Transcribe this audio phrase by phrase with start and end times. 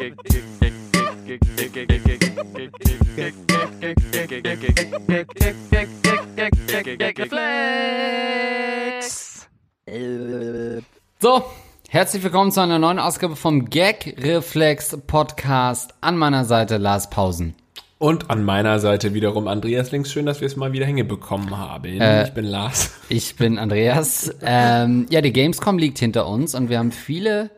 [0.00, 0.06] So,
[11.90, 15.92] herzlich willkommen zu einer neuen Ausgabe vom Gag Reflex Podcast.
[16.00, 17.54] An meiner Seite Lars Pausen.
[17.98, 20.10] Und an meiner Seite wiederum Andreas Links.
[20.10, 22.00] Schön, dass wir es mal wieder hingebekommen haben.
[22.00, 22.94] Äh, ich bin Lars.
[23.10, 24.34] Ich bin Andreas.
[24.40, 27.50] ähm, ja, die Gamescom liegt hinter uns und wir haben viele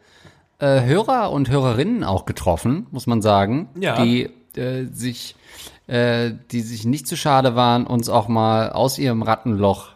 [0.63, 4.03] äh, Hörer und Hörerinnen auch getroffen, muss man sagen, Ja.
[4.03, 5.35] die äh, sich,
[5.87, 9.89] äh, die sich nicht zu schade waren, uns auch mal aus ihrem Rattenloch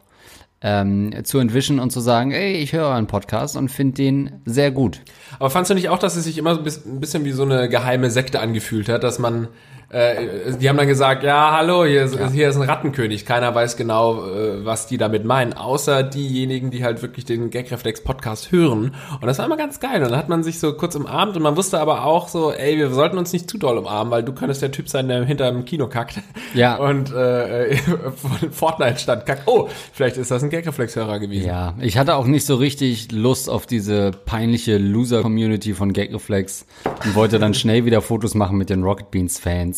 [0.62, 4.70] ähm, zu entwischen und zu sagen, ey, ich höre euren Podcast und finde den sehr
[4.70, 5.02] gut.
[5.38, 6.64] Aber fandst du nicht auch, dass es sich immer ein
[7.00, 9.48] bisschen wie so eine geheime Sekte angefühlt hat, dass man,
[9.88, 13.24] äh, die haben dann gesagt, ja, hallo, hier ist, hier ist ein Rattenkönig.
[13.24, 18.50] Keiner weiß genau, äh, was die damit meinen, außer diejenigen, die halt wirklich den Gagreflex-Podcast
[18.50, 18.94] hören.
[19.20, 20.02] Und das war immer ganz geil.
[20.02, 22.76] Und dann hat man sich so kurz umarmt und man wusste aber auch so, ey,
[22.78, 25.50] wir sollten uns nicht zu doll umarmen, weil du könntest der Typ sein, der hinter
[25.52, 26.20] dem Kino kackt.
[26.54, 26.76] Ja.
[26.86, 27.76] Und äh,
[28.50, 29.42] Fortnite stand kackt.
[29.46, 31.46] Oh, vielleicht ist das ein Gagreflex-Hörer gewesen.
[31.46, 36.66] Ja, ich hatte auch nicht so richtig Lust auf diese peinliche Loser-Community von Gagreflex
[37.04, 39.75] und wollte dann schnell wieder Fotos machen mit den Rocket Beans-Fans,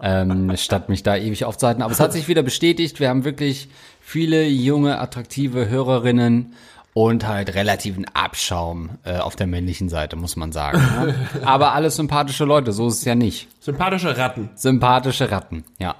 [0.00, 1.82] ähm, statt mich da ewig aufzuhalten.
[1.82, 3.68] Aber es hat sich wieder bestätigt, wir haben wirklich
[4.00, 6.54] viele junge, attraktive Hörerinnen
[6.94, 10.78] und halt relativen Abschaum äh, auf der männlichen Seite, muss man sagen.
[10.78, 11.14] Ne?
[11.44, 13.48] Aber alles sympathische Leute, so ist es ja nicht.
[13.60, 14.50] Sympathische Ratten.
[14.54, 15.96] Sympathische Ratten, ja.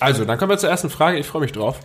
[0.00, 1.18] Also, dann kommen wir zur ersten Frage.
[1.18, 1.80] Ich freue mich drauf.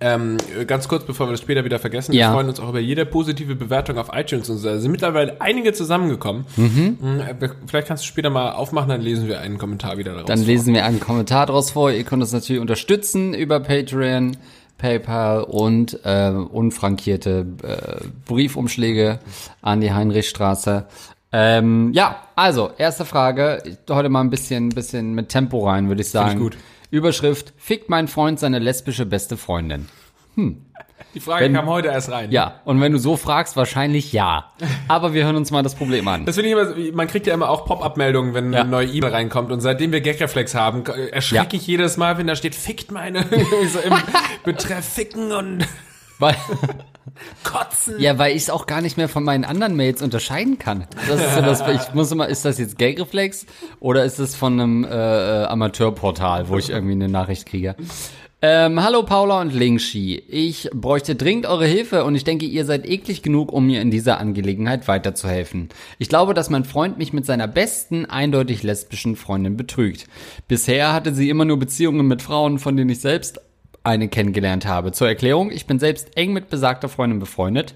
[0.00, 0.36] Ähm,
[0.68, 2.28] ganz kurz, bevor wir das später wieder vergessen, Ja.
[2.28, 4.68] wir freuen uns auch über jede positive Bewertung auf iTunes und so.
[4.68, 6.44] Da sind mittlerweile einige zusammengekommen.
[6.56, 6.98] Mhm.
[7.66, 10.26] Vielleicht kannst du später mal aufmachen, dann lesen wir einen Kommentar wieder daraus.
[10.28, 10.46] Dann vor.
[10.46, 11.90] lesen wir einen Kommentar daraus vor.
[11.90, 14.36] Ihr könnt uns natürlich unterstützen über Patreon,
[14.78, 19.18] PayPal und äh, unfrankierte äh, Briefumschläge
[19.62, 20.86] an die Heinrichstraße.
[21.32, 23.62] Ähm, ja, also, erste Frage.
[23.64, 26.38] Ich- Heute mal ein bisschen, bisschen mit Tempo rein, würde ich sagen.
[26.38, 26.56] gut.
[26.92, 29.88] Überschrift, fickt mein Freund seine lesbische beste Freundin.
[31.14, 32.30] Die Frage wenn- kam heute erst rein.
[32.30, 34.52] Ja, und wenn du so fragst, wahrscheinlich ja.
[34.88, 36.26] Aber wir hören uns mal das Problem an.
[36.26, 38.60] Das finde ich immer, man kriegt ja immer auch Pop-Up-Meldungen, wenn Ja.
[38.60, 39.50] eine neue E-Mail reinkommt.
[39.52, 41.60] Und seitdem wir Gagreflex haben, äh, erschrecke Ja.
[41.62, 43.24] ich jedes Mal, wenn da steht, fickt meine,
[43.72, 43.94] so im
[44.44, 45.66] Betreff ficken und
[46.18, 46.36] Weil,
[47.44, 47.98] kotzen.
[47.98, 50.86] Ja, weil ich es auch gar nicht mehr von meinen anderen Mails unterscheiden kann.
[51.08, 53.46] Das ist so das, ich muss immer, ist das jetzt Gagreflex
[53.80, 57.76] oder ist es von einem äh, äh, Amateurportal, wo ich irgendwie eine Nachricht kriege?
[58.44, 60.20] Ähm, hallo Paula und Lingshi.
[60.26, 63.92] Ich bräuchte dringend eure Hilfe und ich denke, ihr seid eklig genug, um mir in
[63.92, 65.68] dieser Angelegenheit weiterzuhelfen.
[66.00, 70.06] Ich glaube, dass mein Freund mich mit seiner besten, eindeutig lesbischen Freundin betrügt.
[70.48, 73.40] Bisher hatte sie immer nur Beziehungen mit Frauen, von denen ich selbst
[73.84, 74.92] eine kennengelernt habe.
[74.92, 77.74] Zur Erklärung, ich bin selbst eng mit besagter Freundin befreundet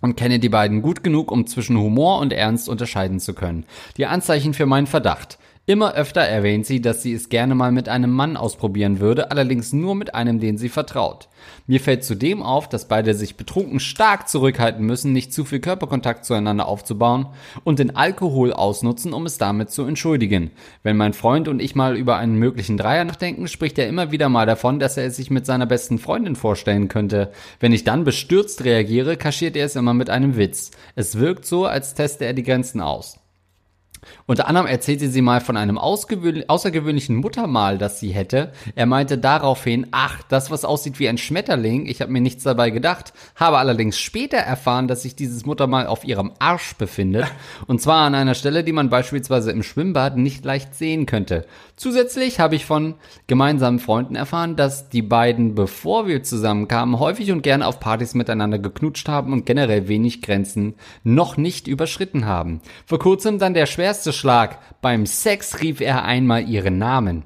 [0.00, 3.64] und kenne die beiden gut genug, um zwischen Humor und Ernst unterscheiden zu können.
[3.96, 5.38] Die Anzeichen für meinen Verdacht.
[5.68, 9.72] Immer öfter erwähnt sie, dass sie es gerne mal mit einem Mann ausprobieren würde, allerdings
[9.72, 11.26] nur mit einem, den sie vertraut.
[11.66, 16.24] Mir fällt zudem auf, dass beide sich betrunken stark zurückhalten müssen, nicht zu viel Körperkontakt
[16.24, 17.26] zueinander aufzubauen
[17.64, 20.52] und den Alkohol ausnutzen, um es damit zu entschuldigen.
[20.84, 24.28] Wenn mein Freund und ich mal über einen möglichen Dreier nachdenken, spricht er immer wieder
[24.28, 27.32] mal davon, dass er es sich mit seiner besten Freundin vorstellen könnte.
[27.58, 30.70] Wenn ich dann bestürzt reagiere, kaschiert er es immer mit einem Witz.
[30.94, 33.18] Es wirkt so, als teste er die Grenzen aus.
[34.26, 38.52] Unter anderem erzählte sie mal von einem außergewöhnlichen Muttermal, das sie hätte.
[38.74, 42.70] Er meinte daraufhin, ach, das was aussieht wie ein Schmetterling, ich habe mir nichts dabei
[42.70, 47.26] gedacht, habe allerdings später erfahren, dass sich dieses Muttermal auf ihrem Arsch befindet.
[47.66, 51.46] Und zwar an einer Stelle, die man beispielsweise im Schwimmbad nicht leicht sehen könnte.
[51.76, 52.94] Zusätzlich habe ich von
[53.26, 58.58] gemeinsamen Freunden erfahren, dass die beiden, bevor wir zusammenkamen, häufig und gerne auf Partys miteinander
[58.58, 60.74] geknutscht haben und generell wenig Grenzen
[61.04, 62.60] noch nicht überschritten haben.
[62.86, 64.58] Vor kurzem dann der schwerste Schlag.
[64.80, 67.24] Beim Sex rief er einmal ihren Namen.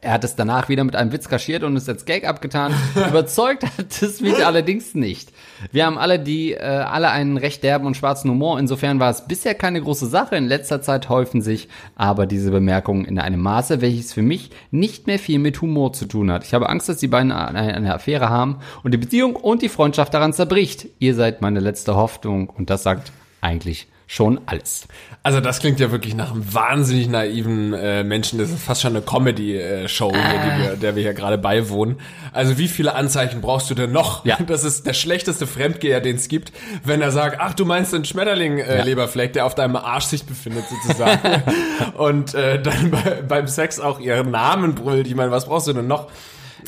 [0.00, 2.74] Er hat es danach wieder mit einem Witz kaschiert und es als Gag abgetan.
[3.08, 5.32] Überzeugt hat es mich allerdings nicht.
[5.72, 8.58] Wir haben alle die, äh, alle einen recht derben und schwarzen Humor.
[8.58, 10.36] Insofern war es bisher keine große Sache.
[10.36, 15.06] In letzter Zeit häufen sich aber diese Bemerkungen in einem Maße, welches für mich nicht
[15.06, 16.44] mehr viel mit Humor zu tun hat.
[16.44, 19.68] Ich habe Angst, dass die beiden eine, eine Affäre haben und die Beziehung und die
[19.68, 20.86] Freundschaft daran zerbricht.
[20.98, 24.86] Ihr seid meine letzte Hoffnung und das sagt eigentlich schon alles.
[25.26, 28.38] Also das klingt ja wirklich nach einem wahnsinnig naiven äh, Menschen.
[28.38, 31.98] Das ist fast schon eine Comedy-Show, hier, die wir, der wir hier gerade beiwohnen.
[32.32, 34.26] Also wie viele Anzeichen brauchst du denn noch?
[34.26, 34.36] Ja.
[34.46, 36.52] Das ist der schlechteste Fremdgeher, den es gibt,
[36.84, 38.84] wenn er sagt, ach, du meinst den Schmetterling, äh, Ja.
[38.84, 41.42] Leberfleck, der auf deinem Arsch sich befindet sozusagen.
[41.96, 45.06] Und äh, dann bei, beim Sex auch ihren Namen brüllt.
[45.06, 46.08] Ich meine, was brauchst du denn noch?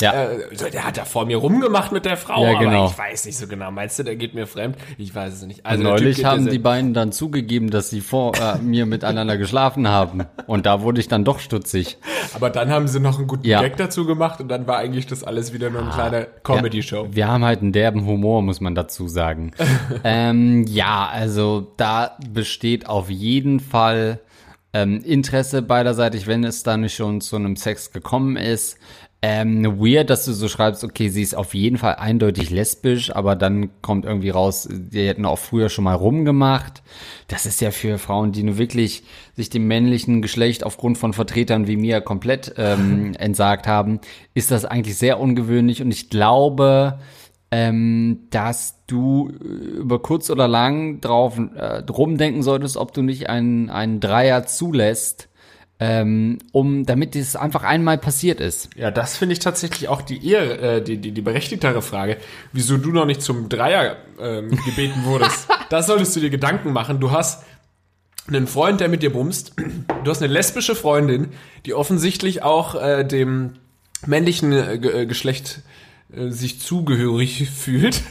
[0.01, 0.13] Ja.
[0.13, 2.85] Äh, so, der hat ja vor mir rumgemacht mit der Frau, Ja, genau.
[2.85, 3.71] aber ich weiß nicht so genau.
[3.71, 4.77] Meinst du, der geht mir fremd?
[4.99, 5.65] Ich weiß es nicht.
[5.65, 10.25] Also Neulich haben die beiden dann zugegeben, dass sie vor äh, mir miteinander geschlafen haben.
[10.47, 11.99] Und da wurde ich dann doch stutzig.
[12.35, 13.61] Aber dann haben sie noch einen guten Ja.
[13.63, 17.09] Gag dazu gemacht und dann war eigentlich das alles wieder nur eine kleine Comedy-Show.
[17.11, 19.53] Wir haben halt einen derben Humor, muss man dazu sagen.
[20.05, 24.21] ähm, ja, also da besteht auf jeden Fall
[24.73, 28.79] ähm, Interesse beiderseitig, wenn es da nicht schon zu einem Sex gekommen ist.
[29.23, 33.35] Ähm, weird, dass du so schreibst, okay, sie ist auf jeden Fall eindeutig lesbisch, aber
[33.35, 36.83] dann kommt irgendwie raus, die hätten auch früher schon mal rumgemacht.
[37.27, 39.05] Das ist ja für Frauen, die nur wirklich
[39.35, 44.01] sich dem männlichen Geschlecht aufgrund von Vertretern wie mir komplett ähm, entsagt haben,
[44.35, 46.99] ist das eigentlich sehr ungewöhnlich und ich glaube,
[47.51, 53.29] ähm, dass du äh, über kurz oder lang drauf äh, rumdenken solltest, ob du nicht
[53.31, 55.29] einen, einen Dreier zulässt,
[55.79, 58.71] ähm, um damit das einfach einmal passiert ist.
[58.77, 62.17] Ja, das finde ich tatsächlich auch die eher äh, die, die, die berechtigtere Frage,
[62.53, 65.49] wieso du noch nicht zum Dreier ähm, gebeten wurdest.
[65.71, 66.99] das solltest du dir Gedanken machen.
[66.99, 67.45] Du hast
[68.27, 69.53] einen Freund, der mit dir bumst.
[70.03, 71.29] Du hast eine lesbische Freundin,
[71.67, 73.55] die offensichtlich auch äh, dem
[74.07, 75.61] männlichen äh, äh, Geschlecht
[76.13, 78.03] äh, sich zugehörig fühlt.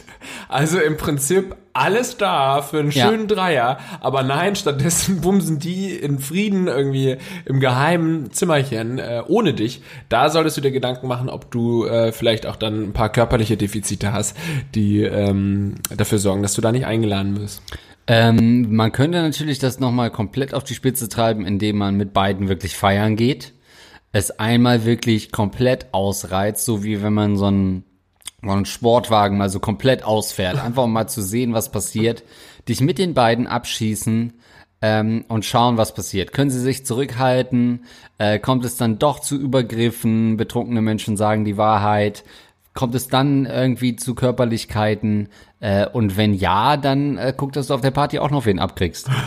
[0.48, 3.08] Also im Prinzip alles da für einen Ja.
[3.08, 9.54] schönen Dreier, aber nein, stattdessen bumsen die in Frieden irgendwie im geheimen Zimmerchen äh, ohne
[9.54, 9.82] dich.
[10.08, 13.56] Da solltest du dir Gedanken machen, ob du äh, vielleicht auch dann ein paar körperliche
[13.56, 14.36] Defizite hast,
[14.74, 17.62] die ähm, dafür sorgen, dass du da nicht eingeladen wirst.
[18.08, 22.48] Ähm, man könnte natürlich das nochmal komplett auf die Spitze treiben, indem man mit beiden
[22.48, 23.52] wirklich feiern geht.
[24.12, 27.84] Es einmal wirklich komplett ausreizt, so wie wenn man so einen,
[28.42, 30.58] so einen Sportwagen mal so komplett ausfährt.
[30.64, 32.22] Einfach um mal zu sehen, was passiert.
[32.68, 34.32] Dich mit den beiden abschießen
[34.82, 36.32] ähm, und schauen, was passiert.
[36.32, 37.84] Können sie sich zurückhalten?
[38.18, 40.36] Äh, kommt es dann doch zu Übergriffen?
[40.36, 42.24] Betrunkene Menschen sagen die Wahrheit.
[42.74, 45.28] Kommt es dann irgendwie zu Körperlichkeiten?
[45.60, 48.58] Äh, und wenn ja, dann äh, guck, dass du auf der Party auch noch wen
[48.58, 49.08] abkriegst.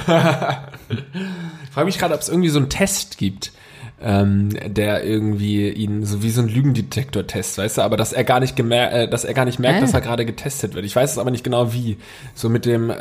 [1.70, 3.52] Ich frage mich gerade, ob es irgendwie so einen Test gibt,
[4.02, 8.40] ähm, der irgendwie ihn so wie so ein Lügendetektor-Test, weißt du, aber dass er gar
[8.40, 9.82] nicht gemer äh, dass er gar nicht merkt, Äh.
[9.82, 10.86] dass er gerade getestet wird.
[10.86, 11.98] Ich weiß es aber nicht genau wie.
[12.34, 12.96] So mit dem, äh,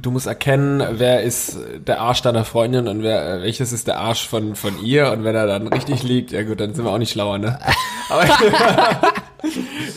[0.00, 3.98] du musst erkennen, wer ist der Arsch deiner Freundin und wer äh, welches ist der
[3.98, 6.90] Arsch von von ihr und wenn er dann richtig liegt, ja gut, dann sind wir
[6.92, 7.58] auch nicht schlauer, ne?
[8.10, 8.24] Aber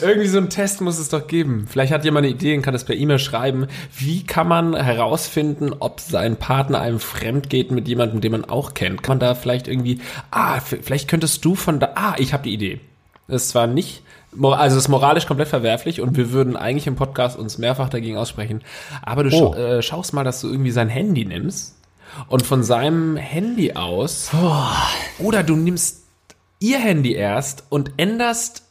[0.02, 1.68] irgendwie so einen Test muss es doch geben.
[1.70, 3.68] Vielleicht hat jemand eine Idee und kann das per E-Mail schreiben.
[3.98, 8.74] Wie kann man herausfinden, ob sein Partner einem fremd geht mit jemandem, den man auch
[8.74, 9.04] kennt?
[9.04, 10.00] Kann man da vielleicht irgendwie,
[10.32, 12.80] ah, vielleicht könntest du von da, ah, ich habe die Idee.
[13.28, 14.04] Das ist zwar nicht,
[14.42, 18.18] also es ist moralisch komplett verwerflich und wir würden eigentlich im Podcast uns mehrfach dagegen
[18.18, 18.62] aussprechen.
[19.02, 19.54] Aber du Oh.
[19.54, 21.78] scha äh, schaust mal, dass du irgendwie sein Handy nimmst
[22.28, 24.32] und von seinem Handy aus,
[25.20, 26.02] oder du nimmst
[26.60, 28.64] ihr Handy erst und änderst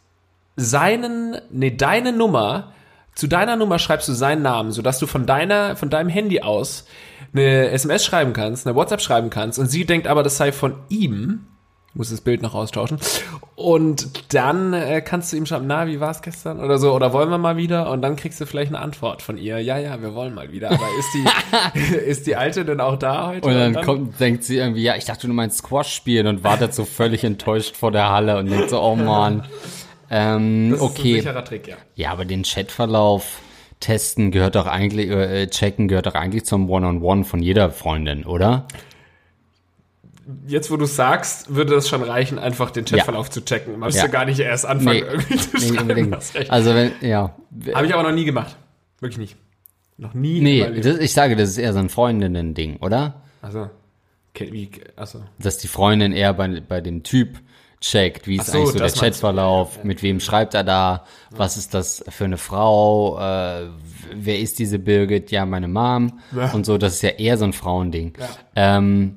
[0.56, 2.72] seinen, nee, deine Nummer,
[3.14, 6.86] zu deiner Nummer schreibst du seinen Namen, sodass du von deiner, von deinem Handy aus
[7.32, 10.74] eine SMS schreiben kannst, eine WhatsApp schreiben kannst und sie denkt aber, das sei von
[10.88, 11.46] ihm.
[11.90, 12.98] Ich muss das Bild noch austauschen.
[13.56, 16.60] Und dann äh, kannst du ihm schreiben, na, wie war es gestern?
[16.60, 17.90] Oder so, oder wollen wir mal wieder?
[17.90, 19.58] Und dann kriegst du vielleicht eine Antwort von ihr.
[19.58, 20.70] Ja, ja, wir wollen mal wieder.
[20.70, 23.48] Aber ist die, ist die Alte denn auch da heute?
[23.48, 26.74] Und dann kommt, denkt sie irgendwie, ja, ich dachte, du meinst Squash spielen und wartet
[26.74, 29.44] so völlig enttäuscht vor der Halle und denkt so, oh man.
[30.10, 31.14] Ähm, das ist ein okay.
[31.14, 31.76] sicherer Trick, ja.
[31.94, 33.40] Ja, aber den Chatverlauf
[33.78, 38.66] testen gehört doch eigentlich, äh, checken gehört doch eigentlich zum One-on-One von jeder Freundin, oder?
[40.46, 43.72] Jetzt, wo du sagst, würde das schon reichen, einfach den Chatverlauf zu checken.
[43.78, 44.06] Man müsste Ja.
[44.08, 46.50] gar nicht erst anfangen, Nee, irgendwie zu Nee, schreiben.
[46.50, 47.34] Also wenn, ja.
[47.74, 48.56] Habe ich aber noch nie gemacht.
[49.00, 49.36] Wirklich nicht.
[49.96, 50.40] Noch nie.
[50.40, 53.22] Nee, das, ich sage, das ist eher so ein Freundinnen-Ding, oder?
[53.42, 53.70] Also,
[54.34, 55.22] okay, wie, also.
[55.38, 57.38] Dass die Freundin eher bei, bei dem Typ
[57.80, 58.90] checkt, wie ist so, eigentlich so der.
[58.90, 63.68] Chatverlauf, mit wem schreibt er da, was ist das für eine Frau, äh,
[64.14, 66.52] wer ist diese Birgit, ja, meine Mom Ja.
[66.52, 68.12] und so, das ist ja eher so ein Frauending.
[68.18, 68.28] Ja.
[68.54, 69.16] Ähm,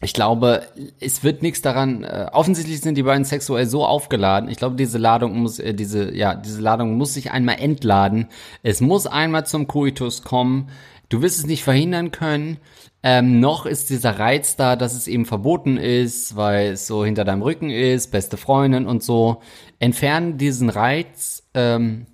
[0.00, 0.62] ich glaube,
[1.00, 2.04] es wird nichts daran.
[2.04, 4.48] Äh, offensichtlich sind die beiden sexuell so aufgeladen.
[4.48, 8.28] Ich glaube, diese Ladung muss, äh, diese, ja, diese Ladung muss sich einmal entladen.
[8.62, 10.68] Es muss einmal zum Koitus kommen.
[11.08, 12.58] Du wirst es nicht verhindern können.
[13.02, 17.24] Ähm, noch ist dieser Reiz da, dass es eben verboten ist, weil es so hinter
[17.24, 19.40] deinem Rücken ist, beste Freundin und so.
[19.78, 21.48] Entfernen diesen Reiz.
[21.54, 22.06] Ähm,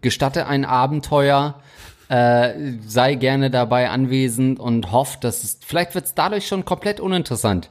[0.00, 1.60] gestatte ein Abenteuer,
[2.08, 2.52] äh,
[2.86, 7.70] sei gerne dabei anwesend und hofft, dass es, vielleicht wird es dadurch schon komplett uninteressant,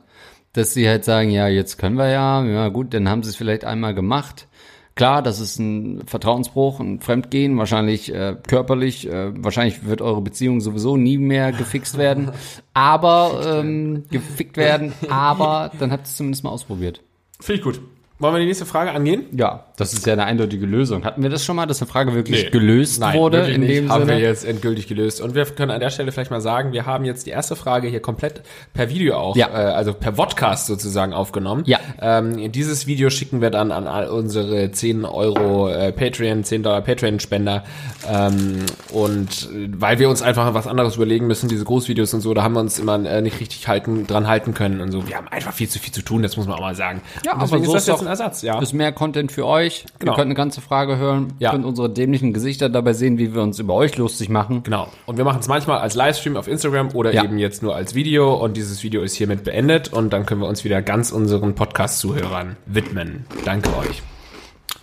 [0.53, 3.35] dass sie halt sagen, ja, jetzt können wir ja, ja gut, dann haben sie es
[3.35, 4.47] vielleicht einmal gemacht.
[4.95, 10.59] Klar, das ist ein Vertrauensbruch, ein Fremdgehen, wahrscheinlich äh, körperlich, äh, wahrscheinlich wird eure Beziehung
[10.59, 12.31] sowieso nie mehr gefixt werden,
[12.73, 17.01] aber ähm, gefickt werden, aber dann habt ihr es zumindest mal ausprobiert.
[17.39, 17.81] Finde ich gut.
[18.19, 19.25] Wollen wir die nächste Frage angehen?
[19.31, 21.03] Ja, das ist ja eine eindeutige Lösung.
[21.03, 22.49] Hatten wir das schon mal, dass eine Frage wirklich Nee.
[22.51, 23.75] gelöst Nein, wurde wirklich in nicht.
[23.77, 24.17] dem haben Sinne?
[24.17, 25.19] wir jetzt endgültig gelöst.
[25.21, 27.87] Und wir können an der Stelle vielleicht mal sagen, wir haben jetzt die erste Frage
[27.87, 28.41] hier komplett
[28.73, 29.47] per Video auch, Ja.
[29.49, 31.63] äh, also per Podcast sozusagen aufgenommen.
[31.65, 31.79] Ja.
[32.01, 36.81] Ähm, dieses Video schicken wir dann an all unsere 10 Euro äh, Patreon, 10 Dollar
[36.81, 37.63] Patreon-Spender.
[38.09, 42.33] Ähm, und äh, weil wir uns einfach was anderes überlegen müssen, diese Großvideos und so,
[42.33, 45.07] da haben wir uns immer äh, nicht richtig halten, dran halten können und so.
[45.07, 47.01] Wir haben einfach viel zu viel zu tun, das muss man auch mal sagen.
[47.25, 48.59] Ja, Und deswegen aber so ist das jetzt ein Ersatz, ja.
[48.59, 49.70] Ist mehr Content für euch.
[49.99, 50.11] Genau.
[50.11, 51.33] Ihr könnt eine ganze Frage hören.
[51.39, 51.49] Ja.
[51.49, 54.63] Ihr könnt unsere dämlichen Gesichter dabei sehen, wie wir uns über euch lustig machen.
[54.63, 54.87] Genau.
[55.05, 57.23] Und wir machen es manchmal als Livestream auf Instagram oder Ja.
[57.23, 58.33] eben jetzt nur als Video.
[58.35, 59.91] Und dieses Video ist hiermit beendet.
[59.93, 63.25] Und dann können wir uns wieder ganz unseren Podcast-Zuhörern widmen.
[63.45, 64.01] Danke euch.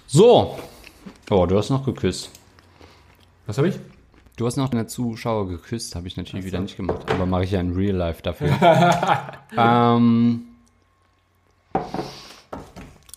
[0.06, 0.58] So.
[1.30, 2.30] Oh, du hast noch geküsst.
[3.46, 3.78] Was habe ich?
[4.36, 7.10] Du hast noch deine Zuschauer geküsst, habe ich natürlich wieder nicht gemacht.
[7.10, 8.50] Aber mache ich ja in Real Life dafür.
[9.58, 10.42] ähm,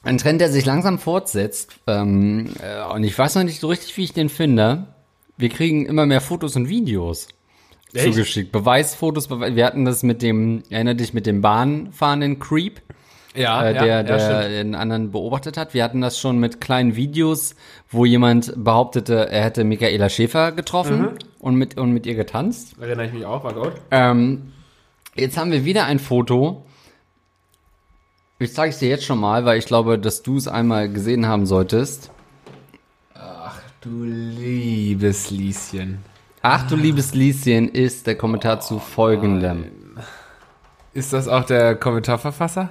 [0.03, 1.75] ein Trend, der sich langsam fortsetzt.
[1.87, 4.87] Ähm, äh, und ich weiß noch nicht so richtig, wie ich den finde.
[5.37, 7.27] Wir kriegen immer mehr Fotos und Videos
[7.93, 8.05] Echt?
[8.05, 8.51] zugeschickt.
[8.51, 9.27] Beweisfotos.
[9.27, 12.81] Bewe wir hatten das mit dem, erinnere dich, mit dem Bahnfahrenden Creep.
[13.33, 15.73] Ja, äh, der, der den anderen beobachtet hat.
[15.73, 17.55] Wir hatten das schon mit kleinen Videos,
[17.89, 22.75] wo jemand behauptete, er hätte Michaela Schäfer getroffen und, mit, und mit ihr getanzt.
[22.81, 23.73] Erinnere ich mich auch, war gut.
[23.89, 24.51] Ähm,
[25.15, 26.65] jetzt haben wir wieder ein Foto.
[28.41, 31.27] Ich zeige es dir jetzt schon mal, weil ich glaube, dass du es einmal gesehen
[31.27, 32.09] haben solltest.
[33.81, 35.99] Du liebes Lieschen.
[36.41, 39.65] Ach du liebes Lieschen ist der Kommentar zu folgendem.
[40.93, 42.69] Ist das auch der Kommentarverfasser?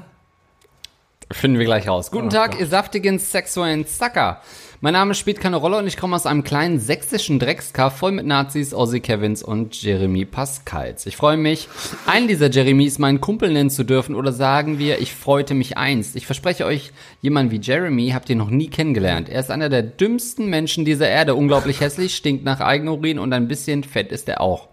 [1.31, 2.11] Finden wir gleich raus.
[2.11, 2.61] Guten Oh Tag, Gott.
[2.61, 4.41] ihr saftigen sexuellen Zacker.
[4.83, 8.25] Mein Name spielt keine Rolle und ich komme aus einem kleinen sächsischen Dreckskaff voll mit
[8.25, 11.05] Nazis, Ozzy Kevins und Jeremy Pascals.
[11.05, 11.69] Ich freue mich,
[12.07, 16.17] einen dieser Jeremys meinen Kumpel nennen zu dürfen oder sagen wir, ich freute mich einst.
[16.17, 19.29] Ich verspreche euch, jemand wie Jeremy habt ihr noch nie kennengelernt.
[19.29, 23.49] Er ist einer der dümmsten Menschen dieser Erde, unglaublich hässlich, stinkt nach Eigenurin und ein
[23.49, 24.70] bisschen fett ist er auch.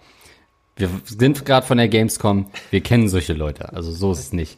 [0.78, 4.58] Wir sind gerade von der Gamescom, wir kennen solche Leute, also so ist es nicht.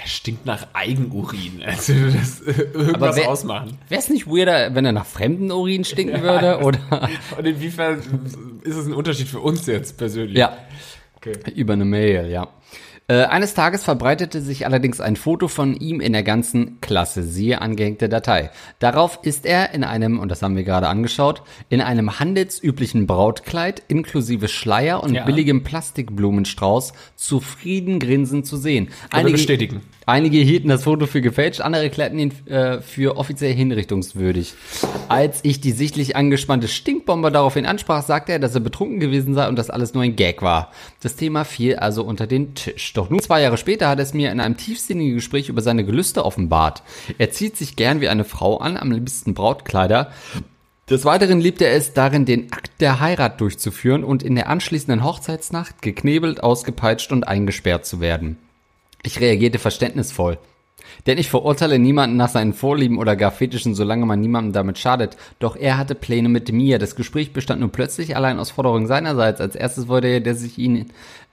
[0.00, 1.62] Der stinkt nach Eigenurin.
[1.64, 2.40] Also das
[2.72, 3.76] irgendwas wer- ausmachen.
[3.88, 6.58] Wäre es nicht weirder, wenn er nach fremden Urin stinken würde?
[6.62, 6.78] Oder
[7.38, 8.00] Und inwiefern
[8.62, 10.36] ist es ein Unterschied für uns jetzt persönlich?
[10.38, 10.56] ja,
[11.16, 11.32] Okay.
[11.56, 12.46] über eine Mail, ja.
[13.08, 17.60] Äh, eines Tages verbreitete sich allerdings ein Foto von ihm in der ganzen Klasse, siehe
[17.60, 18.50] angehängte Datei.
[18.80, 23.80] Darauf ist er in einem, und das haben wir gerade angeschaut, in einem handelsüblichen Brautkleid
[23.86, 25.24] inklusive Schleier und Ja.
[25.24, 28.88] billigem Plastikblumenstrauß zufrieden grinsend zu sehen.
[29.12, 29.82] wir bestätigen.
[30.08, 34.54] Einige hielten das Foto für gefälscht, andere erklärten ihn äh, für offiziell hinrichtungswürdig.
[35.08, 39.48] Als ich die sichtlich angespannte Stinkbombe daraufhin ansprach, sagte er, dass er betrunken gewesen sei
[39.48, 40.70] und dass alles nur ein Gag war.
[41.02, 42.92] Das Thema fiel also unter den Tisch.
[42.92, 45.84] Doch nun zwei Jahre später hat er es mir in einem tiefsinnigen Gespräch über seine
[45.84, 46.84] Gelüste offenbart.
[47.18, 50.12] Er zieht sich gern wie eine Frau an, am liebsten Brautkleider.
[50.88, 55.02] Des Weiteren liebt er es darin, den Akt der Heirat durchzuführen und in der anschließenden
[55.02, 58.38] Hochzeitsnacht geknebelt, ausgepeitscht und eingesperrt zu werden.
[59.02, 60.38] Ich reagierte verständnisvoll.
[61.06, 65.16] Denn ich verurteile niemanden nach seinen Vorlieben oder gar Fetischen, solange man niemandem damit schadet.
[65.38, 66.78] Doch er hatte Pläne mit mir.
[66.78, 69.40] Das Gespräch bestand nun plötzlich allein aus Forderungen seinerseits.
[69.40, 70.86] Als erstes wollte er, dass ich ihn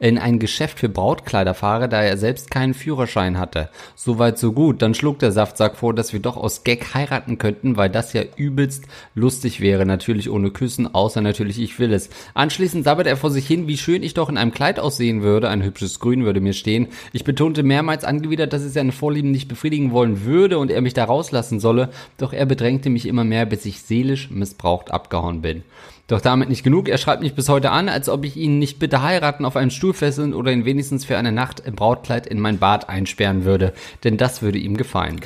[0.03, 3.69] in ein Geschäft für Brautkleider fahre, da er selbst keinen Führerschein hatte.
[3.95, 4.81] Soweit so gut.
[4.81, 8.23] Dann schlug der Saftsack vor, dass wir doch aus Gag heiraten könnten, weil das ja
[8.35, 8.83] übelst
[9.15, 9.85] lustig wäre.
[9.85, 12.09] Natürlich ohne Küssen, außer natürlich ich will es.
[12.33, 15.47] Anschließend sabberte er vor sich hin, wie schön ich doch in einem Kleid aussehen würde.
[15.47, 16.89] Ein hübsches Grün würde mir stehen.
[17.13, 20.93] Ich betonte mehrmals angewidert, dass ich seine Vorlieben nicht befriedigen wollen würde und er mich
[20.93, 21.91] da rauslassen solle.
[22.17, 25.63] Doch er bedrängte mich immer mehr, bis ich seelisch missbraucht abgehauen bin.
[26.07, 26.89] Doch damit nicht genug.
[26.89, 29.71] Er schreibt mich bis heute an, als ob ich ihn nicht bitte heiraten, auf einen
[29.71, 33.73] Stuhl fesseln oder ihn wenigstens für eine Nacht im Brautkleid in mein Bad einsperren würde.
[34.03, 35.21] Denn das würde ihm gefallen.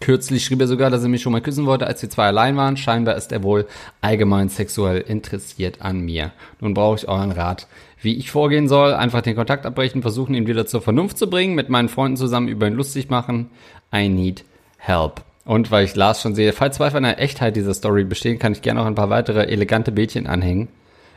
[0.00, 2.56] Kürzlich schrieb er sogar, dass er mich schon mal küssen wollte, als wir zwei allein
[2.58, 2.76] waren.
[2.76, 3.66] Scheinbar ist er wohl
[4.02, 6.32] allgemein sexuell interessiert an mir.
[6.60, 7.66] Nun brauche ich euren Rat.
[8.02, 11.54] Wie ich vorgehen soll, einfach den Kontakt abbrechen, versuchen ihn wieder zur Vernunft zu bringen,
[11.54, 13.48] mit meinen Freunden zusammen über ihn lustig machen.
[13.94, 14.44] I need
[14.76, 15.22] help.
[15.44, 18.52] Und weil ich Lars schon sehe, falls Zweifel an der Echtheit dieser Story bestehen, kann
[18.52, 20.68] ich gerne noch ein paar weitere elegante Bildchen anhängen.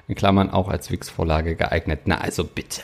[0.07, 2.01] In Klammern auch als Wix-Vorlage geeignet.
[2.05, 2.81] Na, also bitte.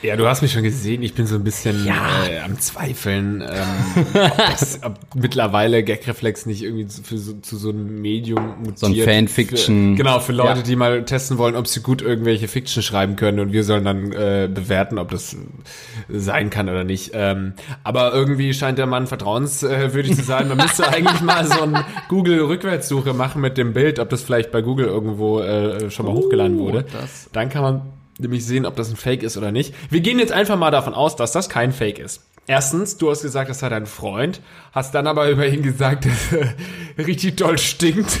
[0.00, 2.24] Ja, du hast mich schon gesehen, ich bin so ein bisschen Ja.
[2.30, 7.70] äh, am Zweifeln, ähm, ob, das, ob mittlerweile Gagreflex nicht irgendwie zu, so, zu so
[7.70, 8.78] einem Medium mutiert.
[8.78, 9.96] So ein Fanfiction.
[9.96, 10.62] Für, genau, für Leute, Ja.
[10.62, 14.12] die mal testen wollen, ob sie gut irgendwelche Fiction schreiben können und wir sollen dann
[14.12, 15.34] äh, bewerten, ob das
[16.08, 17.10] sein kann oder nicht.
[17.14, 20.46] Ähm, aber irgendwie scheint der Mann vertrauenswürdig zu sein.
[20.46, 24.62] Man müsste eigentlich mal so eine Google-Rückwärtssuche machen mit dem Bild, ob das vielleicht bei
[24.62, 26.84] Google irgendwo äh, schon mal hochgeladen wurde.
[26.92, 27.82] das- Dann kann man
[28.18, 29.74] nämlich sehen, ob das ein Fake ist oder nicht.
[29.90, 32.22] Wir gehen jetzt einfach mal davon aus, dass das kein Fake ist.
[32.50, 34.40] Erstens, du hast gesagt, das sei dein Freund,
[34.72, 38.18] hast dann aber über ihn gesagt, dass er richtig doll stinkt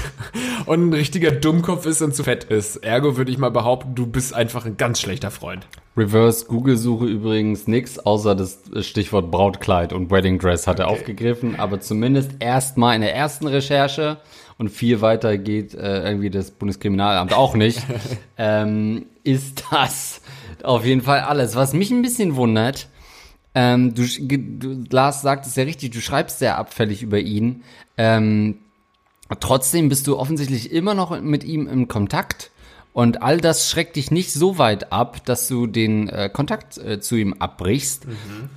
[0.66, 2.76] und ein richtiger Dummkopf ist und zu fett ist.
[2.76, 5.66] Ergo würde ich mal behaupten, du bist einfach ein ganz schlechter Freund.
[5.96, 11.80] Reverse Google-Suche übrigens nix, außer das Stichwort Brautkleid und Wedding Dress hat er aufgegriffen, aber
[11.80, 14.18] zumindest erstmal in der ersten Recherche
[14.58, 17.80] und viel weiter geht äh, irgendwie das Bundeskriminalamt auch nicht,
[18.36, 20.20] ähm, ist das
[20.62, 21.54] auf jeden Fall alles.
[21.54, 22.88] Was mich ein bisschen wundert,
[23.54, 27.62] ähm, du, du, Lars sagt es ja richtig, du schreibst sehr abfällig über ihn.
[27.96, 28.58] Ähm,
[29.40, 32.50] trotzdem bist du offensichtlich immer noch mit ihm im Kontakt.
[32.92, 36.98] Und all das schreckt dich nicht so weit ab, dass du den äh, Kontakt äh,
[36.98, 38.06] zu ihm abbrichst.
[38.08, 38.14] Mhm.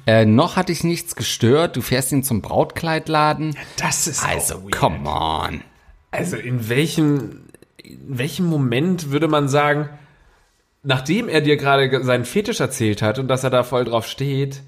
[0.08, 1.76] Äh, noch hat dich nichts gestört.
[1.76, 3.56] Du fährst ihn zum Brautkleidladen.
[3.78, 5.62] Das ist also, come on.
[6.12, 7.48] Also in welchem,
[7.82, 9.90] in welchem Moment würde man sagen,
[10.84, 14.62] nachdem er dir gerade seinen Fetisch erzählt hat und dass er da voll drauf steht,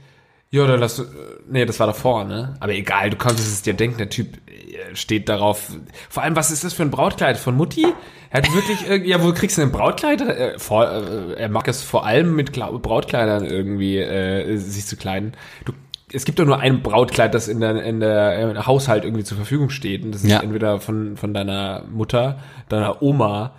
[0.51, 1.05] ja, dann lass du,
[1.49, 2.53] nee, das war davor, ne?
[2.59, 5.71] Aber egal, du konntest es dir denken, der Typ äh, steht darauf.
[6.09, 7.87] Vor allem, was ist das für ein Brautkleid von Mutti?
[8.29, 10.21] Er hat wirklich, ja, wo kriegst du ein Brautkleid?
[10.21, 15.33] Äh, vor, äh, er mag es vor allem mit Brautkleidern irgendwie äh, sich zu kleiden.
[15.65, 15.73] Du,
[16.13, 19.37] es gibt doch nur ein Brautkleid, das in der, in der im Haushalt irgendwie zur
[19.37, 20.03] Verfügung steht.
[20.03, 20.41] Und das ist ja.
[20.41, 22.39] entweder von, von deiner Mutter,
[22.69, 23.53] deiner Oma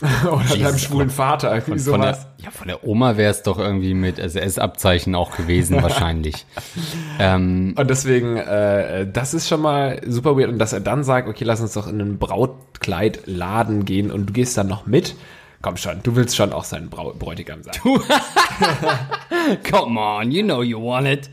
[0.24, 2.20] Oder Jesus, deinem schwulen Vater, von, sowas.
[2.20, 6.46] Von der, ja, von der Oma wäre es doch irgendwie mit SS-Abzeichen auch gewesen, wahrscheinlich.
[7.18, 10.50] ähm, und deswegen, äh, das ist schon mal super weird.
[10.50, 14.32] Und dass er dann sagt, okay, lass uns doch in einen Brautkleidladen gehen und du
[14.32, 15.16] gehst dann noch mit.
[15.60, 17.74] Komm schon, du willst schon auch sein Brau Bräutigam sein.
[19.68, 21.30] Come on, you know you want it.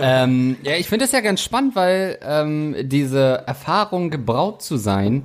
[0.00, 5.24] ähm, ja, ich finde das ja ganz spannend, weil ähm, diese Erfahrung, gebraut zu sein,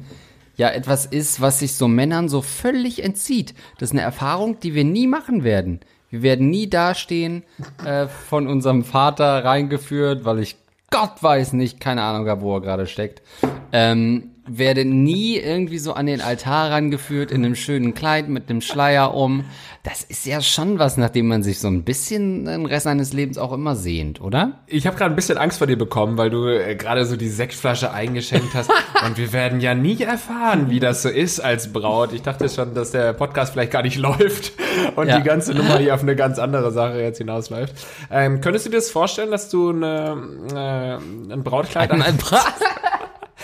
[0.57, 3.53] ja etwas ist, was sich so Männern so völlig entzieht.
[3.77, 5.79] Das ist eine Erfahrung, die wir nie machen werden.
[6.09, 7.43] Wir werden nie dastehen,
[7.85, 10.57] äh, von unserem Vater reingeführt, weil ich
[10.91, 13.23] Gott weiß nicht, keine Ahnung wo er gerade steckt.
[13.71, 18.61] Ähm, werde nie irgendwie so an den Altar rangeführt in einem schönen Kleid mit einem
[18.61, 19.45] Schleier um.
[19.83, 23.37] Das ist ja schon was, nachdem man sich so ein bisschen den Rest seines Lebens
[23.37, 24.59] auch immer sehnt, oder?
[24.67, 27.29] Ich habe gerade ein bisschen Angst vor dir bekommen, weil du äh, gerade so die
[27.29, 28.69] Sektflasche eingeschenkt hast.
[29.05, 32.13] und wir werden ja nie erfahren, wie das so ist als Braut.
[32.13, 34.53] Ich dachte schon, dass der Podcast vielleicht gar nicht läuft
[34.95, 35.17] und ja.
[35.17, 37.73] die ganze Nummer hier auf eine ganz andere Sache jetzt hinausläuft.
[38.11, 40.17] Ähm, könntest du dir das vorstellen, dass du eine,
[40.53, 42.39] äh, ein Brautkleid ein, ein Bra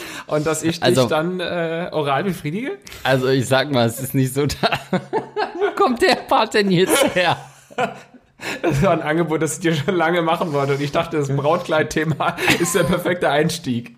[0.28, 2.78] und dass ich also, dich dann äh, oral befriedige?
[3.04, 4.80] Also ich sag mal, es ist nicht so da.
[4.92, 7.38] Wo kommt der Part denn jetzt her?
[8.62, 10.76] Das war ein Angebot, das ich dir schon lange machen wollte.
[10.76, 13.96] Und ich dachte, das Brautkleid-Thema ist der perfekte Einstieg.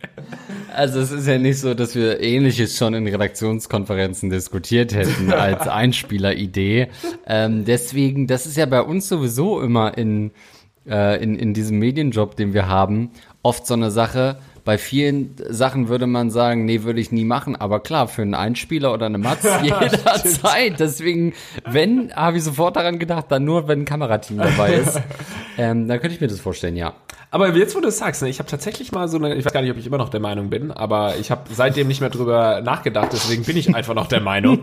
[0.74, 5.68] Also es ist ja nicht so, dass wir Ähnliches schon in Redaktionskonferenzen diskutiert hätten als
[5.68, 6.88] Einspieleridee.
[7.28, 10.32] Ähm, deswegen, das ist ja bei uns sowieso immer in,
[10.90, 13.12] äh, in, in diesem Medienjob, den wir haben,
[13.44, 17.56] oft so eine Sache, bei vielen Sachen würde man sagen, nee, würde ich nie machen.
[17.56, 20.80] Aber klar, für einen Einspieler oder eine Matz jederzeit.
[20.80, 21.34] Deswegen,
[21.66, 25.02] wenn, habe ich sofort daran gedacht, dann nur, wenn ein Kamerateam dabei ist.
[25.58, 26.94] ähm, dann könnte ich mir das vorstellen, ja.
[27.34, 29.54] Aber jetzt, wo du es sagst, ne, ich habe tatsächlich mal so eine, ich weiß
[29.54, 32.10] gar nicht, ob ich immer noch der Meinung bin, aber ich habe seitdem nicht mehr
[32.10, 34.60] drüber nachgedacht, deswegen bin ich einfach noch der Meinung.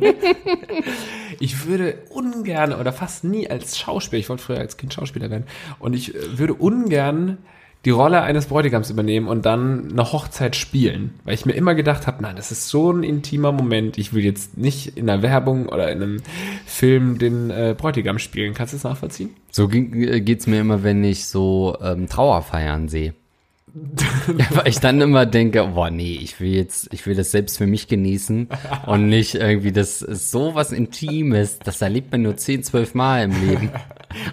[1.41, 5.47] ich würde ungern oder fast nie als Schauspieler, ich wollte früher als Kind Schauspieler werden,
[5.79, 7.39] und ich äh, würde ungern
[7.85, 11.15] die Rolle eines Bräutigams übernehmen und dann eine Hochzeit spielen.
[11.25, 13.99] Weil ich mir immer gedacht habe, nein, das ist so ein intimer Moment.
[13.99, 16.23] Ich will jetzt nicht in einer Werbung oder in einem
[16.67, 18.55] Film den äh, Bräutigam spielen.
[18.55, 19.31] Kannst du das nachvollziehen?
[19.51, 23.15] So äh, geht's mir immer, wenn ich so ähm, Trauerfeiern sehe.
[24.39, 27.59] ja, weil ich dann immer denke, boah, nee, ich will jetzt, ich will das selbst
[27.59, 28.49] für mich genießen
[28.87, 33.25] und nicht irgendwie, das ist so was Intimes, das erlebt man nur 10, 12 Mal
[33.25, 33.71] im Leben.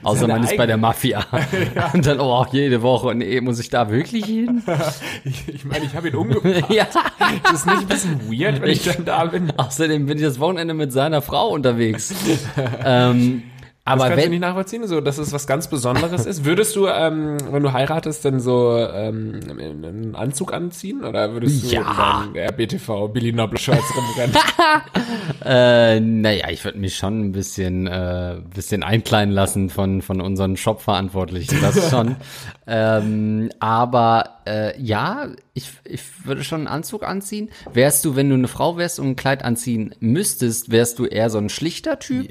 [0.04, 1.26] Außer man ist bei der Mafia.
[1.76, 1.92] ja.
[1.94, 4.64] Und dann, oh, jede Woche, nee, muss ich da wirklich hin?
[5.24, 6.66] ich meine, ich, mein, ich habe ihn umgebracht.
[6.70, 6.88] ja.
[7.44, 9.52] Das ist nicht ein bisschen weird, wenn ich, ich dann da bin.
[9.58, 12.14] Außerdem bin ich das Wochenende mit seiner Frau unterwegs.
[12.86, 13.44] ähm,
[13.88, 16.44] aber das kannst wenn, du nicht nachvollziehen, so, dass es was ganz Besonderes ist.
[16.44, 21.76] Würdest du, ähm, wenn du heiratest, denn so ähm, einen Anzug anziehen oder würdest du
[21.76, 22.24] ja.
[22.26, 24.36] in deinem RBTV Billy Noble Shirts rumrennen?
[25.46, 30.58] äh, naja, ich würde mich schon ein bisschen, äh, bisschen einkleiden lassen von von unseren
[30.58, 32.16] Shop-Verantwortlichen, das schon.
[32.68, 37.50] ähm, aber äh, ja, ich, ich würde schon einen Anzug anziehen.
[37.72, 41.30] Wärst du, wenn du eine Frau wärst und ein Kleid anziehen müsstest, wärst du eher
[41.30, 42.30] so ein schlichter Typ?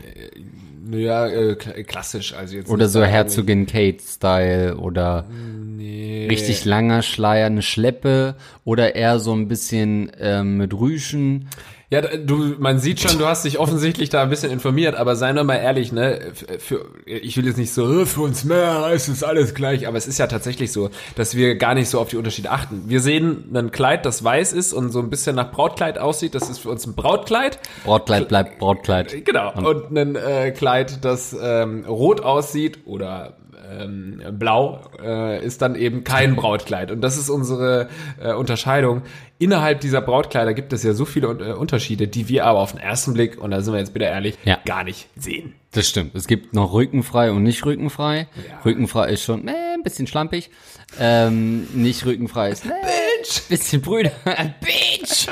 [0.91, 2.35] Ja ja, äh, klassisch.
[2.35, 6.27] Also jetzt oder so Herzogin Kate-Style oder nee.
[6.29, 11.49] richtig langer Schleier, eine Schleppe oder eher so ein bisschen ähm, mit Rüschen.
[11.91, 15.37] Ja, du, man sieht schon, du hast dich offensichtlich da ein bisschen informiert, aber seien
[15.37, 19.09] wir mal ehrlich, ne, für, ich will jetzt nicht so, äh, für uns mehr ist
[19.09, 22.09] es alles gleich, aber es ist ja tatsächlich so, dass wir gar nicht so auf
[22.09, 22.85] die Unterschiede achten.
[22.87, 26.49] Wir sehen ein Kleid, das weiß ist und so ein bisschen nach Brautkleid aussieht, das
[26.49, 27.59] ist für uns ein Brautkleid.
[27.85, 29.25] Brautkleid bleibt Brautkleid.
[29.25, 29.53] Genau.
[29.53, 33.37] Und ein äh, Kleid, das ähm, rot aussieht oder
[33.81, 36.91] ähm, blau äh, ist dann eben kein Brautkleid.
[36.91, 37.89] Und das ist unsere
[38.21, 39.03] äh, Unterscheidung.
[39.39, 42.81] Innerhalb dieser Brautkleider gibt es ja so viele äh, Unterschiede, die wir aber auf den
[42.81, 44.59] ersten Blick, und da sind wir jetzt bitte ehrlich, Ja.
[44.65, 45.55] gar nicht sehen.
[45.73, 46.15] Das stimmt.
[46.15, 48.29] Es gibt noch rückenfrei und nicht rückenfrei.
[48.37, 48.61] Ja.
[48.65, 50.51] Rückenfrei ist schon äh, ein bisschen schlampig.
[50.99, 53.49] Ähm, nicht rückenfrei ist Bitch!
[53.49, 54.13] bisschen Brüder.
[54.61, 55.27] Bitch!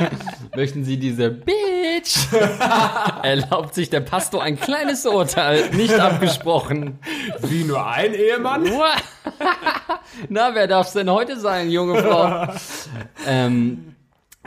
[0.57, 2.17] Möchten Sie diese Bitch?
[3.23, 6.99] Erlaubt sich der Pastor ein kleines Urteil, nicht abgesprochen.
[7.43, 8.65] Wie nur ein Ehemann?
[10.29, 12.49] Na, wer darf's denn heute sein, junge Frau?
[13.27, 13.92] ähm,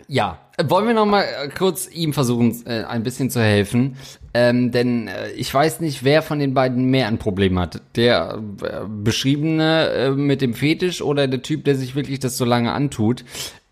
[0.07, 3.97] ja, wollen wir noch mal äh, kurz ihm versuchen, äh, ein bisschen zu helfen.
[4.33, 7.81] Ähm, denn äh, ich weiß nicht, wer von den beiden mehr ein Problem hat.
[7.95, 12.45] Der äh, Beschriebene äh, mit dem Fetisch oder der Typ, der sich wirklich das so
[12.45, 13.23] lange antut.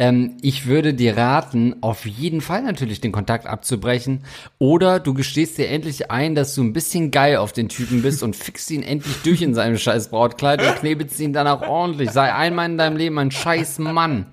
[0.04, 4.26] Ähm, ich würde dir raten, auf jeden Fall natürlich den Kontakt abzubrechen.
[4.60, 8.22] Oder du gestehst dir endlich ein, dass du ein bisschen geil auf den Typen bist
[8.22, 12.12] und fixst ihn endlich durch in seinem scheiß Brautkleid und knebelst ihn dann auch ordentlich.
[12.12, 14.26] Sei einmal in deinem Leben ein scheiß Mann.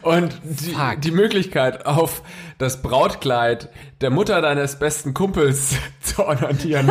[0.00, 2.22] Und die, die Möglichkeit, auf
[2.56, 3.68] das Brautkleid
[4.00, 6.90] der Mutter deines besten Kumpels zu honorieren,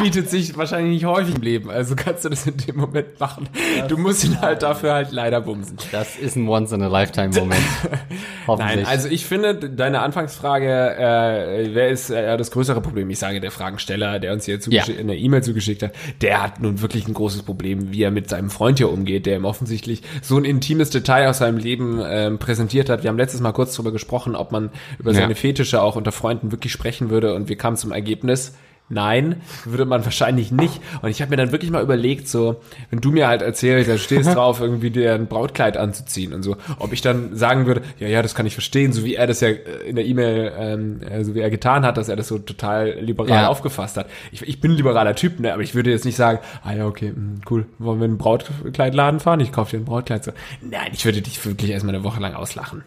[0.00, 1.70] bietet sich wahrscheinlich nicht häufig im Leben.
[1.70, 3.48] Also kannst du das in dem Moment machen.
[3.88, 5.76] Du musst ihn halt dafür halt leider bumsen.
[5.92, 7.60] Das ist ein Once-in-a-Lifetime-Moment.
[8.58, 13.10] Nein, also ich finde, deine Anfangsfrage, äh, wer ist äh, das größere Problem?
[13.10, 14.84] Ich sage, der Fragensteller, der uns hier Ja.
[14.98, 18.50] eine E-Mail zugeschickt hat, der hat nun wirklich ein großes Problem, wie er mit seinem
[18.50, 22.88] Freund hier umgeht, der ihm offensichtlich so ein intimes Detail aus seinem Leben ähm, präsentiert
[22.88, 23.02] hat.
[23.02, 25.20] Wir haben letztes Mal kurz darüber gesprochen, ob man über Ja.
[25.20, 28.54] seine Fetische auch unter Freunden wirklich sprechen würde und wir kamen zum Ergebnis,
[28.90, 30.80] Nein, würde man wahrscheinlich nicht.
[31.02, 33.98] Und ich habe mir dann wirklich mal überlegt, so, wenn du mir halt erzählst, da
[33.98, 38.08] stehst drauf, irgendwie dir ein Brautkleid anzuziehen und so, ob ich dann sagen würde, ja,
[38.08, 41.02] ja, das kann ich verstehen, so wie er das ja äh, in der E-Mail, ähm,
[41.02, 43.48] äh, so wie er getan hat, dass er das so total liberal Ja.
[43.48, 44.08] aufgefasst hat.
[44.32, 46.86] Ich, ich bin ein liberaler Typ, ne, aber ich würde jetzt nicht sagen, ah ja,
[46.86, 49.40] okay, mh, cool, wollen wir in einen Brautkleidladen fahren?
[49.40, 50.24] Ich kaufe dir ein Brautkleid.
[50.24, 50.32] So.
[50.62, 52.84] Nein, ich würde dich wirklich erstmal eine Woche lang auslachen.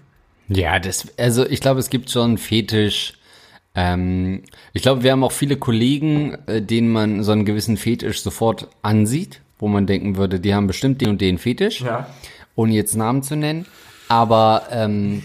[0.47, 3.13] Ja, das, also ich glaube, es gibt schon Fetisch.
[3.75, 8.21] Ähm, ich glaube, wir haben auch viele Kollegen, äh, denen man so einen gewissen Fetisch
[8.21, 12.07] sofort ansieht, wo man denken würde, die haben bestimmt den und den Fetisch, Ja.
[12.55, 13.65] ohne jetzt Namen zu nennen.
[14.09, 15.23] Aber ähm,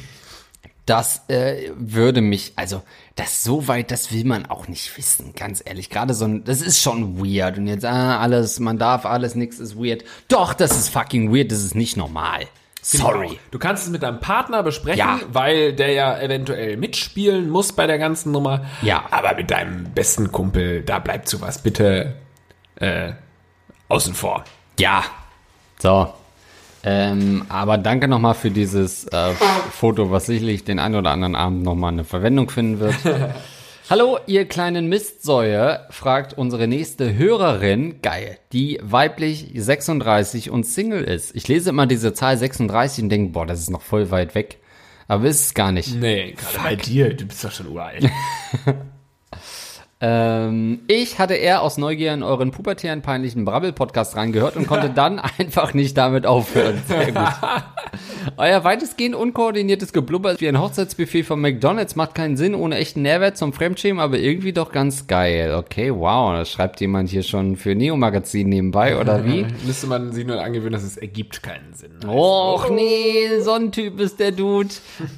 [0.84, 2.82] das äh, würde mich, also
[3.16, 5.90] das so weit, das will man auch nicht wissen, ganz ehrlich.
[5.90, 7.58] Gerade so ein, das ist schon weird.
[7.58, 10.04] Und jetzt, ah, alles, man darf alles, nix ist weird.
[10.28, 12.42] Doch, das ist fucking weird, das ist nicht normal.
[12.88, 13.40] Sorry.
[13.50, 15.18] Du kannst es mit deinem Partner besprechen, Ja.
[15.32, 18.64] weil der ja eventuell mitspielen muss bei der ganzen Nummer.
[18.82, 19.04] Ja.
[19.10, 22.14] Aber mit deinem besten Kumpel, da bleibt sowas bitte
[22.76, 23.12] äh,
[23.88, 24.44] außen vor.
[24.78, 25.02] Ja.
[25.80, 26.12] So.
[26.84, 29.32] Ähm, aber danke nochmal für dieses äh,
[29.72, 32.94] Foto, was sicherlich den einen oder anderen Abend nochmal eine Verwendung finden wird.
[33.88, 41.36] Hallo, ihr kleinen Mistsäue, fragt unsere nächste Hörerin, geil, die weiblich 36 und Single ist.
[41.36, 44.58] Ich lese immer diese Zahl 36 und denke, boah, das ist noch voll weit weg.
[45.06, 45.94] Aber ist es gar nicht.
[45.94, 48.10] Nee, gerade bei dir, du bist doch schon uralt.
[49.98, 55.18] Ähm, ich hatte eher aus Neugier in euren pubertären peinlichen Brabbel-Podcast reingehört und konnte dann
[55.18, 56.82] einfach nicht damit aufhören.
[56.86, 57.22] Sehr gut.
[58.36, 63.00] Euer weitestgehend unkoordiniertes Geblubber ist wie ein Hochzeitsbuffet von McDonalds macht keinen Sinn ohne echten
[63.00, 65.54] Nährwert zum Fremdschämen, aber irgendwie doch ganz geil.
[65.54, 69.46] Okay, wow, das schreibt jemand hier schon für Neo-Magazin nebenbei, oder wie?
[69.64, 71.92] Müsste man sich nur angewöhnen, dass es ergibt keinen Sinn.
[72.06, 74.68] Och nee, so ein Typ ist der Dude.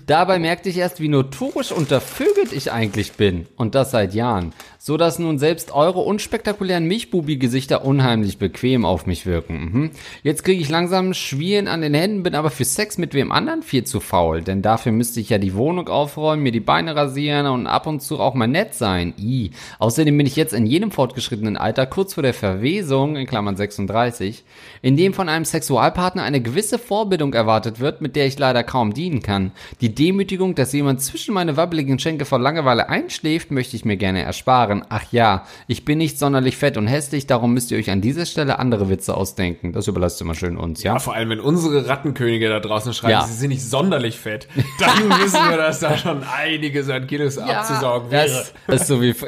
[0.07, 3.47] Dabei merkte ich erst, wie notorisch untervögelt ich eigentlich bin.
[3.57, 4.53] Und das seit Jahren.
[4.81, 9.71] So dass nun selbst eure unspektakulären Milchbubi-Gesichter unheimlich bequem auf mich wirken.
[9.73, 9.91] Mhm.
[10.23, 13.65] Jetzt kriege ich langsam Schwielen an den Händen, bin aber für Sex mit wem anderen
[13.65, 14.41] viel zu faul.
[14.43, 18.01] Denn dafür müsste ich ja die Wohnung aufräumen, mir die Beine rasieren und ab und
[18.01, 19.15] zu auch mal nett sein.
[19.19, 19.51] I.
[19.81, 24.45] Außerdem bin ich jetzt in jedem fortgeschrittenen Alter kurz vor der Verwesung, in Klammern 36,
[24.81, 28.95] in dem von einem Sexualpartner eine gewisse Vorbildung erwartet wird, mit der ich leider kaum
[28.95, 29.51] dienen kann.
[29.81, 34.23] Die Demütigung, dass jemand zwischen meine wabbeligen Schenkel vor Langeweile einschläft, möchte ich mir gerne
[34.23, 34.68] ersparen.
[34.89, 38.27] Ach ja, ich bin nicht sonderlich fett und hässlich, darum müsst ihr euch an dieser
[38.27, 39.73] Stelle andere Witze ausdenken.
[39.73, 40.95] Das überlasst immer schön uns, ja?
[40.95, 43.23] Ja, vor allem, wenn unsere Rattenkönige da draußen schreiben, Ja.
[43.23, 48.11] sie sind nicht sonderlich fett, dann wissen wir, dass da schon einiges an Kilos abzusaugen
[48.11, 48.29] wäre.
[48.29, 49.15] das, das ist so wie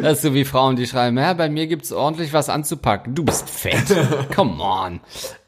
[0.00, 3.14] Das ist so wie Frauen, die schreiben, ja, bei mir gibt's ordentlich was anzupacken.
[3.14, 3.84] Du bist fett.
[4.34, 5.00] Come on.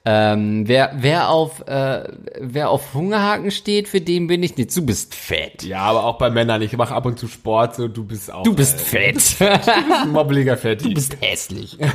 [0.06, 2.04] Ähm, wer, wer auf, äh,
[2.38, 4.76] wer auf Hungerhaken steht, für den bin ich nicht.
[4.76, 5.62] Du bist fett.
[5.62, 6.60] Ja, aber auch bei Männern.
[6.60, 8.42] Ich mache ab und zu Sport, so du bist auch.
[8.42, 9.36] Du bist fett.
[9.40, 10.88] ein mobbeliger Fetti.
[10.88, 11.78] Du bist hässlich.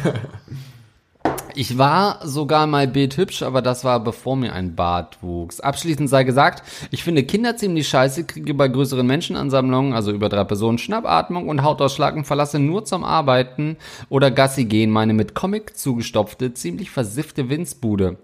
[1.60, 5.60] Ich war sogar mal bildhübsch, aber das war bevor mir ein Bart wuchs.
[5.60, 10.46] Abschließend sei gesagt, ich finde Kinder ziemlich scheiße, kriege bei größeren Menschenansammlungen, also über drei
[10.46, 13.76] Personen, Schnappatmung und Hautausschlag und verlasse nur zum Arbeiten
[14.08, 18.18] oder Gassi gehen meine mit Comic zugestopfte, ziemlich versiffte Winzbude.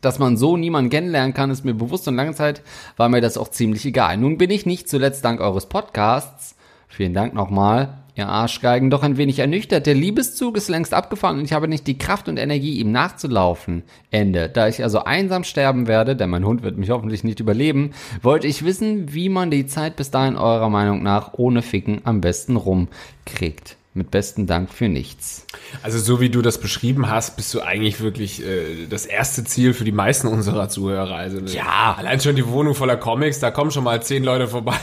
[0.00, 2.62] Dass man so niemanden kennenlernen kann, ist mir bewusst und lange Zeit
[2.96, 4.16] war mir das auch ziemlich egal.
[4.16, 6.56] Nun bin ich nicht zuletzt dank eures Podcasts,
[6.88, 9.86] vielen Dank nochmal, ihr Arschgeigen, doch ein wenig ernüchtert.
[9.86, 13.82] Der Liebeszug ist längst abgefahren und ich habe nicht die Kraft und Energie, ihm nachzulaufen.
[14.10, 14.48] Ende.
[14.48, 17.90] Da ich also einsam sterben werde, denn mein Hund wird mich hoffentlich nicht überleben,
[18.22, 22.22] wollte ich wissen, wie man die Zeit bis dahin eurer Meinung nach ohne Ficken am
[22.22, 23.76] besten rumkriegt.
[23.92, 25.46] Mit besten Dank für nichts.
[25.82, 29.72] Also so wie du das beschrieben hast, bist du eigentlich wirklich äh, das erste Ziel
[29.72, 31.14] für die meisten unserer Zuhörer.
[31.16, 31.94] Also Ja.
[31.98, 34.74] allein schon die Wohnung voller Comics, da kommen schon mal zehn Leute vorbei.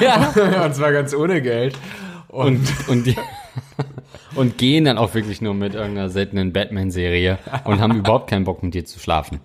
[0.00, 0.32] Ja.
[0.66, 1.74] und zwar ganz ohne Geld.
[2.28, 3.16] Und, Und, die,
[4.34, 8.62] und gehen dann auch wirklich nur mit irgendeiner seltenen Batman-Serie und haben überhaupt keinen Bock
[8.62, 9.40] mit dir zu schlafen.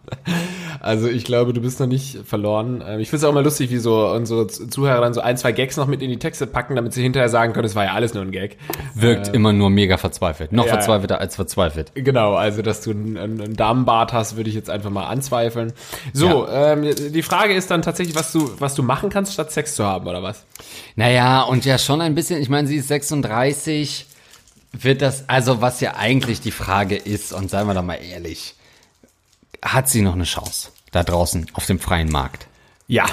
[0.80, 2.84] Also ich glaube, du bist noch nicht verloren.
[2.88, 5.52] Ähm, Ich finde es auch immer lustig, wie so unsere Zuhörer dann so ein, zwei
[5.52, 7.94] Gags noch mit in die Texte packen, damit sie hinterher sagen können, es war ja
[7.94, 8.58] alles nur ein Gag.
[8.96, 10.52] Wirkt immer nur mega verzweifelt.
[10.52, 10.74] Noch Ja.
[10.74, 11.92] verzweifelter als verzweifelt.
[11.96, 15.74] Genau, also dass du einen, einen Damenbart hast, würde ich jetzt einfach mal anzweifeln.
[16.14, 16.84] So, ähm,
[17.14, 20.08] die Frage ist dann tatsächlich, was du, was du machen kannst, statt Sex zu haben,
[20.08, 20.46] oder was?
[20.96, 24.06] Naja, und ja schon ein bisschen, ich meine, sie ist 36,
[24.74, 28.56] wird das, also was ja eigentlich die Frage ist, und seien wir doch mal ehrlich,
[29.64, 32.48] hat sie noch eine Chance da draußen auf dem freien Markt?
[32.88, 33.06] Ja,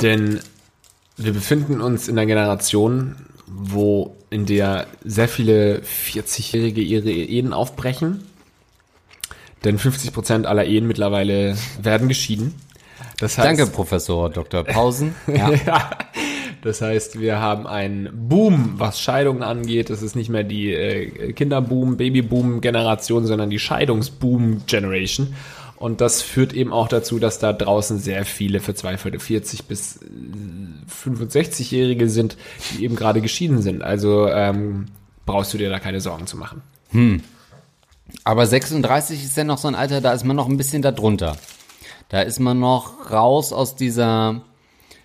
[0.00, 0.40] denn
[1.16, 8.24] wir befinden uns in einer Generation, wo in der sehr viele 40-Jährige ihre Ehen aufbrechen.
[9.64, 12.54] Denn 50 Prozent aller Ehen mittlerweile werden geschieden.
[13.18, 14.64] Das heißt, Danke, Professor Dr.
[14.64, 15.14] Pausen.
[15.26, 15.52] Ja.
[15.52, 15.90] Ja.
[16.62, 19.88] Das heißt, wir haben einen Boom, was Scheidungen angeht.
[19.88, 25.34] Es ist nicht mehr die äh, Kinderboom, Babyboom-Generation, sondern die Scheidungsboom-Generation.
[25.80, 30.06] Und das führt eben auch dazu, dass da draußen sehr viele verzweifelte 40 bis äh,
[30.86, 32.36] 65-Jährige sind,
[32.70, 33.80] die eben gerade geschieden sind.
[33.80, 34.88] Also ähm,
[35.24, 36.60] brauchst du dir da keine Sorgen zu machen.
[38.24, 40.92] Aber 36 ist ja noch so ein Alter, da ist man noch ein bisschen da
[40.92, 41.38] drunter.
[42.10, 44.42] Da ist man noch raus aus dieser,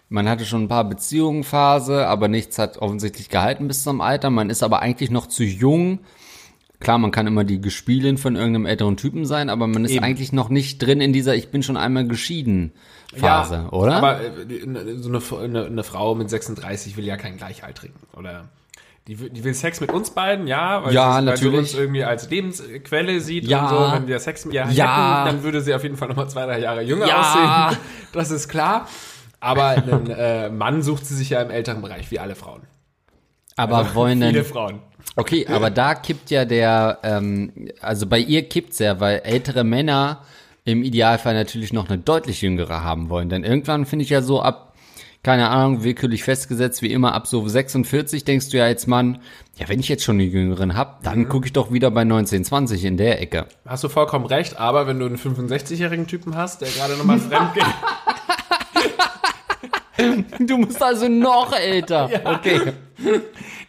[0.10, 4.30] man hatte schon ein paar Beziehungen Phase, aber nichts hat offensichtlich gehalten bis zum Alter.
[4.30, 6.00] Man ist aber eigentlich noch zu jung.
[6.80, 10.04] Klar, man kann immer die Gespielin von irgendeinem älteren Typen sein, aber man ist Eben.
[10.04, 12.74] eigentlich noch nicht drin in dieser Ich bin schon einmal geschieden
[13.16, 13.96] Phase, oder?
[13.96, 14.62] Aber äh, die-
[14.98, 18.50] so eine, eine, eine Frau mit 36 will ja keinen Gleichaltrigen, oder?
[19.08, 21.74] Die, will- die will Sex mit uns beiden, ja, weil, Ja, sie, weil sie uns
[21.76, 23.64] irgendwie als Lebensquelle sieht Ja.
[23.64, 23.94] und so.
[23.96, 25.26] Wenn wir Sex mit ihr Ja.
[25.26, 27.68] hätten, dann würde sie auf jeden Fall nochmal zwei, drei Jahre jünger Ja.
[27.70, 27.78] aussehen.
[28.14, 28.88] Das ist klar.
[29.40, 32.62] Aber einen äh, Mann sucht sie sich ja im älteren Bereich, wie alle Frauen.
[33.56, 34.80] aber wollen Viele denn, Frauen.
[35.16, 40.22] Okay, aber da kippt ja der, ähm, also bei ihr kippt's ja, weil ältere Männer
[40.66, 43.30] im Idealfall natürlich noch eine deutlich jüngere haben wollen.
[43.30, 44.74] Denn irgendwann finde ich ja so ab,
[45.24, 49.20] keine Ahnung, willkürlich festgesetzt, wie immer ab so 46 denkst du ja als Mann,
[49.58, 51.30] ja, wenn ich jetzt schon eine jüngeren hab, dann Mhm.
[51.30, 53.46] gucke ich doch wieder bei 1920 in der Ecke.
[53.66, 57.54] Hast du vollkommen recht, aber wenn du einen 65-jährigen Typen hast, der gerade nochmal fremd
[57.54, 57.64] geht,
[60.40, 62.10] Du musst also noch älter.
[62.26, 62.74] Okay.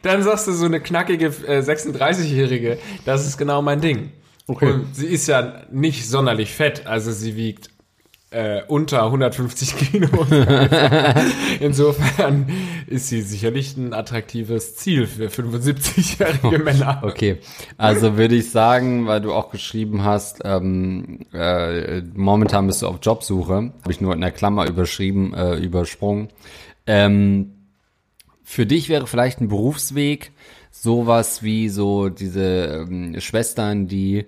[0.07, 4.13] Dann sagst du so eine knackige äh, 36-Jährige, das ist genau mein Ding.
[4.49, 4.73] Okay.
[4.73, 7.71] Und sie ist ja nicht sonderlich fett, also sie wiegt
[8.31, 10.09] äh, unter 150 Kilo.
[11.61, 12.47] Insofern
[12.87, 17.03] ist sie sicherlich ein attraktives Ziel für 75-jährige Männer.
[17.03, 17.39] Okay,
[17.77, 22.99] also würde ich sagen, weil du auch geschrieben hast, ähm, äh, momentan bist du auf
[23.03, 26.29] Jobsuche, habe ich nur in der Klammer überschrieben, äh, übersprungen.
[26.87, 27.56] Ähm,
[28.49, 30.31] für dich wäre vielleicht ein Berufsweg
[30.71, 34.25] sowas wie so diese ähm, Schwestern, die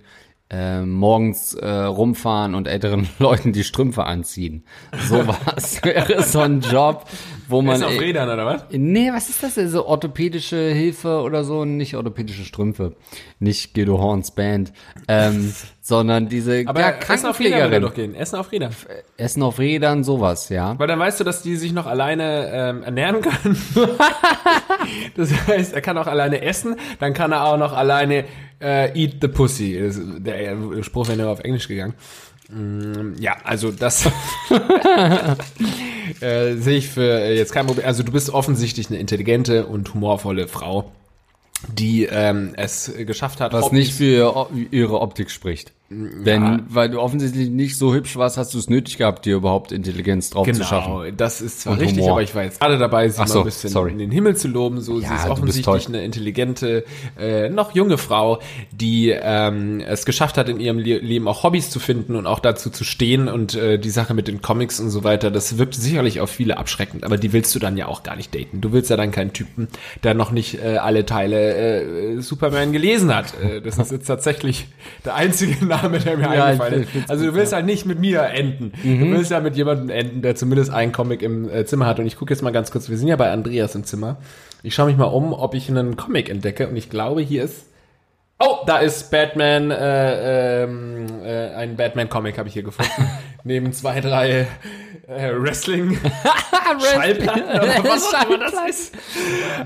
[0.50, 4.64] äh, morgens äh, rumfahren und älteren Leuten die Strümpfe anziehen.
[5.09, 7.07] Sowas wäre so ein Job,
[7.48, 8.64] wo man Ist auf äh, Rädern, oder was?
[8.72, 9.54] Nee, was ist das?
[9.54, 9.68] denn?
[9.68, 11.64] So orthopädische Hilfe oder so?
[11.64, 12.96] Nicht orthopädische Strümpfe.
[13.38, 14.72] Nicht Guido Horns Band.
[15.07, 15.54] Ähm,
[15.88, 18.14] sondern diese Aber ja, Essen auf Rädern würde doch gehen.
[18.14, 18.72] Essen auf Rädern.
[19.16, 20.79] Essen auf Rädern, sowas, ja.
[20.79, 23.57] Weil dann weißt du, dass die sich noch alleine ähm, ernähren kann.
[25.16, 28.24] das heißt, er kann auch alleine essen, dann kann er auch noch alleine
[28.61, 29.81] äh, eat the pussy.
[29.83, 31.94] Das, der äh, Spruch wäre nur auf Englisch gegangen.
[32.51, 34.05] Mm, Ja, also das
[36.20, 37.87] äh, sehe ich für äh, jetzt kein Problem.
[37.87, 40.92] Also du bist offensichtlich eine intelligente und humorvolle Frau.
[41.66, 45.72] die ähm, es geschafft hat, Was Hobbys- nicht für ihre Optik spricht.
[45.90, 49.72] Denn, weil du offensichtlich nicht so hübsch warst, hast du es nötig gehabt, dir überhaupt
[49.72, 50.92] Intelligenz drauf zu schaffen.
[51.03, 52.12] Genau, das ist zwar Und richtig, Humor.
[52.12, 53.92] aber ich war jetzt gerade dabei, sie Ach mal so, ein bisschen sorry.
[53.92, 54.83] in den Himmel zu loben.
[54.83, 56.85] So, Ja, sie ist offensichtlich eine intelligente,
[57.18, 58.38] äh, noch junge Frau,
[58.70, 62.40] die ähm, es geschafft hat, in ihrem Le Leben auch Hobbys zu finden und auch
[62.40, 65.74] dazu zu stehen und äh, die Sache mit den Comics und so weiter, das wirkt
[65.74, 68.61] sicherlich auf viele abschreckend, aber die willst du dann ja auch gar nicht daten.
[68.61, 69.68] Du willst ja dann keinen Typen,
[70.03, 71.55] der noch nicht äh, alle Teile
[72.16, 73.33] äh, Superman gelesen hat.
[73.42, 74.66] Äh, das ist jetzt tatsächlich
[75.07, 77.11] der einzige Name, der mir Ja, eingefallen ist.
[77.11, 78.73] Also du willst halt nicht mit mir enden.
[78.83, 79.01] Mhm.
[79.01, 81.99] Du willst ja mit jemandem enden, der zumindest einen Comic im äh, Zimmer hat.
[81.99, 84.19] Und ich gucke jetzt mal ganz kurz, wir sind ja bei Andreas im Zimmer.
[84.62, 86.69] Ich schaue mich mal um, ob ich einen Comic entdecke.
[86.69, 87.67] Und ich glaube, hier ist...
[88.41, 93.11] Oh, da ist Batman, äh, ähm, äh, ein Batman-Comic habe ich hier gefunden.
[93.43, 94.47] Neben zwei, drei
[95.09, 98.95] äh, Wrestling-Schallplatten oder was auch immer das ist.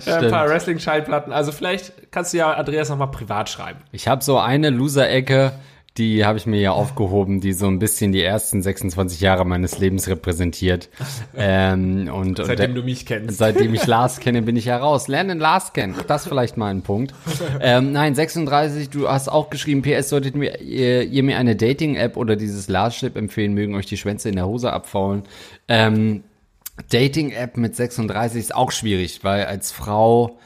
[0.07, 1.33] Äh, ein paar Wrestling-Schallplatten.
[1.33, 3.81] Also vielleicht kannst du ja Andreas nochmal privat schreiben.
[3.91, 5.53] Ich habe so eine Loser-Ecke,
[5.99, 9.79] die habe ich mir ja aufgehoben, die so ein bisschen die ersten 26 Jahre meines
[9.79, 10.89] Lebens repräsentiert.
[11.37, 13.37] ähm, und, und Seitdem du mich kennst.
[13.37, 15.09] Seitdem ich Lars kenne, bin ich ja raus.
[15.09, 15.95] Lernen Lars kennen.
[16.07, 17.13] Das vielleicht mal ein Punkt.
[17.61, 22.17] Ähm, nein, 36, du hast auch geschrieben, PS, solltet mir, ihr, ihr mir eine Dating-App
[22.17, 25.25] oder dieses Lars-Chip empfehlen, mögen euch die Schwänze in der Hose abfaulen.
[25.69, 26.25] Ähm,
[26.91, 30.39] Dating-App mit 36 ist auch schwierig, weil als Frau,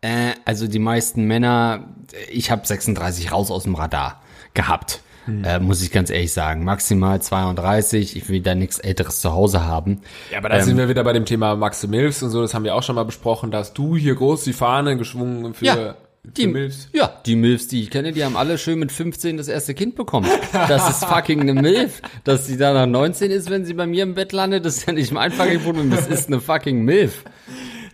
[0.00, 1.94] äh, also die meisten Männer,
[2.32, 4.23] ich habe 36 raus aus dem Radar
[4.54, 5.00] gehabt.
[5.26, 6.64] Äh, muss ich ganz ehrlich sagen.
[6.64, 8.14] Maximal 32.
[8.14, 10.02] Ich will da nichts Älteres zu Hause haben.
[10.30, 12.52] Ja, aber da Ähm, sind wir wieder bei dem Thema Max Milfs und so, das
[12.52, 15.64] haben wir auch schon mal besprochen, da hast du hier groß die Fahne geschwungen für,
[15.64, 16.88] Ja, für die, Milfs.
[16.92, 19.94] ja, die Milfs, die ich kenne, die haben alle schön mit 15 das erste Kind
[19.96, 20.28] bekommen.
[20.52, 22.02] Das ist fucking eine Milf.
[22.24, 24.86] Dass sie da nach 19 ist, wenn sie bei mir im Bett landet, das ist
[24.86, 25.90] ja nicht mein fucking Problem.
[25.90, 27.24] Das ist eine fucking Milf.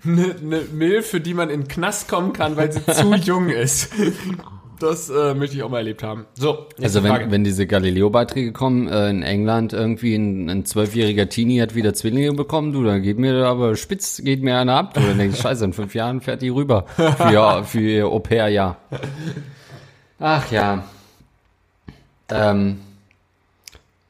[0.04, 3.50] Eine ne Milf, für die man in den Knast kommen kann, weil sie zu jung
[3.50, 3.90] ist.
[4.80, 6.26] Das äh, möchte ich auch mal erlebt haben.
[6.34, 7.30] So, Also wenn, Frage.
[7.30, 12.32] wenn diese Galileo-Beiträge kommen, äh, in England irgendwie ein ein zwölfjähriger Teenie hat wieder Zwillinge
[12.32, 14.94] bekommen, du, dann geht mir aber spitz, geht mir einer ab.
[14.94, 16.86] Du, dann denkst scheiße, in fünf Jahren fährt die rüber.
[16.96, 18.76] Für, ihr- für ihr Au-pair-Jahr.
[20.18, 20.84] Ach ja.
[22.30, 22.78] Ähm,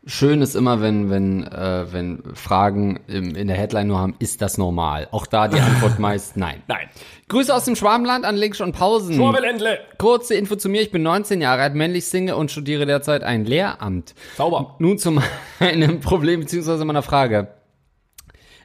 [0.06, 4.42] schön ist immer, wenn, wenn, äh, wenn Fragen im, in der Headline nur haben, ist
[4.42, 5.08] das normal?
[5.10, 6.62] Auch da die Antwort meist nein.
[6.68, 6.88] Nein.
[7.28, 9.14] Grüße aus dem Schwabenland an Links und Pausen.
[9.14, 9.78] Schwurbelendle.
[9.98, 13.44] Kurze Info zu mir, ich bin 19 Jahre alt, männlich Single und studiere derzeit ein
[13.44, 14.14] Lehramt.
[14.36, 14.76] Sauber.
[14.78, 15.12] Nun zu
[15.60, 16.84] meinem Problem bzw.
[16.84, 17.48] meiner Frage.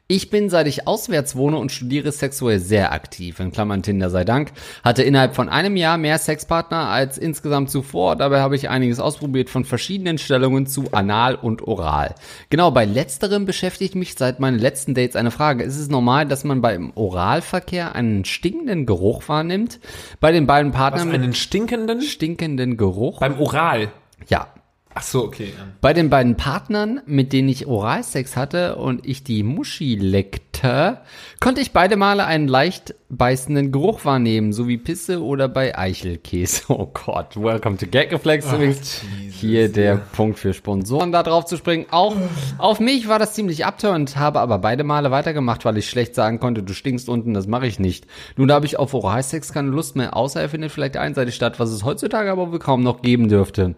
[0.07, 4.23] Ich bin, seit ich auswärts wohne und studiere, sexuell sehr aktiv, in Klammern Tinder sei
[4.23, 4.51] Dank,
[4.83, 8.15] hatte innerhalb von einem Jahr mehr Sexpartner als insgesamt zuvor.
[8.15, 12.13] Dabei habe ich einiges ausprobiert, von verschiedenen Stellungen zu Anal und Oral.
[12.51, 15.63] Genau, bei letzterem beschäftigt mich seit meinen letzten Dates eine Frage.
[15.63, 19.79] Ist es normal, dass man beim Oralverkehr einen stinkenden Geruch wahrnimmt?
[20.19, 22.03] Bei den beiden Was, Partnern mit einen stinkenden?
[22.03, 23.21] stinkenden Geruch?
[23.21, 23.91] Beim Oral.
[24.27, 24.49] Ja,
[24.97, 25.49] Ach so, okay.
[25.57, 25.65] ja.
[25.81, 30.99] bei den beiden Partnern, mit denen ich Oralsex hatte und ich die Muschi leckte,
[31.41, 36.63] konnte ich beide Male einen leicht beißenden Geruch wahrnehmen, so wie Pisse oder bei Eichelkäse.
[36.77, 39.01] Oh Gott, welcome to Gagreflex übrigens.
[39.29, 41.87] Hier der Punkt für Sponsoren, da drauf zu springen.
[41.91, 42.15] Auch
[42.57, 46.39] auf mich war das ziemlich abtörend, habe aber beide Male weitergemacht, weil ich schlecht sagen
[46.39, 48.07] konnte, du stinkst unten, das mache ich nicht.
[48.37, 51.71] Nun habe ich auf Oralsex keine Lust mehr, außer er findet vielleicht einseitig statt, was
[51.71, 53.75] es heutzutage aber wohl kaum noch geben dürfte.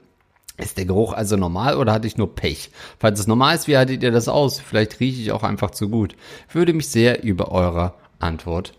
[0.58, 2.72] Ist der Geruch also normal oder hatte ich nur Pech?
[3.00, 4.60] Falls es normal ist, wie haltet ihr das aus?
[4.60, 6.16] Vielleicht rieche ich auch einfach zu gut.
[6.52, 8.74] Würde mich sehr über eure Antwort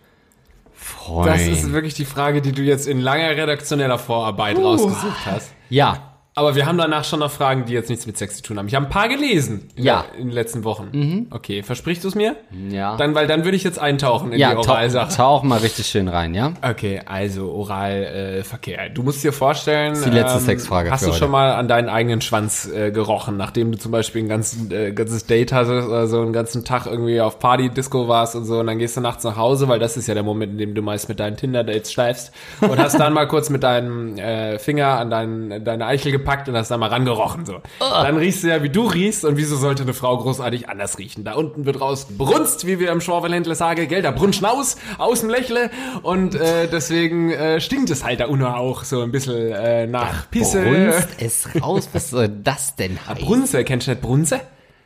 [0.74, 1.26] freuen.
[1.26, 5.52] Das ist wirklich die Frage, die du jetzt in langer redaktioneller Vorarbeit rausgesucht hast.
[5.70, 6.07] ja,
[6.38, 8.68] Aber wir haben danach schon noch Fragen, die jetzt nichts mit Sex zu tun haben.
[8.68, 10.04] Ich habe ein paar gelesen in, Ja.
[10.12, 11.26] der, in den letzten Wochen.
[11.30, 12.36] Okay, versprichst du es mir?
[12.70, 12.96] ja.
[12.96, 15.16] Dann, weil dann würde ich jetzt eintauchen in ja, die Oralsache.
[15.16, 16.52] tauch mal richtig schön rein, ja?
[16.62, 18.86] Okay, also Oralverkehr.
[18.86, 21.18] Äh, du musst dir vorstellen, ähm, ist die letzte Sexfrage hast du heute.
[21.18, 24.92] schon mal an deinen eigenen Schwanz äh, gerochen, nachdem du zum Beispiel ein ganzen, äh,
[24.92, 28.60] ganzes Date hattest oder so einen ganzen Tag irgendwie auf Party, Disco warst und so
[28.60, 30.74] und dann gehst du nachts nach Hause, weil das ist ja der Moment, in dem
[30.74, 34.98] du meist mit deinen Tinder-Dates schleifst und hast dann mal kurz mit deinem äh, Finger
[35.00, 37.46] an deinen, deine Eichel gepackt und hast dann mal rangerochen.
[37.46, 37.60] So.
[37.80, 41.24] Dann riechst du ja, wie du riechst und wieso sollte eine Frau großartig anders riechen?
[41.24, 45.20] Da unten wird raus brunst, wie wir im Schorfelhändler sagen, gell, da brunst aus, aus
[45.20, 45.70] dem Lächle
[46.02, 50.30] und äh, deswegen äh, stinkt es halt da unten auch so ein bisschen äh, nach
[50.30, 50.62] Pisse.
[50.62, 53.24] Brunst es raus, was soll das denn heißen?
[53.24, 54.40] Brunze, kennst du nicht Brunze?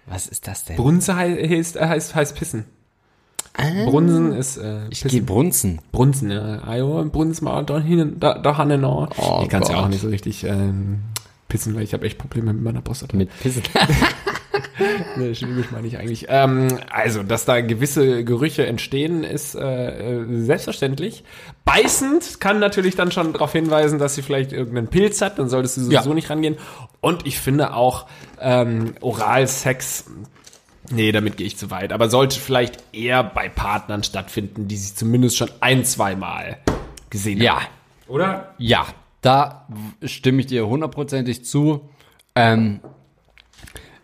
[0.06, 0.76] Was ist das denn?
[0.76, 2.64] Brunze hei- heißt, äh, heißt, heißt Pissen.
[3.84, 5.80] Brunsen ist äh, ich gehe brunzen.
[5.92, 6.62] Brunzen, ja.
[6.66, 9.10] Ajo, Brunzen mal da hinten, da, da hinten noch.
[9.18, 11.00] Oh ich kann es ja auch nicht so richtig ähm,
[11.52, 13.14] pissen, weil ich habe echt Probleme mit meiner Prostata.
[13.14, 13.62] Mit Pissen.
[15.16, 16.26] nee, schwäbisch meine ich eigentlich.
[16.30, 21.24] Ähm, also, dass da gewisse Gerüche entstehen, ist äh, selbstverständlich.
[21.66, 25.76] Beißend kann natürlich dann schon darauf hinweisen, dass sie vielleicht irgendeinen Pilz hat, dann solltest
[25.76, 26.14] du sowieso Ja.
[26.14, 26.56] nicht rangehen.
[27.02, 28.06] Und ich finde auch
[28.40, 30.06] ähm, Oralsex,
[30.90, 34.94] nee, damit gehe ich zu weit, aber sollte vielleicht eher bei Partnern stattfinden, die sich
[34.96, 36.56] zumindest schon ein, zweimal
[37.10, 37.56] gesehen Ja.
[37.56, 37.66] haben.
[38.08, 38.54] Oder?
[38.56, 38.86] Ja,
[39.22, 39.66] da
[40.04, 41.88] stimme ich dir hundertprozentig zu.
[42.34, 42.80] Ähm,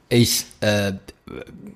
[0.09, 0.93] ich, äh,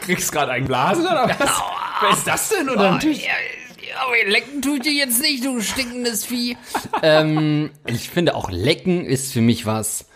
[0.00, 1.62] Kriegst gerade einen Blasen oder was?
[2.00, 3.26] Wer ist das denn unter dem Tisch?
[3.98, 6.56] aber lecken tut dir jetzt nicht, du stinkendes Vieh.
[7.02, 10.06] ähm, ich finde auch lecken ist für mich was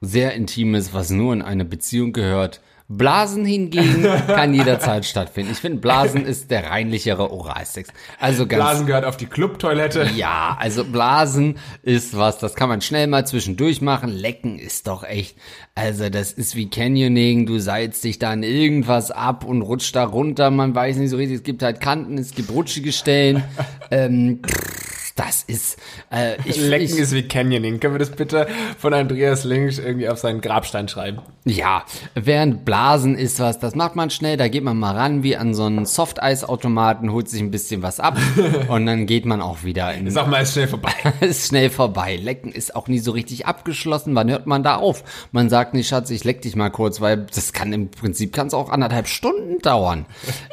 [0.00, 2.60] sehr Intimes, was nur in eine Beziehung gehört.
[2.96, 5.52] Blasen hingegen kann jederzeit stattfinden.
[5.52, 7.90] Ich finde, Blasen ist der reinlichere Oralsex.
[8.18, 10.10] Also ganz Blasen gehört auf die Clubtoilette.
[10.16, 14.10] Ja, also Blasen ist was, das kann man schnell mal zwischendurch machen.
[14.10, 15.36] Lecken ist doch echt,
[15.74, 20.04] also das ist wie Canyoning, du seilst dich da in irgendwas ab und rutscht da
[20.04, 23.44] runter, man weiß nicht so richtig, es gibt halt Kanten, es gibt rutschige Stellen.
[23.90, 24.40] ähm,
[25.16, 25.78] das ist,
[26.10, 27.80] äh, ich, Lecken ich, ist wie Canyoning.
[27.80, 28.46] Können wir das bitte
[28.78, 31.20] von Andreas Links irgendwie auf seinen Grabstein schreiben?
[31.44, 31.84] Ja,
[32.14, 35.54] während Blasen ist was, das macht man schnell, da geht man mal ran wie an
[35.54, 38.16] so einen Softeisautomaten, holt sich ein bisschen was ab
[38.68, 40.92] und dann geht man auch wieder in Sag mal, ist schnell vorbei.
[41.20, 42.16] ist schnell vorbei.
[42.16, 44.14] Lecken ist auch nie so richtig abgeschlossen.
[44.14, 45.04] Wann hört man da auf?
[45.32, 48.54] Man sagt nicht, Schatz, ich leck dich mal kurz, weil das kann im Prinzip kann's
[48.54, 50.06] auch anderthalb Stunden dauern.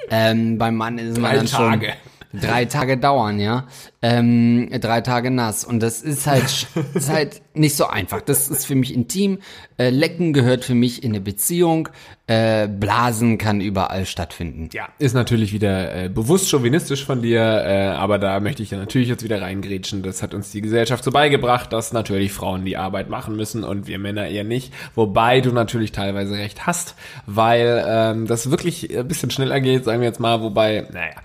[0.09, 1.93] ähm, beim Mann ist man Drei dann schon Tage.
[2.33, 3.67] Drei Tage dauern, ja.
[4.01, 5.65] Ähm, drei Tage nass.
[5.65, 8.21] Und das ist halt, ist halt nicht so einfach.
[8.21, 9.39] Das ist für mich intim.
[9.77, 11.89] Äh, Lecken gehört für mich in eine Beziehung.
[12.27, 14.69] Äh, Blasen kann überall stattfinden.
[14.71, 18.77] Ja, ist natürlich wieder äh, bewusst chauvinistisch von dir, äh, aber da möchte ich ja
[18.77, 20.03] natürlich jetzt wieder reingrätschen.
[20.03, 23.87] Das hat uns die Gesellschaft so beigebracht, dass natürlich Frauen die Arbeit machen müssen und
[23.87, 24.71] wir Männer eher nicht.
[24.93, 30.01] Wobei du natürlich teilweise recht hast, weil ähm, das wirklich ein bisschen schneller geht, sagen
[30.01, 30.41] wir jetzt mal.
[30.41, 31.15] Wobei, naja,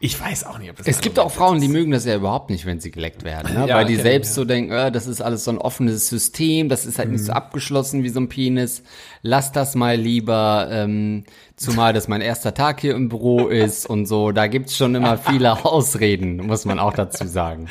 [0.00, 2.50] ich weiß auch nicht, ob das Es gibt auch Frauen, die mögen das ja überhaupt
[2.50, 3.66] nicht, wenn sie geleckt werden, ne?
[3.66, 4.34] Ja, weil die ich, selbst ja.
[4.34, 7.32] so denken, äh, das ist alles so ein offenes System, das ist halt nicht so
[7.32, 8.84] abgeschlossen wie so ein Penis.
[9.22, 11.24] Lass das mal lieber, ähm,
[11.56, 14.30] zumal das mein erster Tag hier im Büro ist und so.
[14.30, 17.66] Da gibt's schon immer viele Ausreden, muss man auch dazu sagen.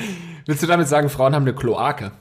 [0.46, 2.12] Willst du damit sagen, Frauen haben eine Kloake?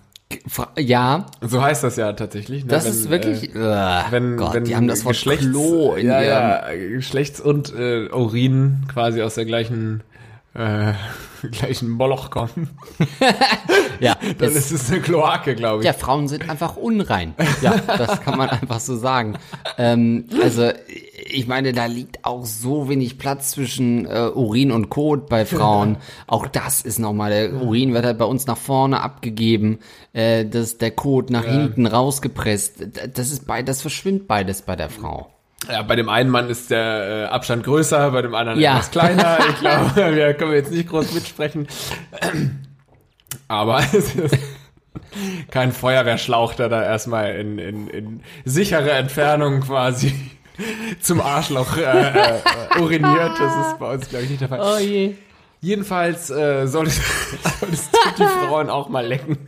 [0.77, 2.65] Ja, So heißt das ja tatsächlich.
[2.65, 2.71] Ne?
[2.71, 5.95] das Wenn, ist wirklich, Äh, äh, wenn, Gott, wenn die haben das Wort Geschlechts, Klo
[5.95, 10.03] in ja, ja, Geschlechts- und äh, Urin quasi aus der gleichen
[10.55, 10.95] äh,
[11.53, 12.71] gleichen Moloch kommen,
[14.01, 15.87] ja, dann es- ist es eine Kloake, glaube ich.
[15.87, 17.35] Ja, Frauen sind einfach unrein.
[17.61, 19.35] Ja, das kann man einfach so sagen.
[19.79, 20.71] Ähm, also,
[21.37, 25.99] ich meine, da liegt auch so wenig Platz zwischen äh, Urin und Kot bei Frauen.
[26.27, 29.79] Auch das ist nochmal, der Urin wird halt bei uns nach vorne abgegeben,
[30.15, 32.87] äh, das, der Kot nach hinten rausgepresst.
[33.15, 35.31] Das ist bei, das verschwimmt beides bei der Frau.
[35.71, 38.73] Ja, bei dem einen Mann ist der äh, Abstand größer, bei dem anderen Ja.
[38.77, 39.39] etwas kleiner.
[39.51, 41.67] Ich glaube, wir können jetzt nicht groß mitsprechen.
[43.49, 44.39] Aber es ist
[45.51, 50.15] kein Feuerwehrschlauch, der da erstmal in, in, in sichere Entfernung quasi
[51.01, 52.41] zum Arschloch äh, äh,
[52.81, 53.33] uriniert.
[53.39, 54.61] Das ist bei uns, glaube ich, nicht der Fall.
[54.61, 55.15] Oh je.
[55.61, 57.01] Jedenfalls äh, solltest,
[57.61, 59.39] solltest du die Frauen auch mal lecken.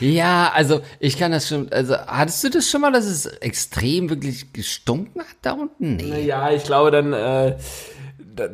[0.00, 4.10] Ja, also ich kann das schon, also hattest du das schon mal, dass es extrem
[4.10, 5.96] wirklich gestunken hat da unten?
[5.96, 6.24] Nee.
[6.24, 7.56] Ja, ich glaube dann, äh,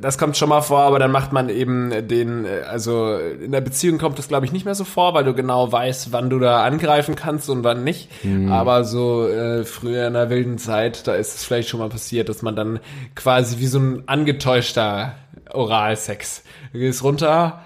[0.01, 3.61] das kommt schon mal vor, aber dann macht man eben den, äh, also in der
[3.61, 6.39] Beziehung kommt das glaube ich nicht mehr so vor, weil du genau weißt, wann du
[6.39, 8.09] da angreifen kannst und wann nicht.
[8.51, 12.29] Aber so äh, früher in der wilden Zeit, da ist es vielleicht schon mal passiert,
[12.29, 12.81] dass man dann
[13.15, 15.15] quasi wie so ein angetäuschter
[15.51, 17.61] Oralsex, du gehst runter,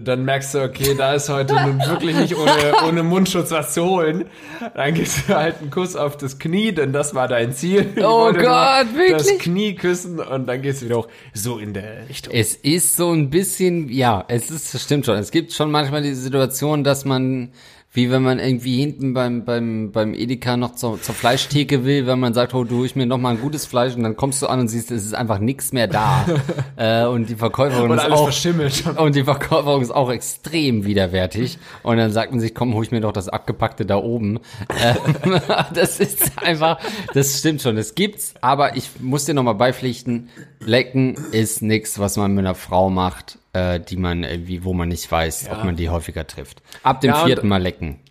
[0.00, 2.52] dann merkst du, okay, da ist heute nun wirklich nicht ohne,
[2.88, 4.26] ohne Mundschutz was zu holen.
[4.74, 7.86] Dann gibst du halt einen Kuss auf das Knie, denn das war dein Ziel.
[7.94, 9.38] Ich Oh Gott, Das wirklich?
[9.38, 11.08] Knie küssen und dann gehst du wieder hoch.
[11.34, 12.32] So in der Richtung.
[12.34, 15.16] Es ist so ein bisschen, ja, es ist, das stimmt schon.
[15.16, 17.52] Es gibt schon manchmal die Situation, dass man,
[17.94, 22.18] wie wenn man irgendwie hinten beim, beim, beim Edeka noch zur, zur Fleischtheke will, wenn
[22.18, 24.46] man sagt, oh, du holst mir noch mal ein gutes Fleisch und dann kommst du
[24.46, 26.24] an und siehst, es ist einfach nichts mehr da.
[26.76, 28.84] äh, und die Verkäuferin Und ist auch, verschimmelt.
[28.96, 31.58] und die Verkäuferin ist auch extrem widerwärtig.
[31.82, 34.40] Und dann sagt man sich, komm, hol ich mir doch das Abgepackte da oben.
[34.82, 35.38] Ähm,
[35.74, 36.78] das ist einfach,
[37.12, 38.32] das stimmt schon, das gibt's.
[38.40, 40.30] Aber ich muss dir nochmal beipflichten,
[40.60, 44.88] Lecken ist nix, was man mit einer Frau macht, äh, die man irgendwie, wo man
[44.88, 46.62] nicht weiß, ob man die häufiger trifft.
[46.82, 47.98] Ab dem Ja, vierten Mal lecken.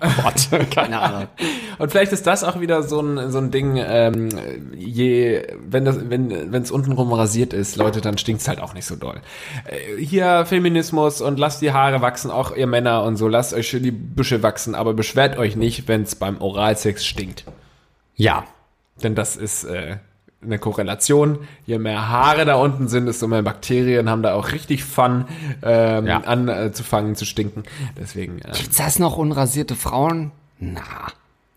[0.00, 1.26] Oh Gott, keine Ahnung.
[1.78, 4.28] Und vielleicht ist das auch wieder so ein, so ein Ding, ähm,
[4.72, 8.84] je, wenn das, wenn, wenn es untenrum rasiert ist, Leute, dann stinkt's halt auch nicht
[8.84, 9.20] so doll.
[9.64, 13.66] Äh, hier Feminismus und lasst die Haare wachsen, auch ihr Männer und so, lasst euch
[13.66, 17.44] schön die Büsche wachsen, aber beschwert euch nicht, wenn's beim Oralsex stinkt.
[18.14, 18.44] Ja,
[19.02, 19.96] Denn das ist äh,
[20.42, 21.38] eine Korrelation.
[21.66, 25.26] Je mehr Haare da unten sind, desto mehr Bakterien haben da auch richtig Fun,
[25.62, 26.18] ähm, Ja.
[26.20, 27.64] anzufangen zu stinken.
[27.98, 30.30] Deswegen ähm, Gibt's das noch unrasierte Frauen?
[30.58, 30.80] Na,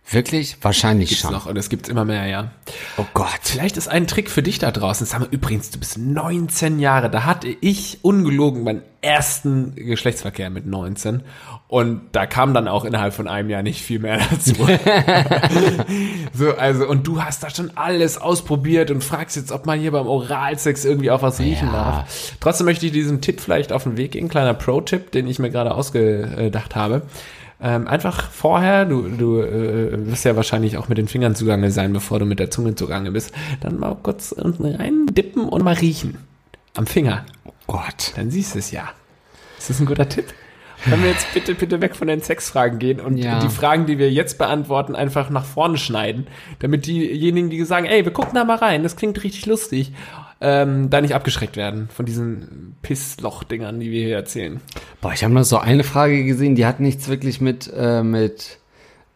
[0.09, 0.57] wirklich?
[0.61, 1.31] Wahrscheinlich gibt's schon.
[1.31, 2.51] noch und es gibt's immer mehr, ja.
[2.97, 3.39] Oh Gott.
[3.41, 5.05] Vielleicht ist ein Trick für dich da draußen.
[5.07, 7.09] Sag mal, übrigens, du bist 19 Jahre.
[7.09, 11.23] Da hatte ich ungelogen meinen ersten Geschlechtsverkehr mit 19.
[11.67, 14.53] Und da kam dann auch innerhalb von einem Jahr nicht viel mehr dazu.
[16.33, 19.91] so, also, und du hast da schon alles ausprobiert und fragst jetzt, ob man hier
[19.91, 21.73] beim Oralsex irgendwie auch was riechen Ja.
[21.73, 22.33] darf.
[22.39, 24.29] Trotzdem möchte ich diesen Tipp vielleicht auf den Weg gehen.
[24.29, 27.03] Kleiner Pro-Tipp, den ich mir gerade ausgedacht habe.
[27.65, 31.93] Ähm, einfach vorher, du, du äh, wirst ja wahrscheinlich auch mit den Fingern zugange sein,
[31.93, 35.75] bevor du mit der Zunge zugange bist, dann mal kurz unten rein dippen und mal
[35.75, 36.17] riechen.
[36.75, 37.25] Am Finger.
[37.67, 38.11] Gott.
[38.17, 38.89] Dann siehst du es ja.
[39.57, 40.25] Ist das ein guter Tipp?
[40.83, 43.39] Können wir jetzt bitte, bitte weg von den Sexfragen gehen und Ja.
[43.39, 46.27] die Fragen, die wir jetzt beantworten, einfach nach vorne schneiden,
[46.59, 49.93] damit diejenigen, die sagen, ey, wir gucken da mal rein, das klingt richtig lustig,
[50.43, 54.59] ähm, da nicht abgeschreckt werden von diesen Pissloch-Dingern, die wir hier erzählen.
[54.99, 58.59] Boah, ich habe noch so eine Frage gesehen, die hat nichts wirklich mit, äh, mit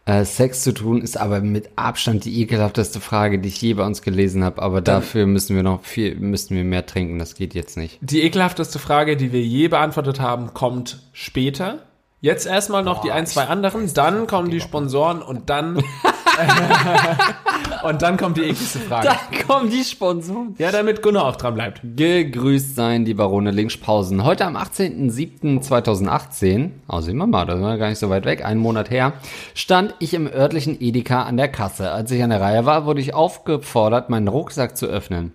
[0.06, 3.84] äh, Sex zu tun, ist aber mit Abstand die ekelhafteste Frage, die ich je bei
[3.84, 4.62] uns gelesen habe.
[4.62, 7.18] Aber dafür müssen wir noch viel, müssen wir mehr trinken.
[7.18, 7.98] Das geht jetzt nicht.
[8.00, 11.80] Die ekelhafteste Frage, die wir je beantwortet haben, kommt später.
[12.20, 15.84] Jetzt erstmal noch die ein, zwei anderen, dann kommen die Sponsoren und dann
[17.82, 19.08] und dann kommt die ekligste Frage.
[19.46, 20.54] kommen die Sponsoren.
[20.58, 21.80] Ja, damit Gunnar auch dran bleibt.
[21.82, 24.24] Gegrüßt sein, die Barone Linkspausen.
[24.24, 28.60] Heute am 18.07.2018, also sehen wir mal, das war gar nicht so weit weg, einen
[28.60, 29.14] Monat her,
[29.54, 31.90] stand ich im örtlichen Edeka an der Kasse.
[31.90, 35.32] Als ich an der Reihe war, wurde ich aufgefordert, meinen Rucksack zu öffnen.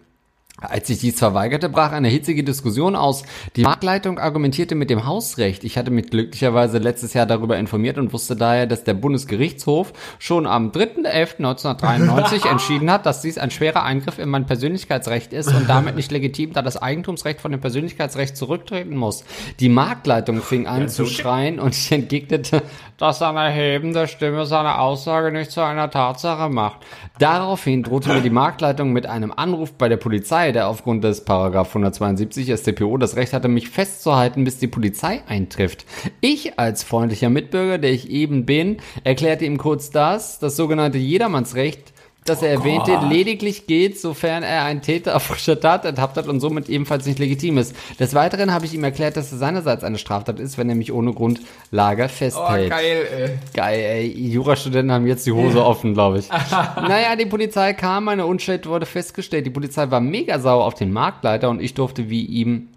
[0.61, 3.23] Als ich dies verweigerte, brach eine hitzige Diskussion aus.
[3.55, 5.63] Die Marktleitung argumentierte mit dem Hausrecht.
[5.63, 10.45] Ich hatte mich glücklicherweise letztes Jahr darüber informiert und wusste daher, dass der Bundesgerichtshof schon
[10.45, 15.95] am 3.11.1993 entschieden hat, dass dies ein schwerer Eingriff in mein Persönlichkeitsrecht ist und damit
[15.95, 19.25] nicht legitim, da das Eigentumsrecht von dem Persönlichkeitsrecht zurücktreten muss.
[19.59, 22.61] Die Marktleitung fing an zu schreien und ich entgegnete,
[22.97, 26.81] dass ein Erheben der Stimme seine Aussage nicht zu einer Tatsache macht.
[27.17, 31.69] Daraufhin drohte mir die Marktleitung mit einem Anruf bei der Polizei, der aufgrund des Paragraph
[31.69, 35.85] 172 StPO das Recht hatte, mich festzuhalten, bis die Polizei eintrifft.
[36.21, 41.92] Ich als freundlicher Mitbürger, der ich eben bin, erklärte ihm kurz das, das sogenannte Jedermannsrecht,
[42.25, 46.39] das er erwähnte, lediglich geht, sofern er einen Täter auf frischer Tat ertappt hat und
[46.39, 47.75] somit ebenfalls nicht legitim ist.
[47.99, 50.91] Des Weiteren habe ich ihm erklärt, dass es seinerseits eine Straftat ist, wenn er mich
[50.91, 52.71] ohne Grundlage festhält.
[53.05, 53.29] ey.
[53.53, 54.29] Geil, ey.
[54.29, 56.29] Jurastudenten haben jetzt die Hose offen, glaube ich.
[56.75, 59.45] naja, die Polizei kam, meine Unschuld wurde festgestellt.
[59.45, 62.69] Die Polizei war mega sauer auf den Marktleiter und ich durfte wie ihm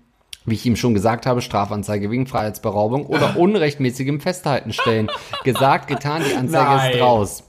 [0.49, 5.09] wie ich ihm schon gesagt habe, Strafanzeige wegen Freiheitsberaubung oder unrechtmäßigem Festhalten stellen.
[5.45, 6.93] Gesagt, getan, die Anzeige Nein.
[6.93, 7.43] ist raus.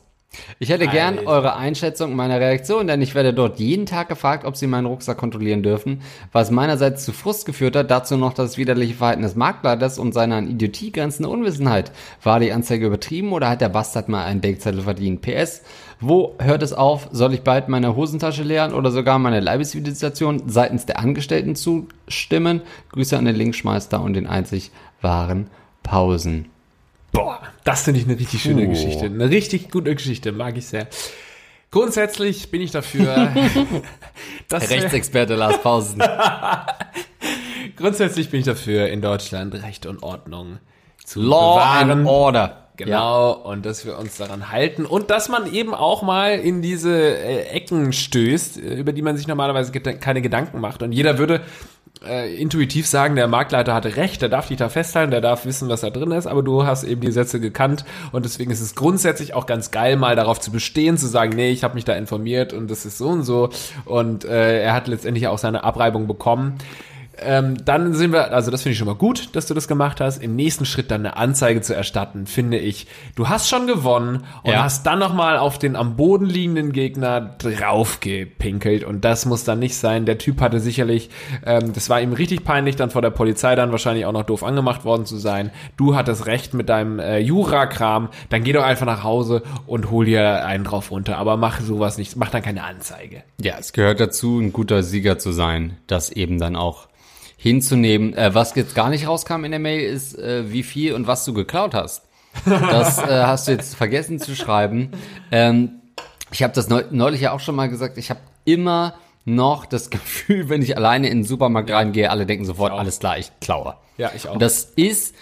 [0.59, 1.30] Ich hätte gern Alter.
[1.30, 5.17] eure Einschätzung meiner Reaktion, denn ich werde dort jeden Tag gefragt, ob sie meinen Rucksack
[5.17, 6.01] kontrollieren dürfen,
[6.32, 10.36] was meinerseits zu Frust geführt hat, dazu noch das widerliche Verhalten des Marktleiters und seine
[10.36, 11.91] an Idiotie grenzende Unwissenheit.
[12.23, 15.21] War die Anzeige übertrieben oder hat der Bastard mal einen Denkzettel verdient?
[15.21, 15.61] PS,
[15.99, 17.07] wo hört es auf?
[17.11, 22.61] Soll ich bald meine Hosentasche leeren oder sogar meine Leibesvisitation seitens der Angestellten zustimmen?
[22.91, 24.71] Grüße an den Linkschmeister und den einzig
[25.01, 25.47] wahren
[25.84, 26.49] Pausen.
[27.18, 28.70] Boah, das finde ich eine richtig schöne Oh.
[28.70, 29.05] Geschichte.
[29.05, 30.88] Eine richtig gute Geschichte, mag ich sehr.
[31.72, 33.32] Grundsätzlich bin ich dafür,
[34.47, 36.01] dass Rechtsexperte Lars Pausen.
[37.76, 40.59] grundsätzlich bin ich dafür, in Deutschland Recht und Ordnung
[41.03, 41.91] zu Law bewahren.
[41.91, 42.63] and Order.
[42.78, 46.91] Genau, und dass wir uns daran halten und dass man eben auch mal in diese
[46.95, 50.84] äh, Ecken stößt, äh, über die man sich normalerweise keine Gedanken macht.
[50.84, 51.41] Und jeder würde
[52.06, 55.70] äh, intuitiv sagen, der Marktleiter hatte recht, der darf dich da festhalten, der darf wissen,
[55.70, 58.76] was da drin ist, aber du hast eben die Sätze gekannt und deswegen ist es
[58.76, 61.93] grundsätzlich auch ganz geil, mal darauf zu bestehen, zu sagen, nee, ich habe mich da
[61.93, 63.50] informiert und das ist so und so
[63.86, 66.58] und äh, er hat letztendlich auch seine Abreibung bekommen.
[67.20, 69.99] Ähm, dann sind wir, also das finde ich schon mal gut, dass du das gemacht
[70.01, 70.22] hast.
[70.22, 72.88] Im nächsten Schritt dann eine Anzeige zu erstatten, finde ich.
[73.15, 74.63] Du hast schon gewonnen und Ja.
[74.63, 79.76] hast dann nochmal auf den am Boden liegenden Gegner draufgepinkelt und das muss dann nicht
[79.76, 80.05] sein.
[80.05, 81.09] Der Typ hatte sicherlich,
[81.45, 84.43] ähm, das war ihm richtig peinlich, dann vor der Polizei dann wahrscheinlich auch noch doof
[84.43, 85.51] angemacht worden zu sein.
[85.78, 90.05] Du hattest recht mit deinem äh, Jura-Kram, dann geh doch einfach nach Hause und hol
[90.05, 91.18] dir einen drauf runter.
[91.18, 93.24] Aber mach sowas nicht, mach dann keine Anzeige.
[93.41, 96.87] Ja, es gehört dazu, ein guter Sieger zu sein, das eben dann auch
[97.38, 98.14] hinzunehmen.
[98.14, 101.24] Äh, was jetzt gar nicht rauskam in der Mail, ist, äh, wie viel und was
[101.24, 102.04] du geklaut hast.
[102.46, 104.92] Das äh, hast du jetzt vergessen zu schreiben.
[105.32, 105.82] Ähm,
[106.32, 107.98] ich habe das neu, neulich ja auch schon mal gesagt.
[107.98, 112.46] Ich habe immer noch das Gefühl, wenn ich alleine in den Supermarkt reingehe, alle denken
[112.46, 113.76] sofort, alles klar, ich klaue.
[113.98, 114.34] Ja, ich auch.
[114.34, 115.16] Und das ist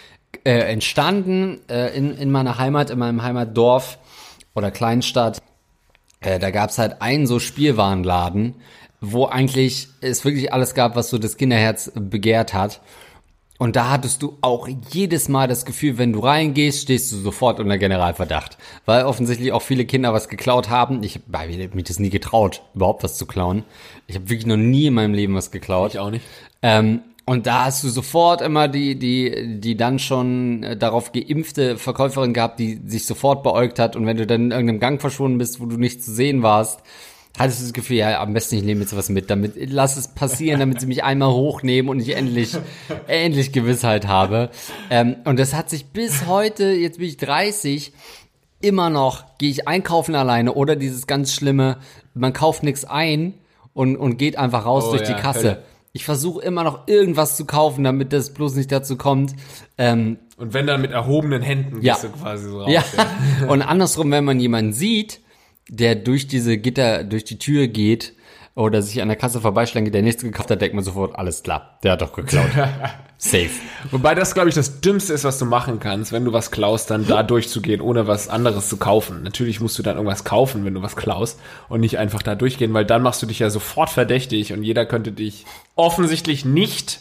[0.44, 3.98] äh, entstanden äh, in, in meiner Heimat, in meinem Heimatdorf
[4.54, 5.42] oder Kleinstadt.
[6.20, 8.56] Äh, da gab's halt einen so Spielwarenladen,
[9.12, 12.82] wo eigentlich es wirklich alles gab, was so das Kinderherz begehrt hat.
[13.58, 17.62] Und da hattest du auch jedes Mal das Gefühl, wenn du reingehst, stehst du sofort
[17.62, 18.58] unter Generalverdacht.
[18.86, 21.04] Weil offensichtlich auch viele Kinder was geklaut haben.
[21.04, 23.64] Ich habe mir das nie getraut, überhaupt was zu klauen.
[24.08, 25.94] Ich habe wirklich noch nie in meinem Leben was geklaut.
[25.94, 26.26] Ich auch nicht.
[26.62, 31.78] Ähm, und da hast du sofort immer die, die, die dann schon äh, darauf geimpfte
[31.78, 33.96] Verkäuferin gehabt, die sich sofort beäugt hat.
[33.96, 36.82] Und wenn du dann in irgendeinem Gang verschwunden bist, wo du nicht zu sehen warst,
[37.40, 40.10] hattest du das Gefühl, ja, am besten ich nehme jetzt was mit, damit, lass es
[40.10, 42.56] passieren, damit sie mich einmal hochnehmen und ich endlich,
[43.08, 44.50] endlich Gewissheit habe.
[44.90, 47.94] Ähm, und das hat sich bis heute, jetzt bin ich 30,
[48.62, 51.78] immer noch, gehe ich einkaufen alleine oder dieses ganz schlimme,
[52.14, 53.34] man kauft nichts ein
[53.74, 55.40] und, und geht einfach raus Oh durch die ja, Kasse.
[55.40, 55.64] Hölle.
[55.94, 59.34] Ich versuche immer noch irgendwas zu kaufen, damit das bloß nicht dazu kommt.
[59.78, 61.94] Ähm, Und wenn dann mit erhobenen Händen Ja.
[61.94, 62.72] gehst du quasi so raus.
[62.72, 62.84] ja.
[63.48, 65.22] Und andersrum, wenn man jemanden sieht,
[65.70, 68.14] der durch diese Gitter, durch die Tür geht
[68.56, 71.78] oder sich an der Kasse vorbeischlägt, der nichts gekauft hat, denkt man sofort, alles klar,
[71.84, 72.50] der hat doch geklaut.
[73.18, 73.50] Safe.
[73.92, 76.92] Wobei das, glaube ich, das Dümmste ist, was du machen kannst, wenn du was klaust,
[76.92, 79.24] dann da durchzugehen, ohne was anderes zu kaufen.
[79.24, 81.40] Natürlich musst du dann irgendwas kaufen, wenn du was klaust
[81.70, 84.86] und nicht einfach da durchgehen, weil dann machst du dich ja sofort verdächtig und jeder
[84.86, 85.46] könnte dich
[85.76, 87.00] offensichtlich nicht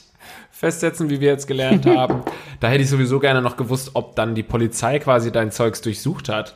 [0.50, 2.22] festsetzen, wie wir jetzt gelernt haben.
[2.60, 6.28] da hätte ich sowieso gerne noch gewusst, ob dann die Polizei quasi dein Zeugs durchsucht
[6.28, 6.54] hat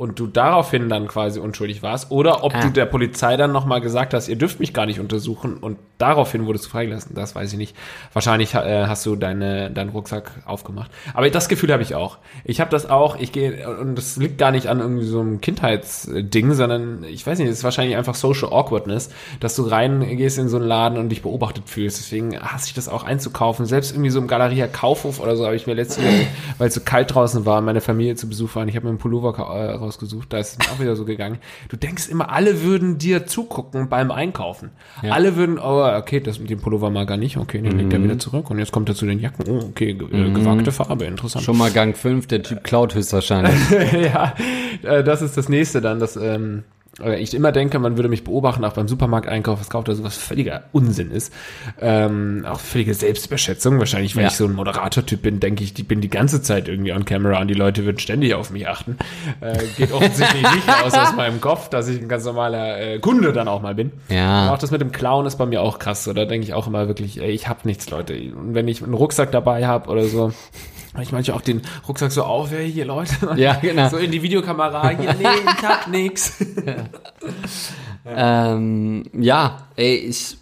[0.00, 2.60] und du daraufhin dann quasi unschuldig warst oder ob Ah.
[2.62, 6.46] du der Polizei dann nochmal gesagt hast, ihr dürft mich gar nicht untersuchen und daraufhin
[6.46, 7.14] wurdest du freigelassen.
[7.14, 7.76] Das weiß ich nicht.
[8.14, 10.90] Wahrscheinlich äh, hast du deine, deinen Rucksack aufgemacht.
[11.14, 12.16] Aber das Gefühl habe ich auch.
[12.44, 15.40] Ich habe das auch, ich gehe, und das liegt gar nicht an irgendwie so einem
[15.84, 20.48] Kindheitsding, sondern ich weiß nicht, es ist wahrscheinlich einfach Social Awkwardness, dass du reingehst in
[20.48, 21.98] so einen Laden und dich beobachtet fühlst.
[21.98, 23.66] Deswegen hasse ich das auch einzukaufen.
[23.66, 26.12] Selbst irgendwie so im Galeria Kaufhof oder so habe ich mir letztes Jahr,
[26.58, 28.90] weil es so kalt draußen war, meine Familie zu Besuch war und ich habe mir
[28.90, 31.38] einen Pullover ka- rausgesucht, da ist es mir auch wieder so gegangen.
[31.68, 34.70] Du denkst immer, alle würden dir zugucken beim Einkaufen.
[35.02, 38.02] Alle würden, oh, okay, das mit dem Pullover mal gar nicht, okay, den legt er
[38.02, 39.44] wieder zurück und jetzt kommt er zu den Jacken.
[39.48, 39.94] Oh, okay, äh,
[40.30, 41.44] gewagte Farbe, interessant.
[41.44, 43.52] Schon mal Gang 5, der Typ klaut höchstwahrscheinlich.
[43.92, 44.34] ja,
[44.82, 46.79] äh, das ist das nächste dann, dass ähm, äh,
[47.18, 50.16] ich immer denke, man würde mich beobachten, auch beim Supermarkteinkauf, was kauft er so was
[50.16, 51.32] völliger Unsinn ist.
[51.80, 53.78] Ähm, auch völlige Selbstüberschätzung.
[53.78, 54.28] Wahrscheinlich, wenn Ja.
[54.28, 57.40] ich so ein Moderator-Typ bin, denke ich, ich bin die ganze Zeit irgendwie on camera
[57.40, 58.96] und die Leute würden ständig auf mich achten.
[59.40, 63.32] Äh, geht offensichtlich nicht raus aus meinem Kopf, dass ich ein ganz normaler äh, Kunde
[63.32, 63.92] dann auch mal bin.
[64.08, 64.52] Ja.
[64.52, 66.04] Auch das mit dem Clown ist bei mir auch krass.
[66.04, 68.14] So, da denke ich auch immer wirklich, ey, ich hab nichts, Leute.
[68.34, 70.32] Und wenn ich einen Rucksack dabei habe oder so,
[70.94, 73.14] mach ich manchmal auch den Rucksack so auf, ey, hier Leute.
[73.36, 73.88] Ja, genau.
[73.88, 76.44] So in die Videokamera, hier, nee, ich hab nix.
[78.06, 80.36] ähm, ja, ey, ich,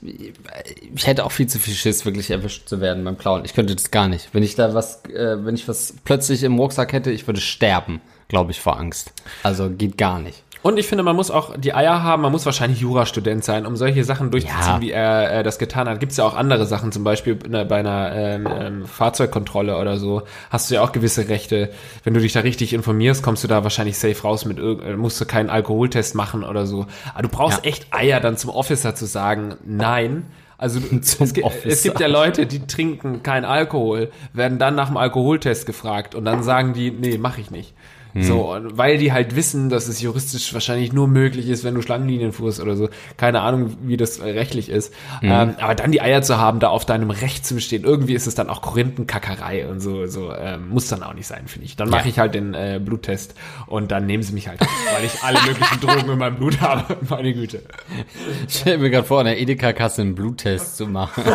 [0.95, 3.45] ich hätte auch viel zu viel Schiss, wirklich erwischt zu werden beim Klauen.
[3.45, 4.29] Ich könnte das gar nicht.
[4.33, 8.01] Wenn ich da was, äh, wenn ich was plötzlich im Rucksack hätte, ich würde sterben,
[8.29, 9.13] glaube ich, vor Angst.
[9.43, 10.45] Also geht gar nicht.
[10.61, 13.77] Und ich finde, man muss auch die Eier haben, man muss wahrscheinlich Jurastudent sein, um
[13.77, 14.81] solche Sachen durchzuziehen, Ja.
[14.81, 16.01] wie er äh, das getan hat.
[16.01, 20.23] Gibt es ja auch andere Sachen, zum Beispiel bei einer ähm, ähm, Fahrzeugkontrolle oder so,
[20.51, 21.71] hast du ja auch gewisse Rechte.
[22.03, 25.21] Wenn du dich da richtig informierst, kommst du da wahrscheinlich safe raus mit äh, musst
[25.21, 26.87] du keinen Alkoholtest machen oder so.
[27.15, 27.71] Aber du brauchst Ja.
[27.71, 30.25] echt Eier, dann zum Officer zu sagen, nein.
[30.61, 31.21] Also es,
[31.65, 36.25] es gibt ja Leute, die trinken keinen Alkohol, werden dann nach dem Alkoholtest gefragt und
[36.25, 37.75] dann sagen die, nee, mach ich nicht.
[38.15, 41.83] So, und weil die halt wissen, dass es juristisch wahrscheinlich nur möglich ist, wenn du
[41.83, 42.89] Schlangenlinien fuhrst oder so.
[43.17, 44.93] Keine Ahnung, wie das rechtlich ist.
[45.23, 48.27] Ähm, aber dann die Eier zu haben, da auf deinem Recht zu bestehen, irgendwie ist
[48.27, 51.77] es dann auch Korinthenkackerei und so, so ähm, muss dann auch nicht sein, finde ich.
[51.77, 52.09] Dann mache Ja.
[52.11, 53.35] ich halt den äh, Bluttest
[53.67, 54.61] und dann nehmen sie mich halt,
[54.95, 56.97] weil ich alle möglichen Drogen in meinem Blut habe.
[57.09, 57.63] Meine Güte.
[58.49, 61.23] Ich stelle mir gerade vor, in der Edeka-Kasse einen Bluttest zu machen.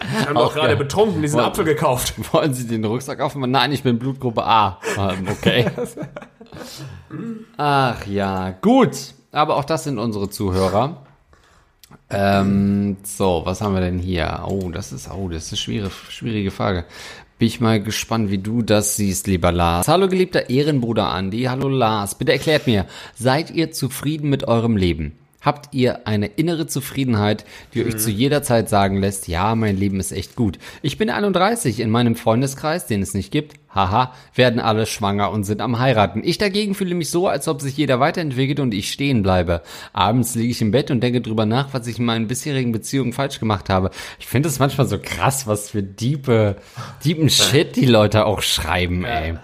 [0.00, 1.46] Ich habe doch gerade betrunken diesen Wow.
[1.46, 2.14] Apfel gekauft.
[2.32, 3.50] Wollen Sie den Rucksack aufmachen?
[3.50, 4.80] Nein, ich bin Blutgruppe A.
[4.96, 5.70] Ähm, okay.
[7.56, 8.96] Ach ja, gut.
[9.32, 11.04] Aber auch das sind unsere Zuhörer.
[12.10, 14.44] Ähm, so, was haben wir denn hier?
[14.46, 16.84] Oh, das ist, oh, das ist eine schwierige, schwierige Frage.
[17.38, 19.88] Bin ich mal gespannt, wie du das siehst, lieber Lars.
[19.88, 21.44] Hallo, geliebter Ehrenbruder Andi.
[21.44, 22.14] Hallo, Lars.
[22.14, 25.18] Bitte erklärt mir, seid ihr zufrieden mit eurem Leben?
[25.44, 30.00] Habt ihr eine innere Zufriedenheit, die euch zu jeder Zeit sagen lässt, ja, mein Leben
[30.00, 30.58] ist echt gut.
[30.80, 35.44] Ich bin 31, in meinem Freundeskreis, den es nicht gibt, haha, werden alle schwanger und
[35.44, 36.22] sind am heiraten.
[36.24, 39.62] Ich dagegen fühle mich so, als ob sich jeder weiterentwickelt und ich stehen bleibe.
[39.92, 43.12] Abends liege ich im Bett und denke drüber nach, was ich in meinen bisherigen Beziehungen
[43.12, 43.90] falsch gemacht habe.
[44.18, 46.56] Ich finde es manchmal so krass, was für diepe,
[47.04, 49.34] diepen Shit die Leute auch schreiben, ey.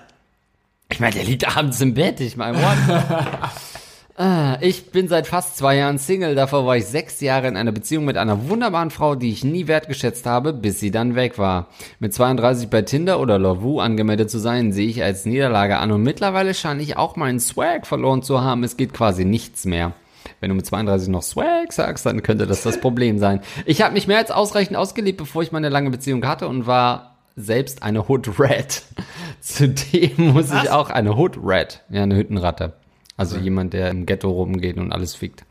[0.92, 2.20] Ich meine, der liegt abends im Bett.
[2.20, 3.50] Ich meine, what?
[4.22, 7.72] Ah, Ich bin seit fast zwei Jahren Single, davor war ich sechs Jahre in einer
[7.72, 11.68] Beziehung mit einer wunderbaren Frau, die ich nie wertgeschätzt habe, bis sie dann weg war.
[12.00, 16.02] Mit 32 bei Tinder oder Lovoo angemeldet zu sein, sehe ich als Niederlage an und
[16.02, 18.62] mittlerweile scheine ich auch meinen Swag verloren zu haben.
[18.62, 19.92] Es geht quasi nichts mehr.
[20.40, 23.40] Wenn du mit 32 noch Swag sagst, dann könnte das das Problem sein.
[23.64, 27.16] Ich habe mich mehr als ausreichend ausgelebt, bevor ich meine lange Beziehung hatte und war
[27.36, 28.82] selbst eine Hood Rat.
[29.40, 32.74] Zudem muss ich auch eine Hood Rat, ja, eine Hüttenratte.
[33.20, 35.44] Also jemand, der im Ghetto rumgeht und alles fickt.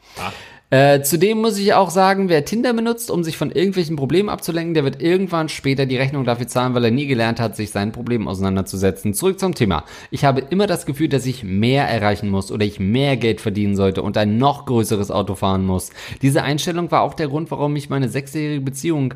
[0.72, 4.74] Äh, zudem muss ich auch sagen, wer Tinder benutzt, um sich von irgendwelchen Problemen abzulenken,
[4.74, 7.92] der wird irgendwann später die Rechnung dafür zahlen, weil er nie gelernt hat, sich seinen
[7.92, 9.14] Problemen auseinanderzusetzen.
[9.14, 9.86] Zurück zum Thema.
[10.10, 13.76] Ich habe immer das Gefühl, dass ich mehr erreichen muss oder ich mehr Geld verdienen
[13.76, 15.92] sollte und ein noch größeres Auto fahren muss.
[16.24, 19.14] Diese Einstellung war auch der Grund, warum ich meine sechsjährige Beziehung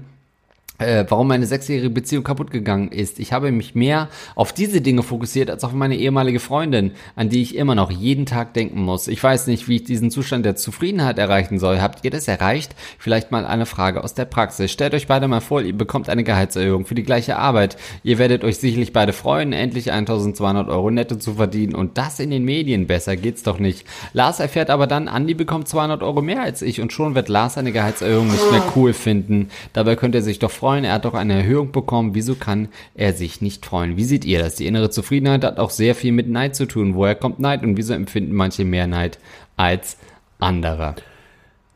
[0.80, 3.20] äh, warum meine sechsjährige Beziehung kaputt gegangen ist.
[3.20, 7.42] Ich habe mich mehr auf diese Dinge fokussiert als auf meine ehemalige Freundin, an die
[7.42, 9.08] ich immer noch jeden Tag denken muss.
[9.08, 11.82] Ich weiß nicht, wie ich diesen Zustand der Zufriedenheit erreichen soll.
[11.82, 12.76] Habt ihr das erreicht?
[12.98, 14.72] Vielleicht mal eine Frage aus der Praxis.
[14.72, 17.78] Stellt euch beide mal vor, ihr bekommt eine Gehaltserhöhung für die gleiche Arbeit.
[18.04, 22.32] Ihr werdet euch sicherlich beide freuen, endlich 1200 Euro netto zu verdienen und das in
[22.32, 22.88] den Medien.
[22.88, 23.86] Besser geht's doch nicht.
[24.14, 27.58] Lars erfährt aber dann, Andi bekommt 200 Euro mehr als ich und schon wird Lars
[27.58, 29.50] eine Gehaltserhöhung nicht mehr cool finden.
[29.74, 33.12] Dabei könnte er sich doch freuen, er hat doch eine Erhöhung bekommen, wieso kann er
[33.12, 33.98] sich nicht freuen?
[33.98, 34.56] Wie seht ihr das?
[34.56, 36.96] Die innere Zufriedenheit hat auch sehr viel mit Neid zu tun.
[36.96, 39.20] Woher kommt Neid und wieso empfinden manche mehr Neid
[39.58, 39.98] als
[40.40, 40.96] andere?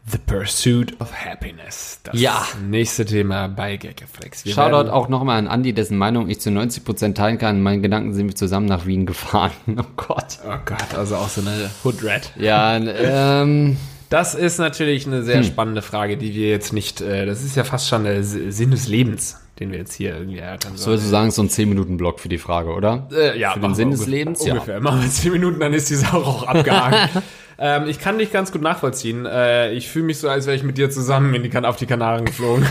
[0.09, 1.99] The Pursuit of Happiness.
[2.05, 2.47] Das Ja.
[2.65, 4.45] nächste Thema bei Gaggeflex.
[4.45, 7.57] Wir Shoutout auch nochmal an Andi, dessen Meinung ich zu 90% teilen kann.
[7.57, 9.51] In meinen Gedanken sind wir zusammen nach Wien gefahren.
[9.77, 10.39] Oh Gott.
[10.47, 12.31] Oh Gott, also auch so eine Hood Rat.
[12.37, 13.75] Ja, ähm,
[14.09, 15.23] Das ist natürlich eine Hm.
[15.25, 18.71] sehr spannende Frage, die wir jetzt nicht, äh, das ist ja fast schon der Sinn
[18.71, 20.93] des Lebens, den wir jetzt hier irgendwie erörtern so sollen.
[20.93, 23.09] würdest du sagen, so ein 10-Minuten-Block für die Frage, oder?
[23.11, 24.53] Äh, ja, Für den Sinn des Lebens, ja.
[24.53, 24.79] Ungefähr.
[24.79, 27.09] Machen wir zehn Minuten, dann ist die Sache auch abgehakt.
[27.59, 29.25] ähm, ich kann dich ganz gut nachvollziehen.
[29.25, 31.75] Äh, ich fühle mich so, als wäre ich mit dir zusammen in die kan auf
[31.75, 32.65] die Kanaren geflogen.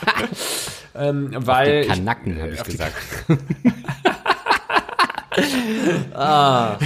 [0.94, 2.68] ähm, weil Die Kanaken, habe ich auf
[6.22, 6.82] gesagt.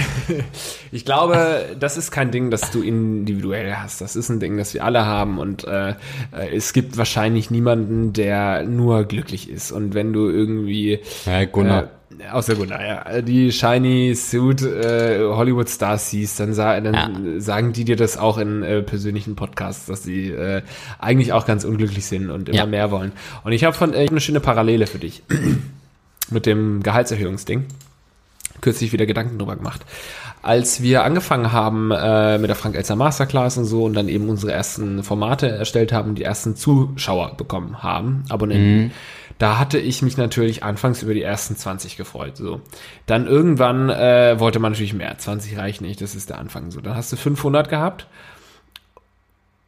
[0.91, 4.01] Ich glaube, das ist kein Ding, das du individuell hast.
[4.01, 5.37] Das ist ein Ding, das wir alle haben.
[5.39, 5.95] Und äh,
[6.53, 9.71] es gibt wahrscheinlich niemanden, der nur glücklich ist.
[9.71, 11.83] Und wenn du irgendwie Ja, Gunnar.
[11.83, 13.21] Äh, außer Gunnar, ja.
[13.21, 16.93] Die Shiny Suit äh, Hollywood Stars siehst, dann, sa dann
[17.35, 17.39] Ja.
[17.41, 20.61] sagen die dir das auch in äh, persönlichen Podcasts, dass sie äh,
[20.99, 22.65] eigentlich auch ganz unglücklich sind und immer Ja.
[22.65, 23.11] mehr wollen.
[23.43, 25.21] Und ich habe von äh, ich hab eine schöne Parallele für dich
[26.31, 27.65] mit dem Gehaltserhöhungsding
[28.61, 29.81] kürzlich wieder Gedanken drüber gemacht.
[30.41, 34.29] Als wir angefangen haben äh, mit der Frank Elster Masterclass und so und dann eben
[34.29, 38.91] unsere ersten Formate erstellt haben, die ersten Zuschauer bekommen haben, Abonnenten,
[39.39, 42.37] da hatte ich mich natürlich anfangs über die ersten 20 gefreut.
[42.37, 42.61] So,
[43.05, 45.17] dann irgendwann äh, wollte man natürlich mehr.
[45.17, 46.71] 20 reicht nicht, das ist der Anfang.
[46.71, 48.07] So, dann hast du 500 gehabt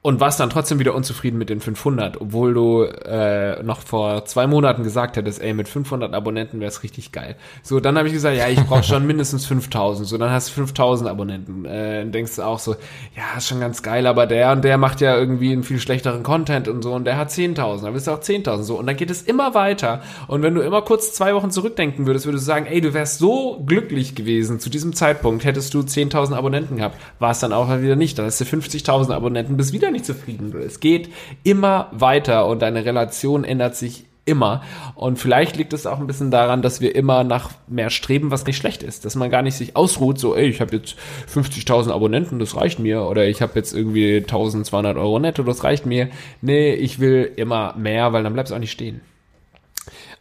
[0.01, 4.47] und warst dann trotzdem wieder unzufrieden mit den 500, obwohl du äh, noch vor zwei
[4.47, 7.35] Monaten gesagt hättest, ey, mit 500 Abonnenten wäre es richtig geil.
[7.63, 10.07] So, dann habe ich gesagt, ja, ich brauche schon mindestens 5000.
[10.07, 11.65] So, dann hast du 5000 Abonnenten.
[11.65, 12.77] Äh, dann denkst du auch so,
[13.17, 16.23] ja, ist schon ganz geil, aber der und der macht ja irgendwie einen viel schlechteren
[16.23, 18.79] Content und so und der hat 10.000, dann bist du auch 10.000 so.
[18.79, 20.01] Und dann geht es immer weiter.
[20.27, 23.19] Und wenn du immer kurz zwei Wochen zurückdenken würdest, würdest du sagen, ey, du wärst
[23.19, 26.97] so glücklich gewesen zu diesem Zeitpunkt, hättest du 10.000 Abonnenten gehabt.
[27.19, 28.17] War es dann auch wieder nicht.
[28.17, 30.55] Dann hast du 50.000 Abonnenten, bist wieder nicht zufrieden.
[30.59, 31.09] Es geht
[31.43, 34.61] immer weiter und deine Relation ändert sich immer.
[34.95, 38.45] Und vielleicht liegt es auch ein bisschen daran, dass wir immer nach mehr streben, was
[38.45, 39.03] nicht schlecht ist.
[39.03, 40.95] Dass man gar nicht sich ausruht, so, ey, ich habe jetzt
[41.33, 43.03] 50.000 Abonnenten, das reicht mir.
[43.03, 46.09] Oder ich habe jetzt irgendwie 1.200 Euro netto, das reicht mir.
[46.41, 49.01] Nee, ich will immer mehr, weil dann bleibst du auch nicht stehen.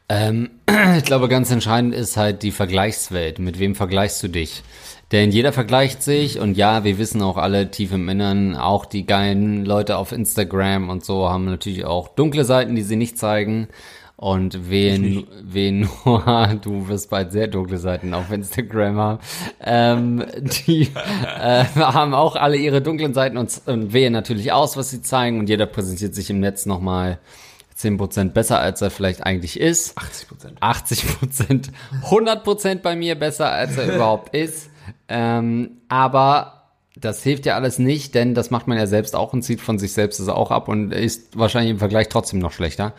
[0.09, 0.51] Ähm,
[0.97, 3.39] ich glaube, ganz entscheidend ist halt die Vergleichswelt.
[3.39, 4.62] Mit wem vergleichst du dich?
[5.11, 9.07] Denn jeder vergleicht sich und ja, wir wissen auch alle tief im Innern, auch die
[9.07, 13.69] geilen Leute auf Instagram und so haben natürlich auch dunkle Seiten, die sie nicht zeigen.
[14.17, 19.19] Und wen, wen nur, du wirst bald sehr dunkle Seiten auf Instagram haben,
[19.65, 20.27] ähm,
[20.67, 20.91] die
[21.41, 25.39] äh, haben auch alle ihre dunklen Seiten und, und wählen natürlich aus, was sie zeigen
[25.39, 27.21] und jeder präsentiert sich im Netz nochmal
[27.79, 29.97] 10% besser, als er vielleicht eigentlich ist.
[29.97, 30.57] 80 Prozent.
[30.61, 31.71] 80 Prozent,
[32.03, 34.69] 100 Prozent bei mir besser, als er überhaupt ist.
[35.09, 36.59] Ähm, aber
[37.01, 39.79] das hilft ja alles nicht, denn das macht man ja selbst auch und zieht von
[39.79, 42.95] sich selbst das auch ab und ist wahrscheinlich im Vergleich trotzdem noch schlechter.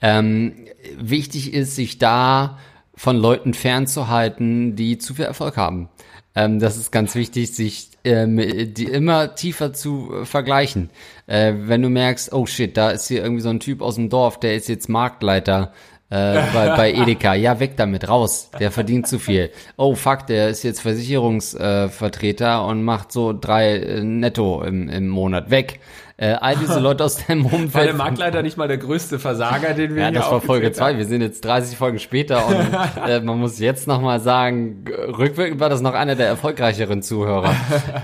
[0.00, 0.54] Ähm,
[0.98, 2.58] wichtig ist, sich da
[2.96, 5.88] von Leuten fernzuhalten, die zu viel Erfolg haben.
[6.34, 8.36] Ähm, das ist ganz wichtig, sich ähm,
[8.74, 10.90] die immer tiefer zu äh, vergleichen.
[11.26, 14.10] Äh, wenn du merkst, oh shit, da ist hier irgendwie so ein Typ aus dem
[14.10, 15.72] Dorf, der ist jetzt Marktleiter
[16.10, 17.34] äh, bei, bei Edeka.
[17.34, 18.50] Ja, weg damit, raus.
[18.58, 19.50] Der verdient zu viel.
[19.76, 25.08] Oh, fuck, der ist jetzt Versicherungsvertreter äh, und macht so drei äh, netto im, im
[25.08, 25.50] Monat.
[25.50, 25.80] Weg.
[26.16, 27.74] Äh, all diese Leute aus deinem Umfeld.
[27.74, 30.66] War der Marktleiter nicht mal der größte Versager, den wir Ja, hier das war Folge
[30.68, 30.92] aufgezählt haben?
[30.94, 30.98] zwei.
[30.98, 32.54] Wir sind jetzt 30 Folgen später und
[33.08, 34.84] äh, man muss jetzt nochmal sagen,
[35.18, 37.52] rückwirkend war das noch einer der erfolgreicheren Zuhörer.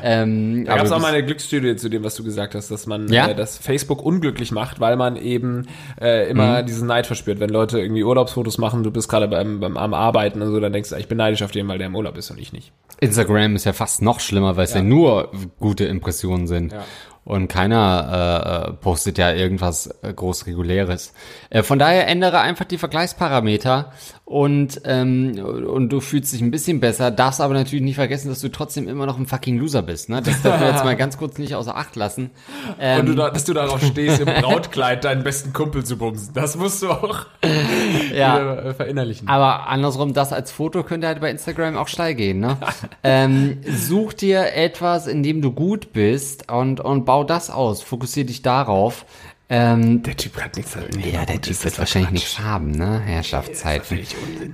[0.02, 2.86] ähm, Da gab es auch mal eine Glücksstudie zu dem, was du gesagt hast, dass
[2.86, 3.28] man Ja?
[3.28, 5.68] äh, das Facebook unglücklich macht, weil man eben
[6.00, 6.30] äh, Mhm.
[6.30, 7.38] immer diesen Neid verspürt.
[7.38, 10.72] Wenn Leute irgendwie Urlaubsfotos machen, du bist gerade beim, beim am Arbeiten und so, dann
[10.72, 12.72] denkst du, ich bin neidisch auf den, weil der im Urlaub ist und ich nicht.
[12.98, 14.82] Instagram ist ja fast noch schlimmer, weil es ja.
[14.82, 15.30] nur
[15.60, 16.72] gute Impressionen sind.
[16.72, 16.82] Ja.
[17.24, 21.12] Und keiner äh, äh, postet ja irgendwas äh, groß Reguläres.
[21.50, 23.92] Äh, von daher ändere einfach die Vergleichsparameter
[24.30, 28.40] und, ähm, und du fühlst dich ein bisschen besser, darfst aber natürlich nicht vergessen, dass
[28.40, 30.08] du trotzdem immer noch ein fucking Loser bist.
[30.08, 30.22] Ne?
[30.22, 32.30] Das dürfen wir jetzt mal ganz kurz nicht außer Acht lassen.
[32.78, 36.32] Ähm, Und du, da- dass du darauf stehst, im Brautkleid deinen besten Kumpel zu bumsen.
[36.32, 37.26] Das musst du auch
[38.14, 38.54] ja.
[38.54, 39.26] äh, verinnerlichen.
[39.26, 42.56] Aber andersrum, das als Foto könnte halt bei Instagram auch steil gehen, ne?
[43.02, 47.82] ähm, such dir etwas, in dem du gut bist und, und bau das aus.
[47.82, 49.04] Fokussier dich darauf.
[49.52, 50.76] Ähm, der Typ hat nichts
[51.12, 53.00] ja, der Typ wird wahrscheinlich nichts haben, ne?
[53.00, 53.98] Herrschaftszeiten.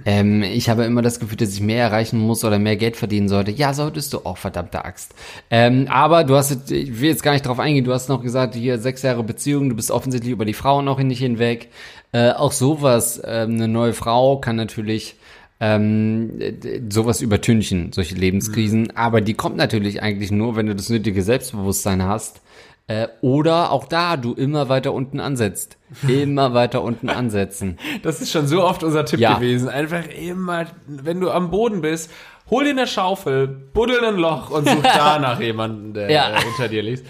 [0.07, 3.28] Ähm, ich habe immer das Gefühl, dass ich mehr erreichen muss oder mehr Geld verdienen
[3.28, 3.51] sollte.
[3.51, 5.14] Ja, solltest du auch, verdammte Axt.
[5.51, 8.22] Ähm, aber du hast, jetzt- ich will jetzt gar nicht drauf eingehen, du hast noch
[8.22, 11.68] gesagt, hier sechs Jahre Beziehung, du bist offensichtlich über die Frau noch nicht hinweg.
[12.12, 15.16] Äh, auch sowas, ähm, eine neue Frau kann natürlich
[15.61, 16.40] ähm,
[16.88, 18.97] sowas übertünchen, solche Lebenskrisen.
[18.97, 22.40] Aber die kommt natürlich eigentlich nur, wenn du das nötige Selbstbewusstsein hast.
[22.89, 25.76] Äh, oder auch da, du immer weiter unten ansetzt.
[26.07, 27.78] Immer weiter unten ansetzen.
[28.03, 29.34] Das ist schon so oft unser Tipp Ja.
[29.34, 29.68] gewesen.
[29.68, 32.12] Einfach immer, wenn du am Boden bist,
[32.49, 36.30] hol dir eine Schaufel, buddel ein Loch und such da nach jemandem, der Ja.
[36.47, 37.05] unter dir liegt.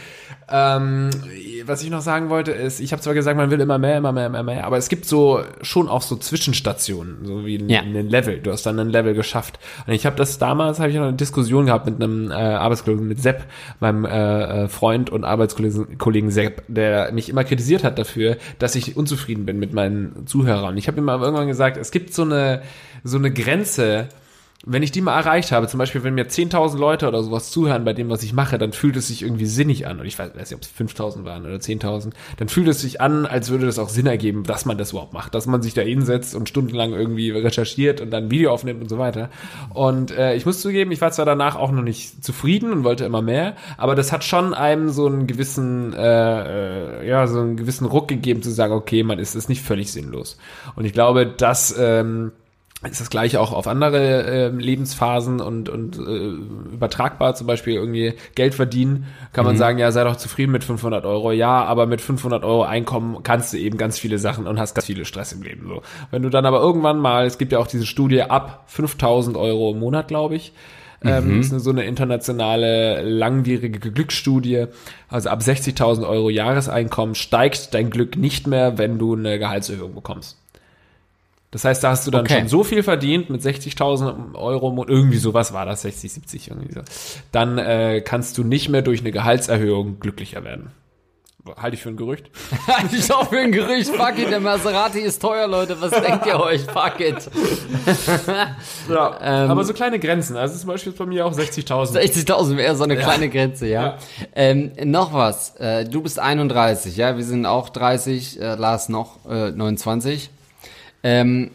[0.48, 1.10] Ähm,
[1.64, 4.12] was ich noch sagen wollte, ist, ich habe zwar gesagt, man will immer mehr, immer
[4.12, 7.80] mehr, immer mehr, aber es gibt so schon auch so Zwischenstationen, so wie ein, Ja.
[7.80, 8.38] ein Level.
[8.38, 9.58] Du hast dann ein Level geschafft.
[9.86, 13.08] Und ich habe das damals, habe ich noch eine Diskussion gehabt mit einem äh, Arbeitskollegen,
[13.08, 13.44] mit Sepp,
[13.80, 18.76] meinem äh, äh, Freund und Arbeitskollegen Kollegen Sepp, der mich immer kritisiert hat dafür, dass
[18.76, 20.76] ich unzufrieden bin mit meinen Zuhörern.
[20.76, 22.62] Ich habe ihm aber irgendwann gesagt, es gibt so eine
[23.02, 24.08] so eine Grenze,
[24.64, 27.84] wenn ich die mal erreicht habe, zum Beispiel, wenn mir 10.000 Leute oder sowas zuhören
[27.84, 30.00] bei dem, was ich mache, dann fühlt es sich irgendwie sinnig an.
[30.00, 32.12] Und ich weiß, weiß nicht, ob es 5.000 waren oder 10.000.
[32.38, 35.12] Dann fühlt es sich an, als würde das auch Sinn ergeben, dass man das überhaupt
[35.12, 35.34] macht.
[35.34, 38.88] Dass man sich da hinsetzt und stundenlang irgendwie recherchiert und dann ein Video aufnimmt und
[38.88, 39.28] so weiter.
[39.74, 43.04] Und äh, ich muss zugeben, ich war zwar danach auch noch nicht zufrieden und wollte
[43.04, 47.56] immer mehr, aber das hat schon einem so einen gewissen, äh, äh, ja, so einen
[47.56, 50.38] gewissen Ruck gegeben, zu sagen, okay, man ist es nicht völlig sinnlos.
[50.76, 52.32] Und ich glaube, dass ähm,
[52.92, 58.14] ist das gleiche auch auf andere äh, Lebensphasen und, und äh, übertragbar, zum Beispiel irgendwie
[58.34, 62.00] Geld verdienen, kann man sagen, ja, sei doch zufrieden mit 500 Euro, ja, aber mit
[62.00, 65.42] 500 Euro Einkommen kannst du eben ganz viele Sachen und hast ganz viele Stress im
[65.42, 65.82] Leben, so.
[66.10, 69.72] Wenn du dann aber irgendwann mal, es gibt ja auch diese Studie ab 5000 Euro
[69.72, 70.52] im Monat, glaube ich,
[71.04, 74.66] ähm, ist eine, so eine internationale, langwierige Glücksstudie.
[75.08, 80.38] Also ab 60.000 Euro Jahreseinkommen steigt dein Glück nicht mehr, wenn du eine Gehaltserhöhung bekommst.
[81.56, 82.40] Das heißt, da hast du dann Okay.
[82.40, 86.74] schon so viel verdient mit 60.000 Euro, Monat, irgendwie sowas war das, 60, 70 irgendwie
[86.74, 86.82] so.
[87.32, 90.72] Dann äh, kannst du nicht mehr durch eine Gehaltserhöhung glücklicher werden.
[91.56, 92.30] Halte ich für ein Gerücht.
[92.92, 93.88] ich auch für ein Gerücht.
[93.88, 95.80] Fuck it, der Maserati ist teuer, Leute.
[95.80, 96.60] Was denkt ihr euch?
[96.60, 97.16] Fuck it.
[98.90, 100.36] Ja, Ähm, aber so kleine Grenzen.
[100.36, 101.92] Also zum Beispiel ist bei mir auch 60.000.
[101.98, 103.82] 60.000 wäre so eine kleine Grenze, ja.
[103.82, 103.98] Ja.
[104.34, 105.56] Ähm, noch was.
[105.56, 107.16] Äh, du bist 31, ja.
[107.16, 110.28] Wir sind auch 30, äh, Lars noch äh, 29.
[111.08, 111.52] Ähm,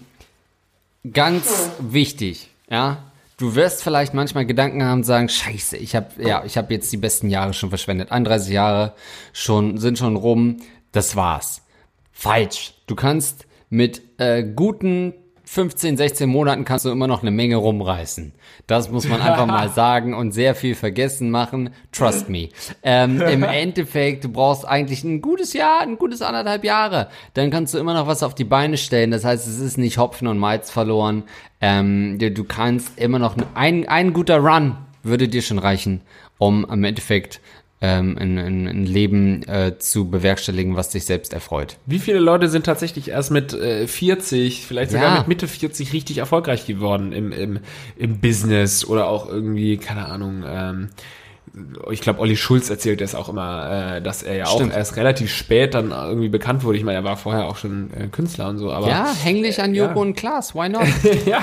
[1.11, 3.03] ganz wichtig, ja.
[3.35, 6.93] Du wirst vielleicht manchmal Gedanken haben und sagen, scheiße, ich habe ja, ich habe jetzt
[6.93, 8.13] die besten Jahre schon verschwendet.
[8.13, 8.93] 31 Jahre
[9.33, 10.61] schon sind schon rum.
[10.93, 11.63] Das war's.
[12.13, 12.75] Falsch.
[12.87, 15.15] Du kannst mit äh, guten
[15.53, 18.31] 15, 16 Monaten kannst du immer noch eine Menge rumreißen.
[18.67, 21.71] Das muss man einfach mal sagen und sehr viel vergessen machen.
[21.91, 22.47] Trust me.
[22.83, 27.09] Ähm, Im Endeffekt, du brauchst eigentlich ein gutes Jahr, ein gutes anderthalb Jahre.
[27.33, 29.11] Dann kannst du immer noch was auf die Beine stellen.
[29.11, 31.23] Das heißt, es ist nicht Hopfen und Malz verloren.
[31.59, 36.01] Ähm, du kannst immer noch ein, ein guter Run würde dir schon reichen,
[36.37, 37.41] um im Endeffekt
[37.81, 41.77] ähm, ein, ein, ein Leben äh, zu bewerkstelligen, was dich selbst erfreut.
[41.87, 45.17] Wie viele Leute sind tatsächlich erst mit äh, 40, vielleicht sogar Ja.
[45.19, 47.59] mit Mitte 40 richtig erfolgreich geworden im, im,
[47.97, 50.89] im Business oder auch irgendwie, keine Ahnung, ähm,
[51.91, 54.71] ich glaube, Olli Schulz erzählt das auch immer, äh, dass er ja Stimmt.
[54.71, 56.77] auch erst relativ spät dann irgendwie bekannt wurde.
[56.77, 59.61] Ich meine, er war vorher auch schon äh, Künstler und so, aber Ja, häng dich
[59.61, 60.01] an Joko ja.
[60.01, 60.83] und Klaas, why not?
[61.25, 61.41] ja,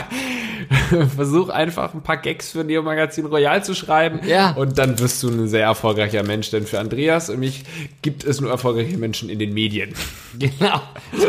[1.15, 4.53] versuch einfach ein paar Gags für Neo Magazin Royal zu schreiben Ja.
[4.53, 7.65] und dann wirst du ein sehr erfolgreicher Mensch, denn für Andreas und mich
[8.01, 9.93] gibt es nur erfolgreiche Menschen in den Medien.
[10.39, 10.81] genau.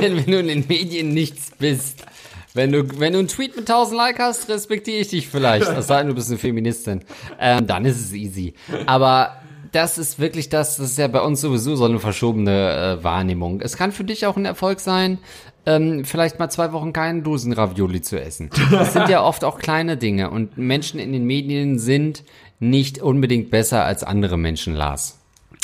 [0.01, 2.05] Denn wenn du in den Medien nichts bist,
[2.53, 5.67] wenn du, wenn du einen Tweet mit 1000 Like hast, respektiere ich dich vielleicht.
[5.67, 7.01] Es sei denn, du bist eine Feministin.
[7.39, 8.53] Ähm, dann ist es easy.
[8.85, 9.37] Aber
[9.71, 13.61] das ist wirklich das, das ist ja bei uns sowieso so eine verschobene äh, Wahrnehmung.
[13.61, 15.19] Es kann für dich auch ein Erfolg sein,
[15.65, 18.49] ähm, vielleicht mal zwei Wochen keinen Dosen-Ravioli zu essen.
[18.71, 22.23] Das sind ja oft auch kleine Dinge und Menschen in den Medien sind
[22.59, 25.18] nicht unbedingt besser als andere Menschen, Lars.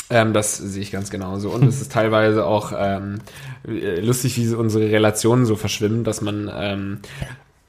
[0.08, 1.50] Ähm, das sehe ich ganz genauso.
[1.50, 3.18] Und es ist teilweise auch ähm,
[3.66, 6.98] äh, lustig, wie unsere Relationen so verschwimmen, dass man ähm,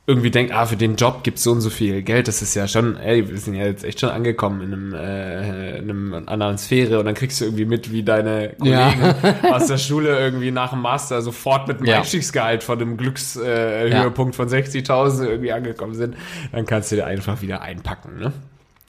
[0.09, 2.29] irgendwie denkt, ah, für den Job gibt's so und so viel Geld.
[2.29, 5.77] Das ist ja schon, ey, wir sind ja jetzt echt schon angekommen in einem, äh,
[5.79, 6.99] in einem anderen Sphäre.
[6.99, 8.91] Und dann kriegst du irgendwie mit, wie deine Ja.
[8.93, 11.97] Kollegen aus der Schule irgendwie nach dem Master sofort mit einem Ja.
[11.97, 14.45] Einstiegsgehalt von einem Glückshöhepunkt äh, Ja.
[14.45, 16.15] Von 60.000 irgendwie angekommen sind.
[16.53, 18.31] Dann kannst du dir einfach wieder einpacken, ne?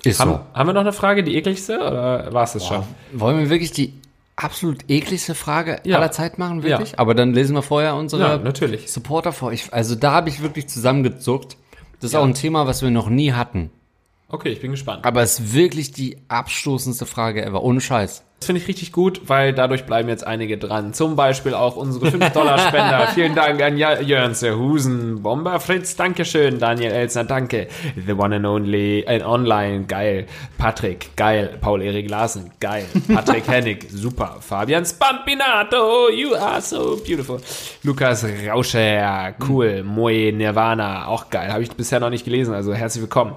[0.05, 2.85] Ist Haben, haben wir noch eine Frage, die ekligste, oder war es das schon?
[3.13, 3.95] Wollen wir wirklich die
[4.37, 5.97] absolut ekligste Frage Ja.
[5.97, 6.93] aller Zeit machen, wirklich?
[6.93, 6.99] Ja.
[6.99, 8.79] Aber dann lesen wir vorher unsere Ja.
[8.87, 9.53] Supporter vor.
[9.53, 11.57] Ich, also da habe ich wirklich zusammengezuckt.
[12.01, 13.71] Das ist auch ein Thema, was wir noch nie hatten.
[14.29, 15.05] Okay, ich bin gespannt.
[15.05, 17.63] Aber es ist wirklich die abstoßendste Frage ever.
[17.65, 18.23] Ohne Scheiß.
[18.41, 20.95] Das finde ich richtig gut, weil dadurch bleiben jetzt einige dran.
[20.95, 23.09] Zum Beispiel auch unsere 5-Dollar-Spender.
[23.15, 27.67] Vielen Dank an Jörns, der Husen, Bomber Fritz, Dankeschön, Daniel Elsner, danke.
[28.07, 30.27] The One and Only, äh, Online, geil.
[30.57, 31.59] Patrick, geil.
[31.61, 32.87] Paul-Erik Larsen, geil.
[33.13, 34.37] Patrick Hennig, super.
[34.41, 37.41] Fabian Spampinato, you are so beautiful.
[37.83, 39.83] Lukas Rauscher, cool.
[39.83, 41.53] Moe Nirvana, auch geil.
[41.53, 43.35] Habe ich bisher noch nicht gelesen, also herzlich willkommen.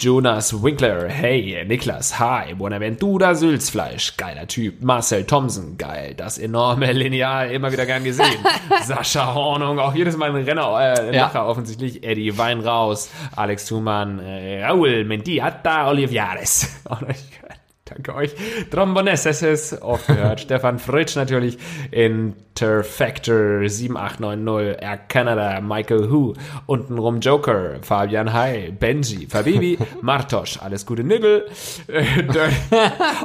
[0.00, 1.64] Jonas Winkler, hey.
[1.66, 2.54] Niklas, hi.
[2.54, 4.82] Buenaventura Sülzfleisch, geiler Typ.
[4.82, 6.14] Marcel Thompson, geil.
[6.16, 8.38] Das enorme Lineal, immer wieder gern gesehen.
[8.84, 11.26] Sascha Hornung, auch jedes Mal ein Renner, äh, Ja.
[11.26, 12.04] Lacher offensichtlich.
[12.04, 16.68] Eddie Weinraus, Alex Thumann, äh, Raul Mendiata Olivares.
[16.84, 17.58] Auch noch nicht gehört.
[17.88, 18.34] Danke euch.
[18.70, 20.40] Trombonesses, oft gehört.
[20.48, 21.58] Stefan Fritsch natürlich.
[21.90, 24.82] Interfactor 7890.
[24.82, 25.60] Air Canada.
[25.60, 26.34] Michael Hu.
[26.66, 27.78] Untenrum Joker.
[27.82, 28.72] Fabian Hai.
[28.78, 29.26] Benji.
[29.26, 29.78] Fabibi.
[30.02, 30.58] Martosch.
[30.60, 31.46] Alles Gute Nigel.
[31.88, 32.04] Äh,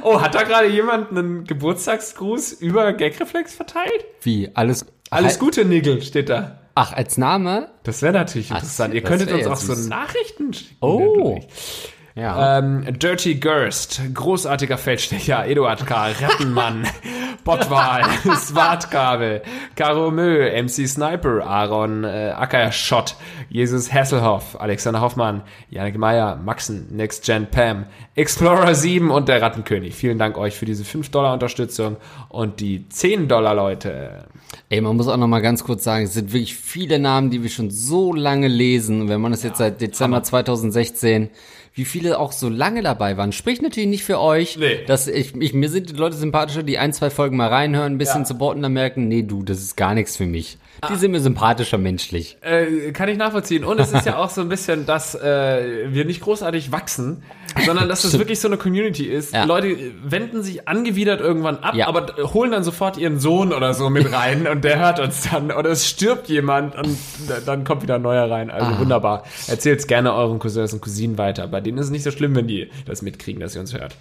[0.04, 4.06] oh, hat da gerade jemand einen Geburtstagsgruß über Gagreflex verteilt?
[4.22, 4.50] Wie?
[4.54, 6.60] Alles, Alles Gute Nigel steht da.
[6.76, 7.70] Ach, als Name?
[7.84, 8.94] Das wäre natürlich interessant.
[8.94, 9.74] Ihr das könntet uns auch so.
[9.90, 10.76] Nachrichten schicken.
[10.80, 11.36] Oh.
[11.36, 11.93] natürlich.
[12.16, 12.60] Ja.
[12.60, 16.88] Ähm, Dirty Gerst, großartiger Feldstecher, Eduard K., Rattenmann,
[17.44, 18.04] Bottwal,
[18.38, 19.42] Swartkabel,
[19.76, 23.16] Caro Mö, MC Sniper, Aaron äh, Ackerschott,
[23.50, 25.42] Jesus Hasselhoff, Alexander Hoffmann,
[25.72, 29.96] Janik Meyer, Maxen, Next Gen Pam, Explorer 7 und der Rattenkönig.
[29.96, 31.98] Vielen Dank euch für diese 5 Dollar Unterstützung
[32.30, 34.26] und die 10 Dollar Leute.
[34.70, 37.42] Ey, man muss auch noch mal ganz kurz sagen, es sind wirklich viele Namen, die
[37.42, 39.10] wir schon so lange lesen.
[39.10, 41.32] Wenn man das jetzt seit Dezember 2016,
[41.76, 44.58] wie viele auch so lange dabei waren, spricht natürlich nicht für euch.
[44.58, 44.86] Nee.
[44.86, 47.98] Dass ich, ich, mir sind die Leute sympathischer, die ein, zwei Folgen mal reinhören, ein
[47.98, 48.26] bisschen Ja.
[48.28, 50.58] supporten, dann merken, nee, du, das ist gar nichts für mich.
[50.90, 52.38] Die sind mir sympathischer menschlich.
[52.42, 53.64] Äh, kann ich nachvollziehen.
[53.64, 57.24] Und es ist ja auch so ein bisschen, dass äh, wir nicht großartig wachsen,
[57.66, 58.22] sondern dass es Stimmt.
[58.24, 59.34] wirklich so eine Community ist.
[59.34, 59.46] Ja.
[59.46, 61.88] Leute wenden sich angewidert irgendwann ab, Ja.
[61.88, 65.52] aber holen dann sofort ihren Sohn oder so mit rein und der hört uns dann.
[65.52, 66.98] Oder es stirbt jemand und
[67.46, 68.52] dann kommt wieder ein neuer rein.
[68.52, 68.80] Also Ah.
[68.80, 69.24] wunderbar.
[69.48, 71.48] Erzählt's gerne euren Cousins und Cousinen weiter.
[71.48, 73.96] Bei denen ist es nicht so schlimm, wenn die das mitkriegen, dass ihr uns hört.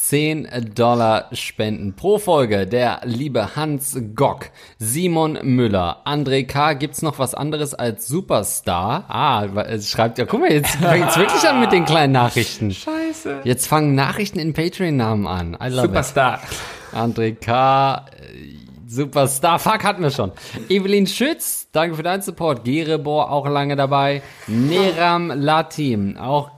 [0.00, 2.66] 10 Dollar Spenden pro Folge.
[2.66, 4.46] Der liebe Hans Gock,
[4.78, 6.72] Simon Müller, André K.
[6.72, 9.04] Gibt's noch was anderes als Superstar?
[9.08, 12.70] Ah, es schreibt ja, guck mal, jetzt fängt's wirklich an mit den kleinen Nachrichten.
[12.70, 13.40] Scheiße.
[13.44, 15.58] Jetzt fangen Nachrichten in Patreon-Namen an.
[15.62, 16.40] I love Superstar.
[16.42, 16.96] it.
[16.96, 18.06] André K.
[18.18, 20.32] äh, Superstar, fuck, hatten wir schon.
[20.70, 22.64] Evelyn Schütz, danke für deinen Support.
[22.64, 24.22] Gerebor, auch lange dabei.
[24.48, 26.50] Neram Latim, auch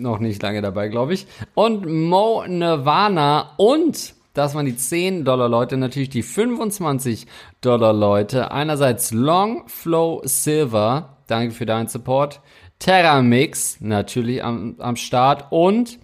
[0.00, 1.26] noch nicht lange dabei, glaube ich.
[1.54, 7.26] Und Mo Nirvana und, das waren die 10 Dollar Leute, natürlich die 25
[7.60, 8.50] Dollar Leute.
[8.50, 12.40] Einerseits Long Flow Silver, danke für deinen Support.
[12.78, 15.46] Terra Mix, natürlich am, am Start.
[15.50, 15.98] Und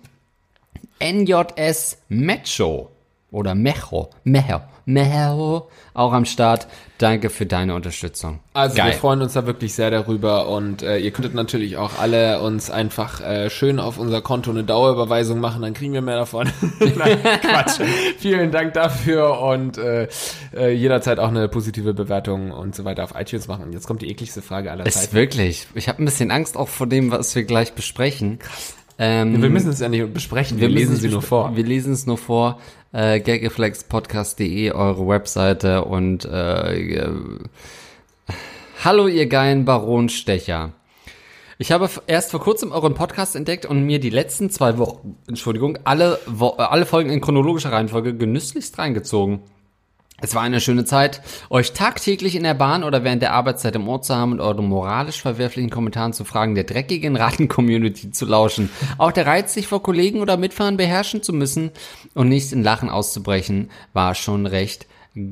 [1.03, 2.91] NJS Mecho
[3.31, 6.69] oder Mecho, Mecho, Mecho, auch am Start.
[6.99, 8.39] Danke für deine Unterstützung.
[8.55, 8.93] Also Geil.
[8.93, 12.71] wir freuen uns da wirklich sehr darüber und äh, ihr könntet natürlich auch alle uns
[12.71, 16.49] einfach äh, schön auf unser Konto eine Dauerüberweisung machen, dann kriegen wir mehr davon.
[16.81, 17.81] Nein, Quatsch.
[18.19, 20.09] Vielen Dank dafür und äh,
[20.55, 23.65] äh, jederzeit auch eine positive Bewertung und so weiter auf iTunes machen.
[23.65, 25.15] Und jetzt kommt die ekligste Frage aller Ist Zeiten.
[25.15, 25.67] wirklich.
[25.75, 28.39] Ich habe ein bisschen Angst auch vor dem, was wir gleich besprechen.
[28.99, 31.55] Ähm, Wir müssen es ja nicht besprechen, wir, müssen lesen es sie nur vor.
[31.55, 32.61] Wir lesen es nur vor.
[32.93, 37.11] Äh, gaggeflexpodcast.de, eure Webseite und äh, äh,
[38.85, 40.73] Hallo ihr geilen Baronstecher.
[41.59, 45.79] Ich habe erst vor kurzem euren Podcast entdeckt und mir die letzten zwei Wochen, Entschuldigung,
[45.85, 46.19] alle,
[46.59, 49.41] alle Folgen in chronologischer Reihenfolge genüsslichst reingezogen.
[50.19, 53.87] Es war eine schöne Zeit, euch tagtäglich in der Bahn oder während der Arbeitszeit im
[53.87, 58.71] Ohr zu haben und euren moralisch verwerflichen Kommentaren zu Fragen der dreckigen Ratten-Community zu lauschen.
[58.97, 61.71] Auch der Reiz, sich vor Kollegen oder Mitfahrern beherrschen zu müssen
[62.15, 64.87] und nicht in Lachen auszubrechen, war schon recht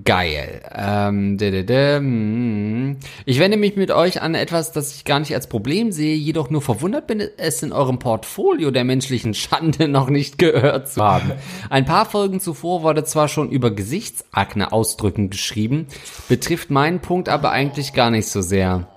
[0.05, 0.63] geil.
[0.75, 2.97] Ähm, dä, dä, mm.
[3.27, 6.49] ich wende mich mit euch an etwas, das ich gar nicht als Problem sehe, jedoch
[6.49, 11.33] nur verwundert bin, es in eurem Portfolio der menschlichen Schande noch nicht gehört zu haben.
[11.69, 15.87] Ein paar Folgen zuvor wurde zwar schon über Gesichtsakne ausdrücken geschrieben,
[16.29, 18.89] betrifft meinen Punkt aber eigentlich gar nicht so sehr.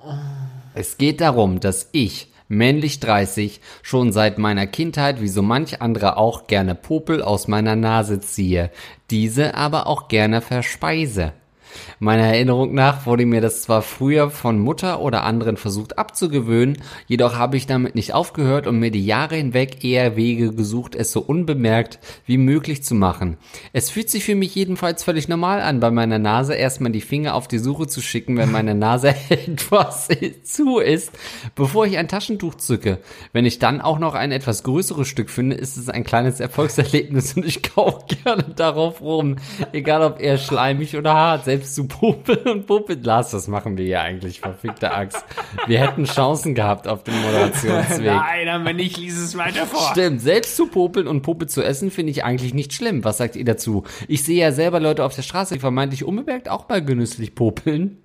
[0.74, 6.18] Es geht darum, dass ich, männlich 30, schon seit meiner Kindheit wie so manch andere
[6.18, 8.72] auch gerne Popel aus meiner Nase ziehe,
[9.10, 11.34] diese aber auch gerne verspeise.
[11.99, 17.36] Meiner Erinnerung nach wurde mir das zwar früher von Mutter oder anderen versucht abzugewöhnen, jedoch
[17.36, 21.22] habe ich damit nicht aufgehört und mir die Jahre hinweg eher Wege gesucht, es so
[21.22, 23.38] unbemerkt wie möglich zu machen.
[23.74, 27.36] Es fühlt sich für mich jedenfalls völlig normal an, bei meiner Nase erstmal die Finger
[27.36, 30.09] auf die Suche zu schicken, wenn meine Nase etwas
[30.43, 31.11] zu ist,
[31.55, 32.99] bevor ich ein Taschentuch zücke.
[33.34, 37.36] Wenn ich dann auch noch ein etwas größeres Stück finde, ist es ein kleines Erfolgserlebnis
[37.36, 39.38] und ich kaufe gerne darauf rum,
[39.72, 42.99] egal ob eher schleimig oder hart, selbst zu Popel und Popel.
[43.01, 45.24] Lars, das machen wir ja eigentlich, verfickte Axt.
[45.68, 48.05] Wir hätten Chancen gehabt auf dem Moderationsweg.
[48.05, 49.91] Nein, aber nicht, lies es weiter vor.
[49.91, 53.03] Stimmt, selbst zu popeln und Popel zu essen finde ich eigentlich nicht schlimm.
[53.03, 53.84] Was sagt ihr dazu?
[54.08, 57.97] Ich sehe ja selber Leute auf der Straße, die vermeintlich unbemerkt auch mal genüsslich popeln.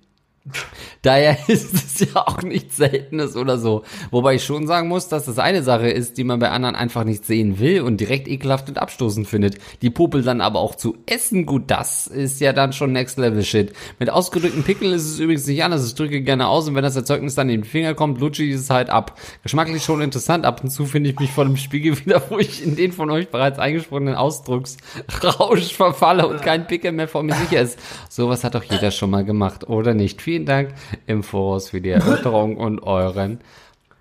[1.03, 3.83] Daher ist es ja auch nichts Seltenes oder so.
[4.11, 7.05] Wobei ich schon sagen muss, dass das eine Sache ist, die man bei anderen einfach
[7.05, 9.57] nicht sehen will und direkt ekelhaft und abstoßend findet.
[9.81, 13.43] Die Popel dann aber auch zu essen, gut, das ist ja dann schon Next Level
[13.43, 13.73] Shit.
[13.99, 15.87] Mit ausgedrückten Pickeln ist es übrigens nicht anders.
[15.87, 18.55] Ich drücke gerne aus und wenn das Erzeugnis dann in den Finger kommt, lutsche ich
[18.55, 19.17] es halt ab.
[19.43, 20.45] Geschmacklich schon interessant.
[20.45, 23.09] Ab und zu finde ich mich vor dem Spiegel wieder, wo ich in den von
[23.09, 27.79] euch bereits eingesprochenen Ausdrucksrausch verfalle und kein Pickel mehr vor mir sicher ist.
[28.09, 30.21] Sowas hat doch jeder schon mal gemacht, oder nicht?
[30.33, 30.73] Vielen Dank
[31.05, 33.37] im Voraus für die Erörterung und euren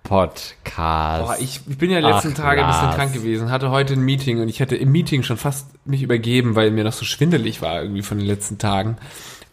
[0.02, 1.26] Podcast.
[1.26, 4.00] Boah, ich, ich bin ja letzten Ach, Tage ein bisschen krank gewesen, hatte heute ein
[4.00, 7.60] Meeting und ich hätte im Meeting schon fast mich übergeben, weil mir noch so schwindelig
[7.60, 8.96] war irgendwie von den letzten Tagen.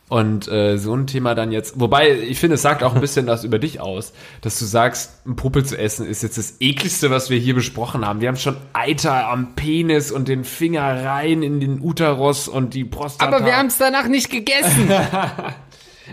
[0.07, 3.27] Und äh, so ein Thema dann jetzt, wobei ich finde, es sagt auch ein bisschen
[3.27, 7.11] was über dich aus, dass du sagst, ein Popel zu essen ist jetzt das ekligste,
[7.11, 8.21] was wir hier besprochen haben.
[8.21, 12.85] Wir haben schon Eiter am Penis und den Finger rein in den Uterus und die
[12.85, 13.35] Prostata.
[13.35, 14.89] Aber wir haben es danach nicht gegessen.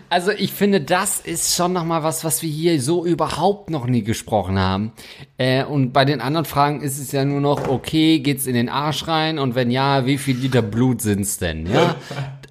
[0.08, 4.02] Also ich finde, das ist schon nochmal was, was wir hier so überhaupt noch nie
[4.02, 4.92] gesprochen haben.
[5.38, 8.68] Äh, und bei den anderen Fragen ist es ja nur noch, okay, geht's in den
[8.68, 9.38] Arsch rein?
[9.38, 11.66] Und wenn ja, wie viel Liter Blut sind's denn?
[11.66, 11.96] Ja.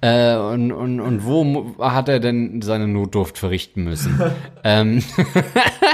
[0.00, 4.20] äh, und, und, und wo hat er denn seine Notdurft verrichten müssen?
[4.64, 5.02] ähm,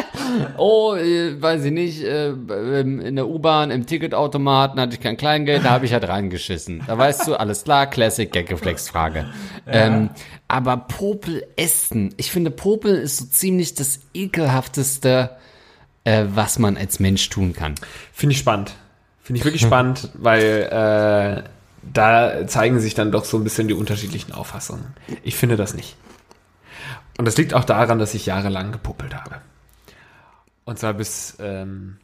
[0.57, 5.17] oh, äh, weiß ich nicht, äh, ähm, in der U-Bahn, im Ticketautomaten hatte ich kein
[5.17, 6.83] Kleingeld, da habe ich halt reingeschissen.
[6.87, 9.27] Da weißt du, alles klar, Classic Gagreflex-Frage.
[9.67, 10.11] Ähm,
[10.49, 15.31] aber Popel essen, ich finde, Popel ist so ziemlich das ekelhafteste,
[16.05, 17.75] äh, was man als Mensch tun kann.
[18.13, 18.75] Finde ich spannend.
[19.23, 21.49] Finde ich wirklich spannend, weil äh,
[21.83, 24.95] da zeigen sich dann doch so ein bisschen die unterschiedlichen Auffassungen.
[25.23, 25.97] Ich finde das nicht.
[27.19, 29.37] Und das liegt auch daran, dass ich jahrelang gepuppelt habe.
[30.65, 31.99] Und zwar bis ähm,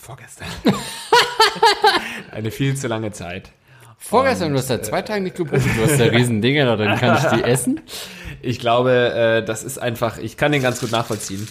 [0.00, 0.48] vorgestern.
[2.30, 3.50] Eine viel zu lange Zeit.
[3.98, 7.16] Vorgestern, du hast seit zwei Tagen nicht gepupelt, du hast ja riesen Dinger, dann kann
[7.16, 7.80] ich die essen.
[8.42, 11.48] Ich glaube, äh, das ist einfach, ich kann den ganz gut nachvollziehen.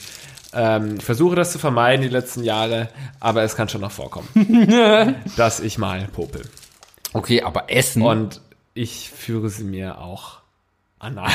[0.53, 2.89] Ähm, ich versuche das zu vermeiden die letzten Jahre,
[3.20, 4.28] aber es kann schon noch vorkommen,
[5.36, 6.43] dass ich mal popel.
[7.14, 8.03] Okay, aber essen.
[8.03, 8.39] Und
[8.76, 10.39] ich führe sie mir auch
[10.99, 11.32] anal.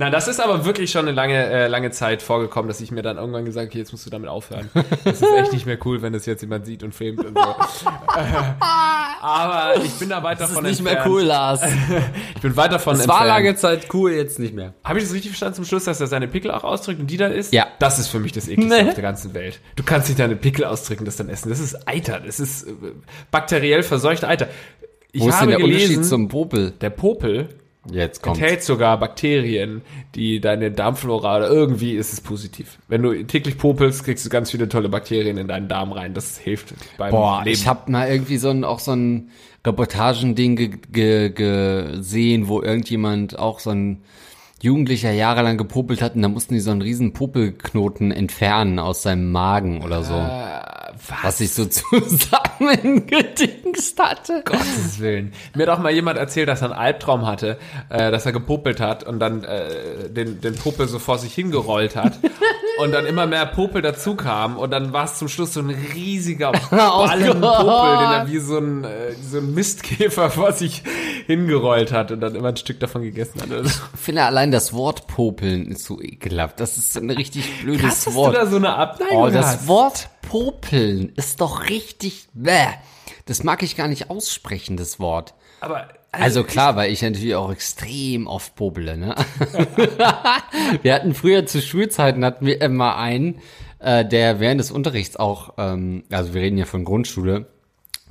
[0.00, 3.02] Na, das ist aber wirklich schon eine lange, äh, lange Zeit vorgekommen, dass ich mir
[3.02, 4.70] dann irgendwann gesagt habe, okay, jetzt musst du damit aufhören.
[5.04, 7.44] Das ist echt nicht mehr cool, wenn das jetzt jemand sieht und filmt und so.
[9.20, 11.12] aber ich bin da weit das ist davon nicht mehr entfernt.
[11.14, 11.60] cool, Lars.
[12.36, 13.44] Ich bin weit davon Es war entfernt.
[13.44, 14.74] lange Zeit cool, jetzt nicht mehr.
[14.84, 17.16] Habe ich das richtig verstanden zum Schluss, dass er seine Pickel auch ausdrückt und die
[17.16, 17.52] da ist?
[17.52, 17.66] Ja.
[17.80, 18.88] Das ist für mich das ekligste Nee.
[18.90, 19.58] auf der ganzen Welt.
[19.74, 21.48] Du kannst nicht deine Pickel ausdrücken, das dann essen.
[21.48, 22.20] Das ist Eiter.
[22.24, 22.72] Das ist äh,
[23.32, 24.46] bakteriell verseuchte Eiter.
[25.10, 26.70] Ich Wo ist denn der gelesen, Unterschied zum Popel?
[26.80, 27.48] der Popel
[27.92, 28.38] Jetzt kommt.
[28.38, 29.82] enthält sogar Bakterien,
[30.14, 32.78] die deine Darmflora oder irgendwie ist es positiv.
[32.88, 36.14] Wenn du täglich popelst, kriegst du ganz viele tolle Bakterien in deinen Darm rein.
[36.14, 37.54] Das hilft beim Boah, Leben.
[37.54, 39.30] ich habe mal irgendwie so ein, auch so ein
[39.66, 44.02] Reportagending ge ge gesehen, wo irgendjemand auch so ein
[44.60, 49.30] Jugendlicher jahrelang gepopelt hat und da mussten die so einen riesen Popelknoten entfernen aus seinem
[49.30, 50.14] Magen oder so.
[51.22, 51.64] was sich so
[52.58, 54.42] zusammengedingst hatte.
[54.44, 55.32] Gottes Willen.
[55.54, 57.58] Mir hat auch mal jemand erzählt, dass er einen Albtraum hatte,
[57.88, 61.96] äh, dass er gepopelt hat und dann äh, den, den Popel so vor sich hingerollt
[61.96, 62.18] hat
[62.82, 65.70] und dann immer mehr Popel dazu kam und dann war es zum Schluss so ein
[65.94, 67.58] riesiger Ballen Gott.
[67.58, 70.82] Popel, den er wie so ein, äh, so ein Mistkäfer vor sich
[71.26, 73.50] hingerollt hat und dann immer ein Stück davon gegessen hat.
[73.50, 76.60] Also, Ich finde allein das Wort popeln ist so ekelhaft.
[76.60, 78.36] Das ist ein richtig blödes Hast du Wort.
[78.36, 79.68] da so eine Abneigung Oh, das hast?
[79.68, 82.74] Wort popeln ist doch richtig bäh.
[83.26, 85.34] Das mag ich gar nicht aussprechen, das Wort.
[85.60, 89.14] Aber Also klar, weil ich natürlich auch extrem oft popele, ne?
[90.82, 93.40] wir hatten früher zu Schulzeiten hatten wir immer einen,
[93.80, 97.46] äh, der während des Unterrichts auch, ähm, also wir reden ja von Grundschule,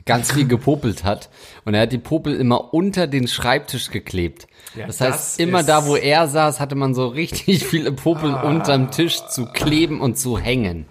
[0.05, 1.29] ganz viel gepopelt hat.
[1.65, 4.47] Und er hat die Popel immer unter den Schreibtisch geklebt.
[4.75, 8.33] Ja, das heißt, das immer da, wo er saß, hatte man so richtig viele Popel
[8.35, 10.85] unterm Tisch zu kleben und zu hängen.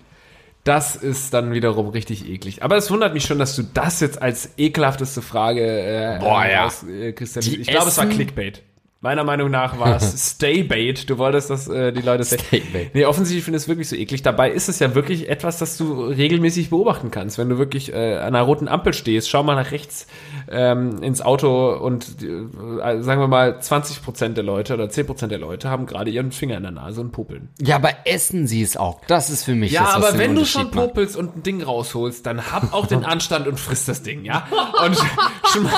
[0.66, 2.64] Das ist dann wiederum richtig eklig.
[2.64, 6.64] Aber es wundert mich schon, dass du das jetzt als ekelhafteste Frage äh, Boah, ja.
[6.64, 8.64] raus, äh, Christian, Die Ich glaube, es war Clickbait.
[9.06, 11.08] Meiner Meinung nach war es Staybait.
[11.08, 12.92] Du wolltest, dass äh, die Leute Staybait.
[12.92, 14.22] Nee, offensichtlich finde ich es wirklich so eklig.
[14.22, 17.38] Dabei ist es ja wirklich etwas, das du regelmäßig beobachten kannst.
[17.38, 20.08] Wenn du wirklich äh, an einer roten Ampel stehst, schau mal nach rechts
[20.50, 25.70] ähm, ins Auto und äh, sagen wir mal 20% der Leute oder 10% der Leute
[25.70, 27.48] haben gerade ihren Finger in der Nase und popeln.
[27.60, 29.02] Ja, aber essen sie es auch.
[29.06, 30.72] Das ist für mich Ja, das, was aber den wenn du schon macht.
[30.72, 34.48] popelst und ein Ding rausholst, dann hab auch den Anstand und friss das Ding, ja?
[34.84, 34.96] Und,
[35.52, 35.68] schm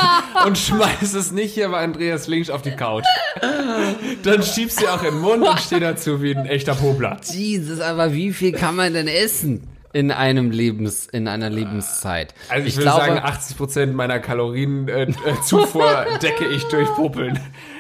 [0.47, 3.05] und schmeiß es nicht hier bei Andreas Links auf die Couch.
[4.23, 7.19] Dann schiebst du auch in den Mund und steh dazu wie ein echter Popler.
[7.23, 12.35] Jesus, aber wie viel kann man denn essen in einem Lebens, in einer Lebenszeit?
[12.49, 17.39] Also ich, würde sagen, 80% meiner Kalorienzufuhr äh, äh, decke ich durch Popeln.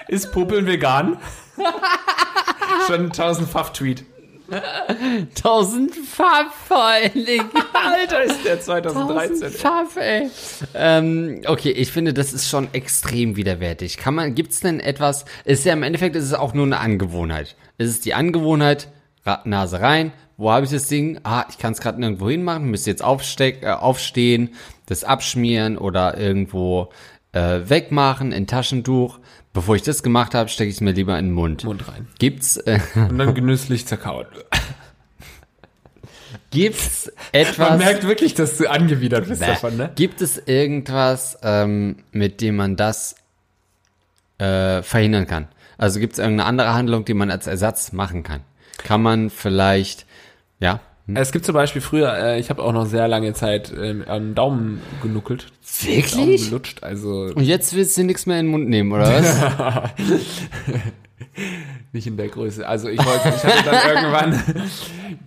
[0.08, 1.18] Ist Popeln vegan?
[2.86, 4.04] Schon ein 1000 Pfaff-Tweet.
[4.50, 7.50] 1000 Pfaff vor allen Dingen.
[7.72, 9.42] Alter, ist der 2013.
[9.42, 10.30] 1000 Pfaff, ey.
[10.74, 13.98] Ähm, okay, ich finde, das ist schon extrem widerwärtig.
[13.98, 17.56] Kann man, gibt's denn etwas, ist ja im Endeffekt, ist es auch nur eine Angewohnheit.
[17.76, 18.88] Es ist die Angewohnheit,
[19.44, 21.20] Nase rein, wo habe ich das Ding?
[21.24, 24.54] Ah, ich kann es gerade nirgendwo hinmachen, müsste jetzt aufsteck, äh, aufstehen,
[24.86, 26.90] das abschmieren oder irgendwo
[27.32, 29.18] äh, wegmachen, in Taschentuch.
[29.52, 31.64] Bevor ich das gemacht habe, stecke ich es mir lieber in den Mund.
[31.64, 32.06] Mund rein.
[32.18, 34.26] Gibt's, äh, Und dann genüsslich zerkaut.
[36.50, 37.78] gibt's Man etwas?
[37.78, 39.46] merkt wirklich, dass du angewidert bist Bäh.
[39.48, 39.90] davon, ne?
[39.96, 43.16] Gibt es irgendwas, ähm, mit dem man das
[44.38, 45.48] äh, verhindern kann?
[45.76, 48.40] Also gibt es irgendeine andere Handlung, die man als Ersatz machen kann?
[48.78, 50.06] Kann man vielleicht,
[50.60, 50.80] ja,
[51.14, 54.34] Es gibt zum Beispiel früher, äh, ich habe auch noch sehr lange Zeit ähm, am
[54.34, 55.46] Daumen genuckelt.
[55.62, 56.44] Daumen wirklich?
[56.44, 59.90] gelutscht, also Und jetzt willst du nichts mehr in den Mund nehmen, oder was?
[61.92, 62.66] nicht in der Größe.
[62.66, 64.42] Also ich wollte, ich hatte dann irgendwann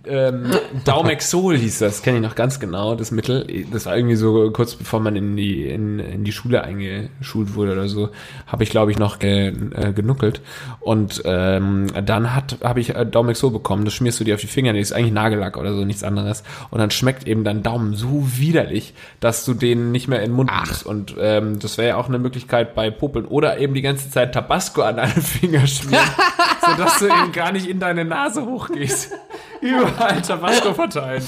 [0.06, 0.50] ähm,
[0.84, 3.66] Daumexol hieß das, kenne ich noch ganz genau, das Mittel.
[3.72, 7.72] Das war irgendwie so kurz bevor man in die in, in die Schule eingeschult wurde
[7.72, 8.10] oder so,
[8.46, 10.40] habe ich glaube ich noch ge, äh, genuckelt
[10.80, 13.84] und ähm, dann hat habe ich äh, Daumexol bekommen.
[13.84, 16.42] Das schmierst du dir auf die Finger, das ist eigentlich Nagellack oder so, nichts anderes.
[16.70, 20.36] Und dann schmeckt eben dein Daumen so widerlich, dass du den nicht mehr in den
[20.36, 20.86] Mund nimmst.
[20.86, 24.32] Und ähm, das wäre ja auch eine Möglichkeit bei Popeln oder eben die ganze Zeit
[24.32, 26.01] Tabasco an deine Finger schmieren
[26.66, 29.12] sodass du eben gar nicht in deine Nase hochgehst.
[29.60, 31.22] Überall Tabasco verteilen.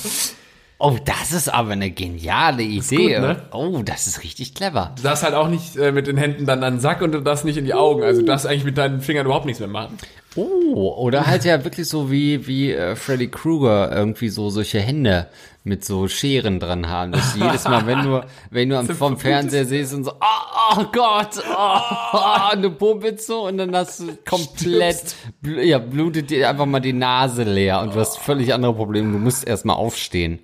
[0.79, 3.15] Oh, das ist aber eine geniale Idee.
[3.15, 3.43] gut, ne?
[3.53, 4.93] Oh, das ist richtig clever.
[4.97, 7.21] Du darfst halt auch nicht äh, mit den Händen dann an den Sack und du
[7.21, 8.03] darfst nicht in die Augen.
[8.03, 9.97] Also du darfst eigentlich mit deinen Fingern überhaupt nichts mehr machen.
[10.37, 15.29] Oh, oder halt ja wirklich so wie, wie äh, Freddy Krueger irgendwie so solche Hände
[15.65, 17.13] mit so Scheren dran haben.
[17.13, 20.77] Dass du jedes Mal, wenn du, wenn du am, vom Fernseher siehst und so, oh,
[20.77, 21.79] oh Gott, oh,
[22.13, 26.81] oh, eine Pumpe so und dann hast du komplett, bl ja, blutet dir einfach mal
[26.81, 29.11] die Nase leer und du hast völlig andere Probleme.
[29.13, 30.39] Du musst erstmal aufstehen.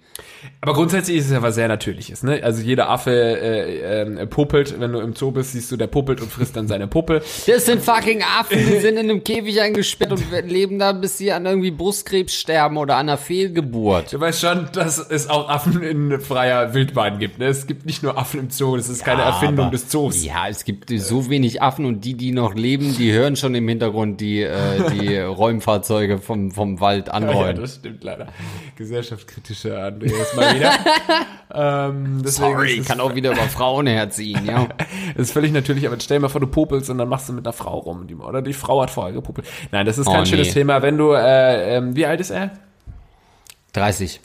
[0.63, 2.23] Aber grundsätzlich ist es ja was sehr Natürliches.
[2.23, 2.41] Ne?
[2.43, 4.79] Also jeder Affe äh, äh, popelt.
[4.81, 7.23] Wenn du im Zoo bist, siehst du, der popelt und frisst dann seine Puppe.
[7.47, 11.33] Das sind fucking Affen, die sind in einem Käfig eingesperrt und leben da, bis sie
[11.33, 14.13] an irgendwie Brustkrebs sterben oder an einer Fehlgeburt.
[14.13, 17.39] Du weißt schon, dass es auch Affen in freier Wildbahn gibt.
[17.39, 17.47] Ne?
[17.47, 18.77] Es gibt nicht nur Affen im Zoo.
[18.77, 20.25] Das ist keine Erfindung aber- des Zoos.
[20.25, 23.67] Ja, es gibt so wenig Affen und die, die noch leben, die hören schon im
[23.69, 27.57] Hintergrund die, äh, die Räumfahrzeuge vom, vom Wald Ja, anrollen.
[27.61, 28.29] das stimmt leider.
[28.77, 30.73] Gesellschaftskritischer Andreas mal wieder.
[31.89, 34.67] ähm, deswegen Sorry, es- kann auch wieder über Frauen herziehen, ja.
[35.17, 37.33] Das ist völlig natürlich, aber stell dir mal vor, du popelst und dann machst du
[37.33, 38.07] mit einer Frau rum.
[38.07, 39.47] Die, oder die Frau hat vorher gepopelt.
[39.73, 40.55] Nein, das ist kein Oh, schönes nee.
[40.55, 40.83] Thema.
[40.83, 42.51] Wenn du, äh, ähm, wie alt ist er?
[43.73, 44.21] 30.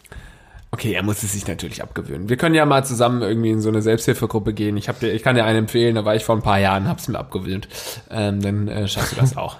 [0.72, 2.27] Okay, er muss es sich natürlich abgewöhnen.
[2.27, 4.76] Wir können ja mal zusammen irgendwie in so eine Selbsthilfegruppe gehen.
[4.76, 6.88] Ich, hab dir, ich kann dir einen empfehlen, da war ich vor ein paar Jahren,
[6.90, 7.68] hab's mir abgewöhnt.
[8.11, 9.57] Ähm, dann äh, schaffst du das auch.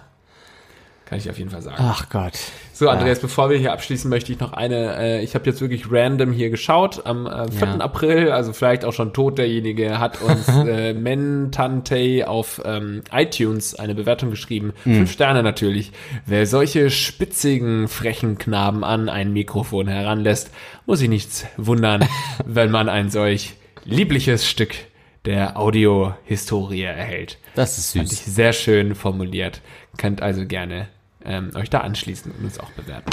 [1.06, 1.78] Kann ich auf jeden Fall sagen.
[1.80, 2.34] Ach Gott.
[2.78, 5.90] So, Andreas, bevor wir hier abschließen, möchte ich noch eine, äh, ich habe jetzt wirklich
[5.90, 7.68] random hier geschaut, am äh, 4.
[7.68, 7.78] Ja.
[7.78, 13.96] April, also vielleicht auch schon tot derjenige, hat uns äh, Mentante auf ähm, iTunes eine
[13.96, 14.74] Bewertung geschrieben.
[14.84, 15.94] Fünf Sterne natürlich.
[16.26, 20.52] Wer solche spitzigen, frechen Knaben an ein Mikrofon heranlässt,
[20.86, 22.06] muss sich nichts wundern,
[22.46, 23.54] wenn man ein solch
[23.86, 24.76] liebliches Stück
[25.24, 27.38] der Audiohistorie erhält.
[27.56, 28.20] Das ist Fand süß.
[28.20, 29.62] ich sehr schön formuliert.
[29.98, 30.90] Könnt also gerne
[31.26, 33.10] ähm, euch da anschließen und uns auch bewerten.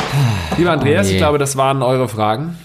[0.58, 2.56] Lieber Andreas, Oh ich glaube, das waren eure Fragen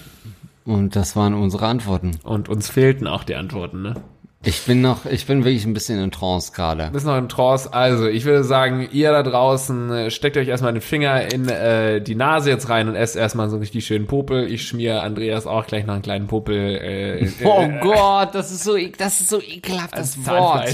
[0.64, 2.18] Und das waren unsere Antworten.
[2.22, 3.82] und uns fehlten auch die Antworten.
[3.82, 3.94] Ne?
[4.44, 6.90] Ich bin noch, ich bin wirklich ein bisschen in Trance gerade.
[6.92, 7.72] Bis noch in Trance.
[7.74, 12.00] Also, ich würde sagen, ihr da draußen äh, steckt euch erstmal den Finger in äh,
[12.00, 14.50] die Nase jetzt rein und esst erstmal so einen richtig schönen Popel.
[14.50, 16.76] Ich schmier Andreas auch gleich noch einen kleinen Popel.
[16.76, 20.68] Äh, Oh äh, Gott, das ist so, e- das ist so ekelhaft, das Wort.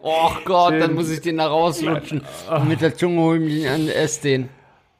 [0.00, 0.80] Oh Gott, Schön.
[0.80, 2.22] dann muss ich den da rauslutschen.
[2.50, 4.48] Und mit der Zunge holen wir ihn an, ess den.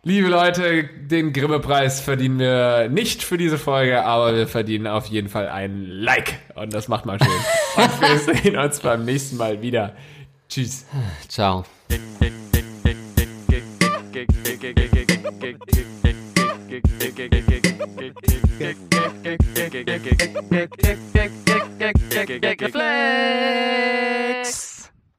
[0.04, 5.28] Liebe Leute, den Grimme-Preis verdienen wir nicht für diese Folge, aber wir verdienen auf jeden
[5.28, 6.38] Fall ein Like.
[6.54, 7.28] Und das macht mal schön.
[7.76, 9.96] Und wir sehen uns beim nächsten Mal wieder.
[10.48, 10.86] Tschüss.
[11.28, 11.64] Ciao.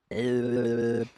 [0.10, 1.10] Geflex.